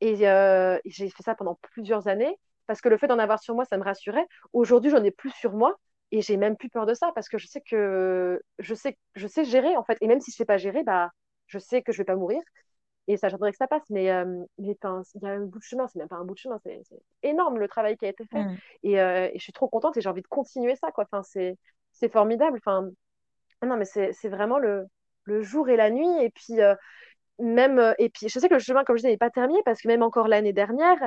Et 0.00 0.26
euh, 0.26 0.78
j'ai 0.86 1.10
fait 1.10 1.22
ça 1.22 1.34
pendant 1.34 1.56
plusieurs 1.56 2.08
années 2.08 2.38
parce 2.66 2.80
que 2.80 2.88
le 2.88 2.96
fait 2.96 3.06
d'en 3.06 3.18
avoir 3.18 3.38
sur 3.40 3.54
moi, 3.54 3.66
ça 3.66 3.76
me 3.76 3.84
rassurait. 3.84 4.26
Aujourd'hui, 4.54 4.90
j'en 4.90 5.04
ai 5.04 5.10
plus 5.10 5.30
sur 5.32 5.52
moi. 5.52 5.76
Et 6.12 6.22
j'ai 6.22 6.36
même 6.36 6.56
plus 6.56 6.68
peur 6.70 6.86
de 6.86 6.94
ça 6.94 7.12
parce 7.14 7.28
que 7.28 7.38
je 7.38 7.46
sais 7.48 7.60
que 7.60 8.40
je 8.60 8.74
sais, 8.74 8.96
je 9.14 9.26
sais 9.26 9.44
gérer 9.44 9.76
en 9.76 9.84
fait. 9.84 9.98
Et 10.00 10.06
même 10.06 10.20
si 10.20 10.30
je 10.30 10.36
sais 10.36 10.44
pas 10.44 10.56
gérer, 10.56 10.84
bah, 10.84 11.10
je 11.46 11.58
sais 11.58 11.82
que 11.82 11.92
je 11.92 11.98
vais 11.98 12.04
pas 12.04 12.16
mourir. 12.16 12.40
Et 13.08 13.16
ça, 13.16 13.28
j'aimerais 13.28 13.52
que 13.52 13.56
ça 13.56 13.68
passe. 13.68 13.88
Mais, 13.90 14.10
euh, 14.10 14.44
il 14.58 14.66
y 14.66 14.76
a 14.82 15.28
un 15.28 15.40
bout 15.40 15.58
de 15.58 15.64
chemin, 15.64 15.86
c'est 15.86 15.98
même 15.98 16.08
pas 16.08 16.16
un 16.16 16.24
bout 16.24 16.34
de 16.34 16.38
chemin, 16.38 16.58
c'est 16.64 16.82
énorme 17.22 17.58
le 17.58 17.68
travail 17.68 17.96
qui 17.96 18.04
a 18.04 18.08
été 18.08 18.24
fait. 18.26 18.42
Mm. 18.42 18.56
Et, 18.82 19.00
euh, 19.00 19.28
et 19.32 19.38
je 19.38 19.42
suis 19.42 19.52
trop 19.52 19.68
contente 19.68 19.96
et 19.96 20.00
j'ai 20.00 20.08
envie 20.08 20.22
de 20.22 20.26
continuer 20.26 20.76
ça, 20.76 20.90
quoi. 20.90 21.04
Enfin, 21.04 21.22
c'est 21.22 21.56
c'est 21.92 22.12
formidable. 22.12 22.58
Enfin, 22.58 22.90
non, 23.66 23.76
mais 23.76 23.84
c'est 23.84 24.28
vraiment 24.28 24.58
le, 24.58 24.86
le 25.24 25.42
jour 25.42 25.68
et 25.68 25.76
la 25.76 25.90
nuit. 25.90 26.08
Et 26.22 26.30
puis, 26.30 26.60
euh, 26.60 26.74
même, 27.38 27.78
euh, 27.78 27.94
et 27.98 28.08
puis, 28.08 28.28
je 28.28 28.38
sais 28.38 28.48
que 28.48 28.54
le 28.54 28.60
chemin, 28.60 28.84
comme 28.84 28.96
je 28.96 29.02
disais, 29.02 29.10
n'est 29.10 29.16
pas 29.18 29.30
terminé 29.30 29.60
parce 29.64 29.80
que 29.80 29.88
même 29.88 30.02
encore 30.02 30.28
l'année 30.28 30.52
dernière, 30.52 30.98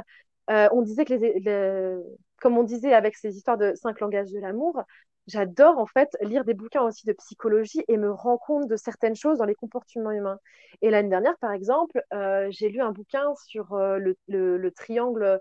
euh, 0.49 0.67
on 0.71 0.81
disait 0.81 1.05
que 1.05 1.13
les, 1.13 2.03
comme 2.41 2.57
on 2.57 2.63
disait 2.63 2.93
avec 2.93 3.15
ces 3.15 3.37
histoires 3.37 3.57
de 3.57 3.73
cinq 3.75 3.99
langages 3.99 4.31
de 4.31 4.39
l'amour, 4.39 4.81
j'adore 5.27 5.77
en 5.77 5.85
fait 5.85 6.09
lire 6.21 6.43
des 6.43 6.55
bouquins 6.55 6.81
aussi 6.81 7.05
de 7.05 7.13
psychologie 7.13 7.83
et 7.87 7.97
me 7.97 8.11
rendre 8.11 8.39
compte 8.39 8.67
de 8.67 8.75
certaines 8.75 9.15
choses 9.15 9.37
dans 9.37 9.45
les 9.45 9.55
comportements 9.55 10.11
humains. 10.11 10.39
Et 10.81 10.89
l'année 10.89 11.09
dernière, 11.09 11.37
par 11.39 11.51
exemple, 11.51 12.01
j'ai 12.49 12.69
lu 12.69 12.81
un 12.81 12.91
bouquin 12.91 13.33
sur 13.45 13.75
le, 13.75 14.69
triangle 14.71 15.39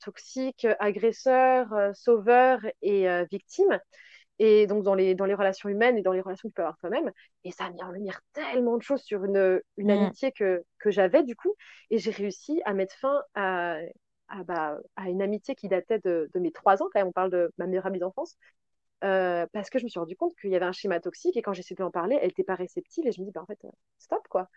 toxique, 0.00 0.68
agresseur, 0.78 1.74
sauveur 1.94 2.60
et 2.82 3.08
victime 3.30 3.80
et 4.38 4.66
donc 4.66 4.84
dans 4.84 4.94
les, 4.94 5.14
dans 5.14 5.24
les 5.24 5.34
relations 5.34 5.68
humaines 5.68 5.98
et 5.98 6.02
dans 6.02 6.12
les 6.12 6.20
relations 6.20 6.48
que 6.48 6.52
tu 6.52 6.56
peux 6.56 6.62
avoir 6.62 6.78
toi-même. 6.78 7.10
Et 7.44 7.50
ça 7.50 7.64
a 7.64 7.70
mis 7.70 7.82
en 7.82 7.90
lumière 7.90 8.20
tellement 8.32 8.76
de 8.76 8.82
choses 8.82 9.02
sur 9.02 9.24
une, 9.24 9.60
une 9.76 9.88
mm. 9.88 9.90
amitié 9.90 10.32
que, 10.32 10.64
que 10.78 10.90
j'avais 10.90 11.22
du 11.24 11.36
coup. 11.36 11.54
Et 11.90 11.98
j'ai 11.98 12.10
réussi 12.10 12.62
à 12.64 12.74
mettre 12.74 12.94
fin 12.94 13.22
à, 13.34 13.78
à, 14.28 14.44
bah, 14.44 14.78
à, 14.96 15.08
une 15.08 15.22
amitié 15.22 15.54
qui 15.54 15.68
datait 15.68 15.98
de, 15.98 16.30
de, 16.32 16.40
mes 16.40 16.52
trois 16.52 16.82
ans, 16.82 16.86
quand 16.92 17.00
même, 17.00 17.08
on 17.08 17.12
parle 17.12 17.30
de 17.30 17.52
ma 17.58 17.66
meilleure 17.66 17.86
amie 17.86 17.98
d'enfance. 17.98 18.36
Euh, 19.04 19.46
parce 19.52 19.70
que 19.70 19.78
je 19.78 19.84
me 19.84 19.88
suis 19.88 20.00
rendu 20.00 20.16
compte 20.16 20.34
qu'il 20.40 20.50
y 20.50 20.56
avait 20.56 20.64
un 20.64 20.72
schéma 20.72 20.98
toxique 20.98 21.36
et 21.36 21.42
quand 21.42 21.52
j'essayais 21.52 21.76
de 21.76 21.82
lui 21.82 21.86
en 21.86 21.90
parler, 21.92 22.18
elle 22.20 22.28
n'était 22.28 22.42
pas 22.42 22.56
réceptive 22.56 23.06
et 23.06 23.12
je 23.12 23.20
me 23.20 23.26
dis, 23.26 23.32
bah, 23.32 23.42
en 23.42 23.46
fait, 23.46 23.64
euh, 23.64 23.70
stop 23.98 24.26
quoi. 24.28 24.48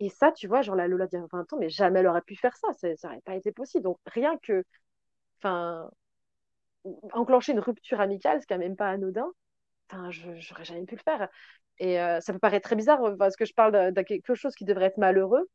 Et 0.00 0.08
ça, 0.08 0.32
tu 0.32 0.48
vois, 0.48 0.62
genre 0.62 0.74
la 0.74 0.88
Lola 0.88 1.06
d'il 1.06 1.18
y 1.20 1.22
a 1.22 1.26
20 1.30 1.52
ans, 1.52 1.56
mais 1.58 1.68
jamais 1.68 2.00
elle 2.00 2.08
aurait 2.08 2.22
pu 2.22 2.34
faire 2.34 2.56
ça, 2.56 2.68
ça 2.72 2.88
n'aurait 3.08 3.20
pas 3.20 3.36
été 3.36 3.52
possible. 3.52 3.84
Donc 3.84 3.98
rien 4.06 4.36
que, 4.38 4.64
enfin, 5.38 5.88
enclencher 7.12 7.52
une 7.52 7.60
rupture 7.60 8.00
amicale, 8.00 8.40
c'est 8.40 8.46
quand 8.46 8.58
même 8.58 8.76
pas 8.76 8.88
anodin. 8.88 9.30
Enfin, 9.90 10.10
je 10.10 10.28
n'aurais 10.28 10.64
jamais 10.64 10.84
pu 10.84 10.96
le 10.96 11.02
faire. 11.02 11.28
Et 11.78 12.00
euh, 12.00 12.20
ça 12.20 12.32
peut 12.32 12.38
paraître 12.38 12.64
très 12.64 12.76
bizarre 12.76 13.02
euh, 13.04 13.16
parce 13.16 13.36
que 13.36 13.44
je 13.44 13.54
parle 13.54 13.92
de, 13.92 14.02
quelque 14.02 14.34
chose 14.34 14.54
qui 14.54 14.64
devrait 14.64 14.86
être 14.86 14.98
malheureux, 14.98 15.48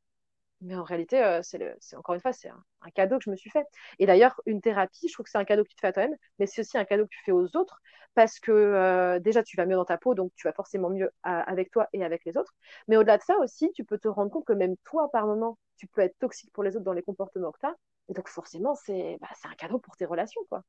mais 0.61 0.75
en 0.75 0.83
réalité, 0.83 1.23
euh, 1.23 1.41
c'est 1.41 1.95
encore 1.95 2.15
une 2.15 2.21
fois, 2.21 2.33
c'est 2.33 2.49
un, 2.49 2.91
cadeau 2.95 3.17
que 3.17 3.23
je 3.25 3.29
me 3.31 3.35
suis 3.37 3.49
fait. 3.49 3.65
Et 3.99 4.05
d'ailleurs, 4.05 4.41
une 4.45 4.61
thérapie, 4.61 5.07
je 5.07 5.13
trouve 5.13 5.25
que 5.25 5.29
c'est 5.31 5.37
un 5.37 5.45
cadeau 5.45 5.63
que 5.63 5.69
tu 5.69 5.75
te 5.75 5.81
fais 5.81 5.87
à 5.87 5.93
toi-même, 5.93 6.15
mais 6.39 6.47
c'est 6.47 6.61
aussi 6.61 6.77
un 6.77 6.85
cadeau 6.85 7.05
que 7.05 7.11
tu 7.11 7.23
fais 7.25 7.31
aux 7.31 7.55
autres 7.55 7.79
parce 8.15 8.39
que 8.39 9.19
déjà, 9.19 9.43
tu 9.43 9.55
vas 9.55 9.65
mieux 9.65 9.75
dans 9.75 9.85
ta 9.85 9.97
peau, 9.97 10.15
donc 10.15 10.31
tu 10.35 10.47
vas 10.47 10.53
forcément 10.53 10.89
mieux 10.89 11.09
avec 11.23 11.71
toi 11.71 11.87
et 11.93 12.03
avec 12.03 12.25
les 12.25 12.37
autres. 12.37 12.53
Mais 12.87 12.97
au-delà 12.97 13.17
de 13.17 13.23
ça 13.23 13.37
aussi, 13.39 13.71
tu 13.73 13.85
peux 13.85 13.97
te 13.97 14.07
rendre 14.09 14.31
compte 14.31 14.45
que 14.45 14.53
même 14.53 14.75
toi, 14.83 15.09
par 15.11 15.25
moment, 15.27 15.57
tu 15.77 15.87
peux 15.87 16.01
être 16.01 16.17
toxique 16.19 16.51
pour 16.51 16.63
les 16.63 16.75
autres 16.75 16.85
dans 16.85 16.93
les 16.93 17.03
comportements 17.03 17.51
que 17.51 17.59
tu 17.59 17.67
as. 17.67 17.75
Et 18.09 18.13
donc, 18.13 18.27
forcément, 18.27 18.75
c'est 18.75 19.17
bah, 19.21 19.27
un 19.45 19.55
cadeau 19.55 19.79
pour 19.79 19.95
tes 19.95 20.05
relations, 20.05 20.41
quoi. 20.49 20.63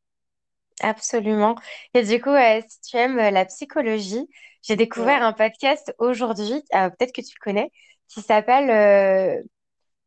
Absolument. 0.81 1.57
Et 1.95 2.03
du 2.03 2.21
coup, 2.21 2.31
euh, 2.31 2.61
si 2.67 2.81
tu 2.81 2.97
aimes 2.97 3.19
euh, 3.19 3.31
la 3.31 3.45
psychologie, 3.45 4.29
j'ai 4.63 4.77
découvert 4.77 5.23
un 5.23 5.33
podcast 5.33 5.95
aujourd'hui, 5.99 6.63
euh, 6.75 6.91
peut-être 6.91 7.13
que 7.13 7.21
tu 7.21 7.35
le 7.39 7.43
connais, 7.43 7.71
qui 8.09 8.23
s'appelle 8.23 9.45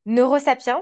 Neurosapiens. 0.05 0.81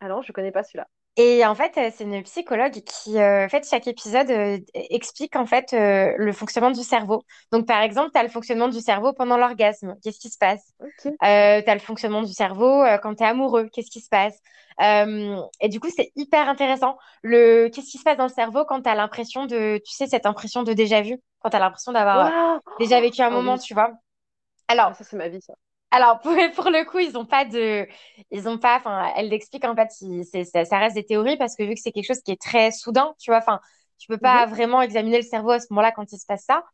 Ah 0.00 0.08
je 0.08 0.30
ne 0.30 0.32
connais 0.32 0.52
pas 0.52 0.62
celui-là. 0.62 0.86
Et 1.22 1.44
en 1.44 1.54
fait, 1.54 1.72
c'est 1.74 2.04
une 2.04 2.22
psychologue 2.22 2.72
qui, 2.72 3.18
en 3.18 3.48
fait, 3.50 3.68
chaque 3.68 3.86
épisode 3.86 4.30
explique 4.72 5.36
en 5.36 5.44
fait 5.44 5.72
le 5.72 6.32
fonctionnement 6.32 6.70
du 6.70 6.82
cerveau. 6.82 7.22
Donc, 7.52 7.66
par 7.66 7.82
exemple, 7.82 8.10
tu 8.12 8.18
as 8.18 8.22
le 8.22 8.30
fonctionnement 8.30 8.68
du 8.68 8.80
cerveau 8.80 9.12
pendant 9.12 9.36
l'orgasme. 9.36 9.96
Qu'est-ce 10.02 10.18
qui 10.18 10.30
se 10.30 10.38
passe? 10.38 10.72
Tu 11.02 11.10
as 11.20 11.74
le 11.74 11.80
fonctionnement 11.80 12.22
du 12.22 12.32
cerveau 12.32 12.84
quand 13.02 13.16
tu 13.16 13.22
es 13.22 13.26
amoureux. 13.26 13.68
Qu'est-ce 13.70 13.90
qui 13.90 14.00
se 14.00 14.08
passe? 14.08 14.38
Euh, 14.80 15.36
et 15.60 15.68
du 15.68 15.78
coup, 15.78 15.88
c'est 15.94 16.10
hyper 16.16 16.48
intéressant. 16.48 16.96
Le... 17.22 17.68
Qu'est-ce 17.68 17.90
qui 17.90 17.98
se 17.98 18.02
passe 18.02 18.16
dans 18.16 18.24
le 18.24 18.30
cerveau 18.30 18.64
quand 18.64 18.80
tu 18.80 18.88
as 18.88 18.94
l'impression 18.94 19.44
de, 19.44 19.78
tu 19.84 19.92
sais, 19.92 20.06
cette 20.06 20.24
impression 20.24 20.62
de 20.62 20.72
déjà 20.72 21.02
vu, 21.02 21.18
quand 21.40 21.50
tu 21.50 21.56
as 21.56 21.60
l'impression 21.60 21.92
d'avoir 21.92 22.32
déjà 22.78 22.98
vécu 22.98 23.20
un 23.20 23.28
oh 23.28 23.32
moment, 23.32 23.58
tu 23.58 23.74
vois? 23.74 23.90
Alors, 24.68 24.88
ah, 24.90 24.94
ça, 24.94 25.04
c'est 25.04 25.16
ma 25.16 25.28
vie, 25.28 25.42
ça. 25.42 25.52
Alors, 25.90 26.20
pour, 26.20 26.32
pour 26.54 26.70
le 26.70 26.84
coup, 26.84 26.98
ils 26.98 27.12
n'ont 27.12 27.26
pas 27.26 27.44
de. 27.44 27.86
Ils 28.30 28.48
ont 28.48 28.58
pas. 28.58 28.76
Enfin, 28.76 29.12
elle 29.16 29.28
l'explique 29.28 29.64
en 29.64 29.74
fait, 29.74 29.90
ça, 30.44 30.64
ça 30.64 30.78
reste 30.78 30.94
des 30.94 31.04
théories 31.04 31.36
parce 31.36 31.56
que 31.56 31.62
vu 31.62 31.74
que 31.74 31.80
c'est 31.80 31.92
quelque 31.92 32.06
chose 32.06 32.20
qui 32.20 32.32
est 32.32 32.40
très 32.40 32.70
soudain, 32.70 33.14
tu 33.18 33.30
vois, 33.30 33.38
enfin, 33.38 33.60
tu 33.98 34.06
peux 34.08 34.18
pas 34.18 34.46
mhm. 34.46 34.52
vraiment 34.52 34.82
examiner 34.82 35.18
le 35.18 35.22
cerveau 35.22 35.50
à 35.50 35.60
ce 35.60 35.66
moment-là 35.70 35.92
quand 35.92 36.12
il 36.12 36.18
se 36.18 36.26
passe 36.26 36.44
ça. 36.44 36.64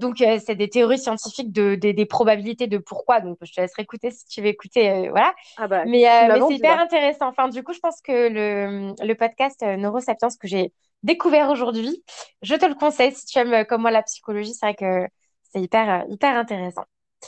Donc, 0.00 0.20
euh, 0.20 0.38
c'est 0.44 0.56
des 0.56 0.68
théories 0.68 0.98
scientifiques 0.98 1.52
de, 1.52 1.74
des 1.74 2.06
probabilités 2.06 2.66
de 2.66 2.78
pourquoi. 2.78 3.20
Donc, 3.20 3.38
je 3.42 3.52
te 3.52 3.60
laisserai 3.60 3.82
écouter 3.82 4.10
si 4.10 4.26
tu 4.26 4.42
veux 4.42 4.48
écouter. 4.48 4.90
Euh, 4.90 5.10
voilà. 5.10 5.32
Ah 5.56 5.68
bah, 5.68 5.84
mais, 5.86 6.06
euh, 6.06 6.28
mais 6.28 6.40
c'est 6.48 6.54
hyper 6.54 6.78
intéressant. 6.78 7.28
Enfin, 7.28 7.48
du 7.48 7.62
coup, 7.62 7.72
je 7.72 7.78
pense 7.78 8.00
que 8.02 8.28
le, 8.28 8.94
le 9.02 9.14
podcast 9.14 9.62
Neurosapiens 9.62 10.28
que 10.38 10.48
j'ai 10.48 10.72
découvert 11.02 11.50
aujourd'hui, 11.50 12.04
je 12.42 12.54
te 12.56 12.66
le 12.66 12.74
conseille 12.74 13.12
si 13.14 13.24
tu 13.26 13.38
aimes 13.38 13.64
comme 13.66 13.82
moi 13.82 13.90
la 13.90 14.02
psychologie. 14.02 14.52
C'est 14.52 14.66
vrai 14.66 14.74
que 14.74 15.08
c'est 15.52 15.60
hyper, 15.60 16.04
hyper 16.08 16.36
intéressant. 16.36 16.84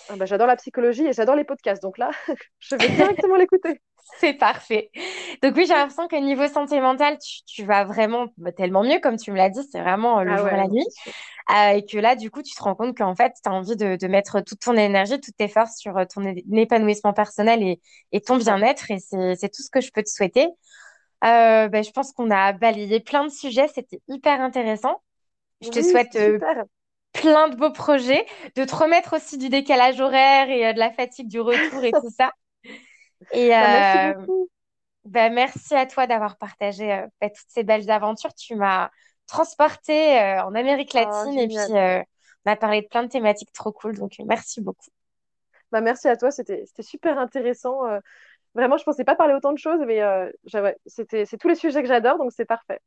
Ah 0.09 0.17
bah, 0.17 0.25
j'adore 0.25 0.47
la 0.47 0.57
psychologie 0.57 1.07
et 1.07 1.13
j'adore 1.13 1.37
les 1.37 1.45
podcasts. 1.45 1.83
Donc 1.83 1.99
là, 1.99 2.11
je 2.59 2.77
vais 2.77 2.89
directement 2.89 3.37
l'écouter. 3.37 3.81
C'est 4.19 4.35
parfait. 4.35 4.91
Donc 5.43 5.55
oui, 5.57 5.65
j'ai 5.67 5.75
l'impression 5.75 6.09
que 6.09 6.17
niveau 6.17 6.47
santé 6.49 6.81
mentale, 6.81 7.19
tu, 7.47 7.65
vas 7.65 7.85
vraiment 7.85 8.27
bah, 8.37 8.53
tellement 8.53 8.83
mieux, 8.83 8.99
comme 9.01 9.17
tu 9.17 9.31
me 9.31 9.37
l'as 9.37 9.49
dit, 9.49 9.61
c'est 9.71 9.81
vraiment 9.81 10.23
le 10.23 10.33
ah 10.33 10.37
jour 10.37 10.49
et 10.49 10.57
la 10.57 10.67
nuit. 10.67 10.87
Euh, 11.51 11.69
et 11.77 11.87
que 11.87 11.99
là, 11.99 12.17
du 12.17 12.31
coup, 12.31 12.43
tu 12.43 12.55
te 12.55 12.63
rends 12.63 12.75
compte 12.75 12.97
qu'en 12.97 13.15
fait, 13.15 13.33
tu 13.43 13.49
as 13.49 13.53
envie 13.53 13.77
de, 13.77 14.07
mettre 14.09 14.41
toute 14.41 14.61
ton 14.61 14.77
énergie, 14.77 15.21
toutes 15.21 15.37
tes 15.37 15.49
forces 15.49 15.77
sur 15.77 15.97
euh, 15.97 16.05
ton 16.05 16.23
épanouissement 16.53 17.13
personnel 17.13 17.63
et, 18.13 18.21
ton 18.21 18.37
bien-être. 18.37 18.91
Et 18.91 18.99
c'est 18.99 19.49
tout 19.49 19.63
ce 19.63 19.71
que 19.71 19.81
je 19.81 19.91
peux 19.93 20.03
te 20.03 20.11
souhaiter. 20.11 20.49
Euh, 21.25 21.69
bah, 21.69 21.83
je 21.83 21.91
pense 21.91 22.13
qu'on 22.13 22.31
a 22.31 22.53
balayé 22.53 23.01
plein 23.01 23.25
de 23.25 23.31
sujets. 23.31 23.69
C'était 23.69 24.01
hyper 24.09 24.41
intéressant. 24.41 25.01
Je 25.61 25.71
te 25.71 25.81
souhaite 25.81 26.19
plein 27.13 27.49
de 27.49 27.57
beaux 27.57 27.73
projets, 27.73 28.27
de 28.57 28.65
te 28.65 28.75
remettre 28.75 29.17
aussi 29.17 29.39
du 29.39 29.49
décalage 29.49 30.01
horaire 30.01 30.51
et 30.51 30.73
de 30.73 30.79
la 30.79 30.91
fatigue 30.91 31.29
du 31.29 31.41
retour 31.41 31.85
et 31.85 31.93
tout 31.93 32.11
ça. 32.17 32.33
Et 33.33 33.51
bah, 33.51 33.61
merci, 33.61 34.15
beaucoup. 34.19 34.49
Bah, 35.05 35.31
merci 35.31 35.75
à 35.77 35.87
toi 35.87 36.09
d'avoir 36.09 36.37
partagé 36.37 37.05
toutes 37.21 37.37
ces 37.47 37.63
belles 37.63 37.89
aventures. 37.89 38.35
Tu 38.35 38.57
m'as 38.57 38.91
transporté 39.33 40.21
euh, 40.21 40.45
en 40.45 40.55
Amérique 40.55 40.95
ah, 40.95 41.05
latine 41.05 41.39
et 41.39 41.49
puis 41.49 41.77
euh, 41.77 42.03
on 42.45 42.53
a 42.53 42.57
parlé 42.57 42.83
de 42.83 42.87
plein 42.89 43.03
de 43.03 43.09
thématiques 43.09 43.53
trop 43.53 43.73
cool. 43.73 43.97
Donc, 43.97 44.13
euh, 44.21 44.25
merci 44.27 44.61
beaucoup. 44.61 44.91
Bah, 45.71 45.81
merci 45.81 46.09
à 46.09 46.17
toi, 46.17 46.31
c'était 46.31 46.65
super 46.81 47.19
intéressant. 47.19 47.81
vraiment, 48.55 48.77
je 48.77 48.85
pensais 48.85 49.05
pas 49.05 49.15
parler 49.15 49.33
autant 49.33 49.53
de 49.53 49.59
choses, 49.59 49.81
mais 49.87 50.03
c'était 50.85 51.25
c'est 51.25 51.39
tous 51.39 51.49
les 51.49 51.55
sujets 51.55 51.81
que 51.81 51.89
j'adore, 51.89 52.19
donc 52.19 52.31
c'est 52.33 52.45
parfait. 52.45 52.81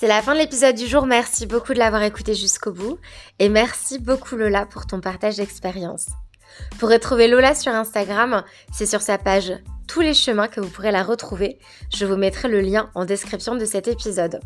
C'est 0.00 0.06
la 0.06 0.22
fin 0.22 0.34
de 0.34 0.38
l'épisode 0.38 0.76
du 0.76 0.86
jour. 0.86 1.06
Merci 1.06 1.44
beaucoup 1.44 1.74
de 1.74 1.80
l'avoir 1.80 2.04
écouté 2.04 2.32
jusqu'au 2.32 2.70
bout. 2.70 3.00
Et 3.40 3.48
merci 3.48 3.98
beaucoup 3.98 4.36
Lola 4.36 4.64
pour 4.64 4.86
ton 4.86 5.00
partage 5.00 5.38
d'expérience. 5.38 6.06
Pour 6.78 6.88
retrouver 6.88 7.26
Lola 7.26 7.52
sur 7.56 7.72
Instagram, 7.72 8.44
c'est 8.72 8.86
sur 8.86 9.02
sa 9.02 9.18
page 9.18 9.52
Tous 9.88 10.00
les 10.00 10.14
chemins 10.14 10.46
que 10.46 10.60
vous 10.60 10.68
pourrez 10.68 10.92
la 10.92 11.02
retrouver. 11.02 11.58
Je 11.92 12.06
vous 12.06 12.14
mettrai 12.14 12.46
le 12.46 12.60
lien 12.60 12.90
en 12.94 13.06
description 13.06 13.56
de 13.56 13.64
cet 13.64 13.88
épisode. 13.88 14.38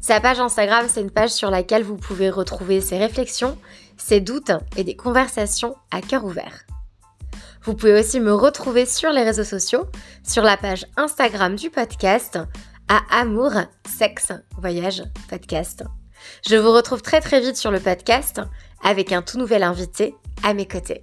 Sa 0.00 0.20
page 0.20 0.38
Instagram, 0.38 0.86
c'est 0.88 1.00
une 1.00 1.10
page 1.10 1.30
sur 1.30 1.50
laquelle 1.50 1.82
vous 1.82 1.96
pouvez 1.96 2.30
retrouver 2.30 2.80
ses 2.80 2.98
réflexions, 2.98 3.58
ses 3.96 4.20
doutes 4.20 4.52
et 4.76 4.84
des 4.84 4.94
conversations 4.94 5.74
à 5.90 6.02
cœur 6.02 6.24
ouvert. 6.24 6.66
Vous 7.64 7.74
pouvez 7.74 7.98
aussi 7.98 8.20
me 8.20 8.32
retrouver 8.32 8.86
sur 8.86 9.10
les 9.10 9.24
réseaux 9.24 9.42
sociaux, 9.42 9.86
sur 10.22 10.44
la 10.44 10.56
page 10.56 10.86
Instagram 10.96 11.56
du 11.56 11.70
podcast, 11.70 12.38
à 12.88 13.02
Amour, 13.10 13.52
Sexe, 13.86 14.32
Voyage, 14.58 15.02
Podcast. 15.28 15.84
Je 16.46 16.56
vous 16.56 16.72
retrouve 16.72 17.02
très 17.02 17.20
très 17.20 17.40
vite 17.40 17.56
sur 17.56 17.70
le 17.70 17.80
podcast 17.80 18.40
avec 18.82 19.12
un 19.12 19.22
tout 19.22 19.38
nouvel 19.38 19.62
invité 19.62 20.14
à 20.42 20.54
mes 20.54 20.66
côtés. 20.66 21.02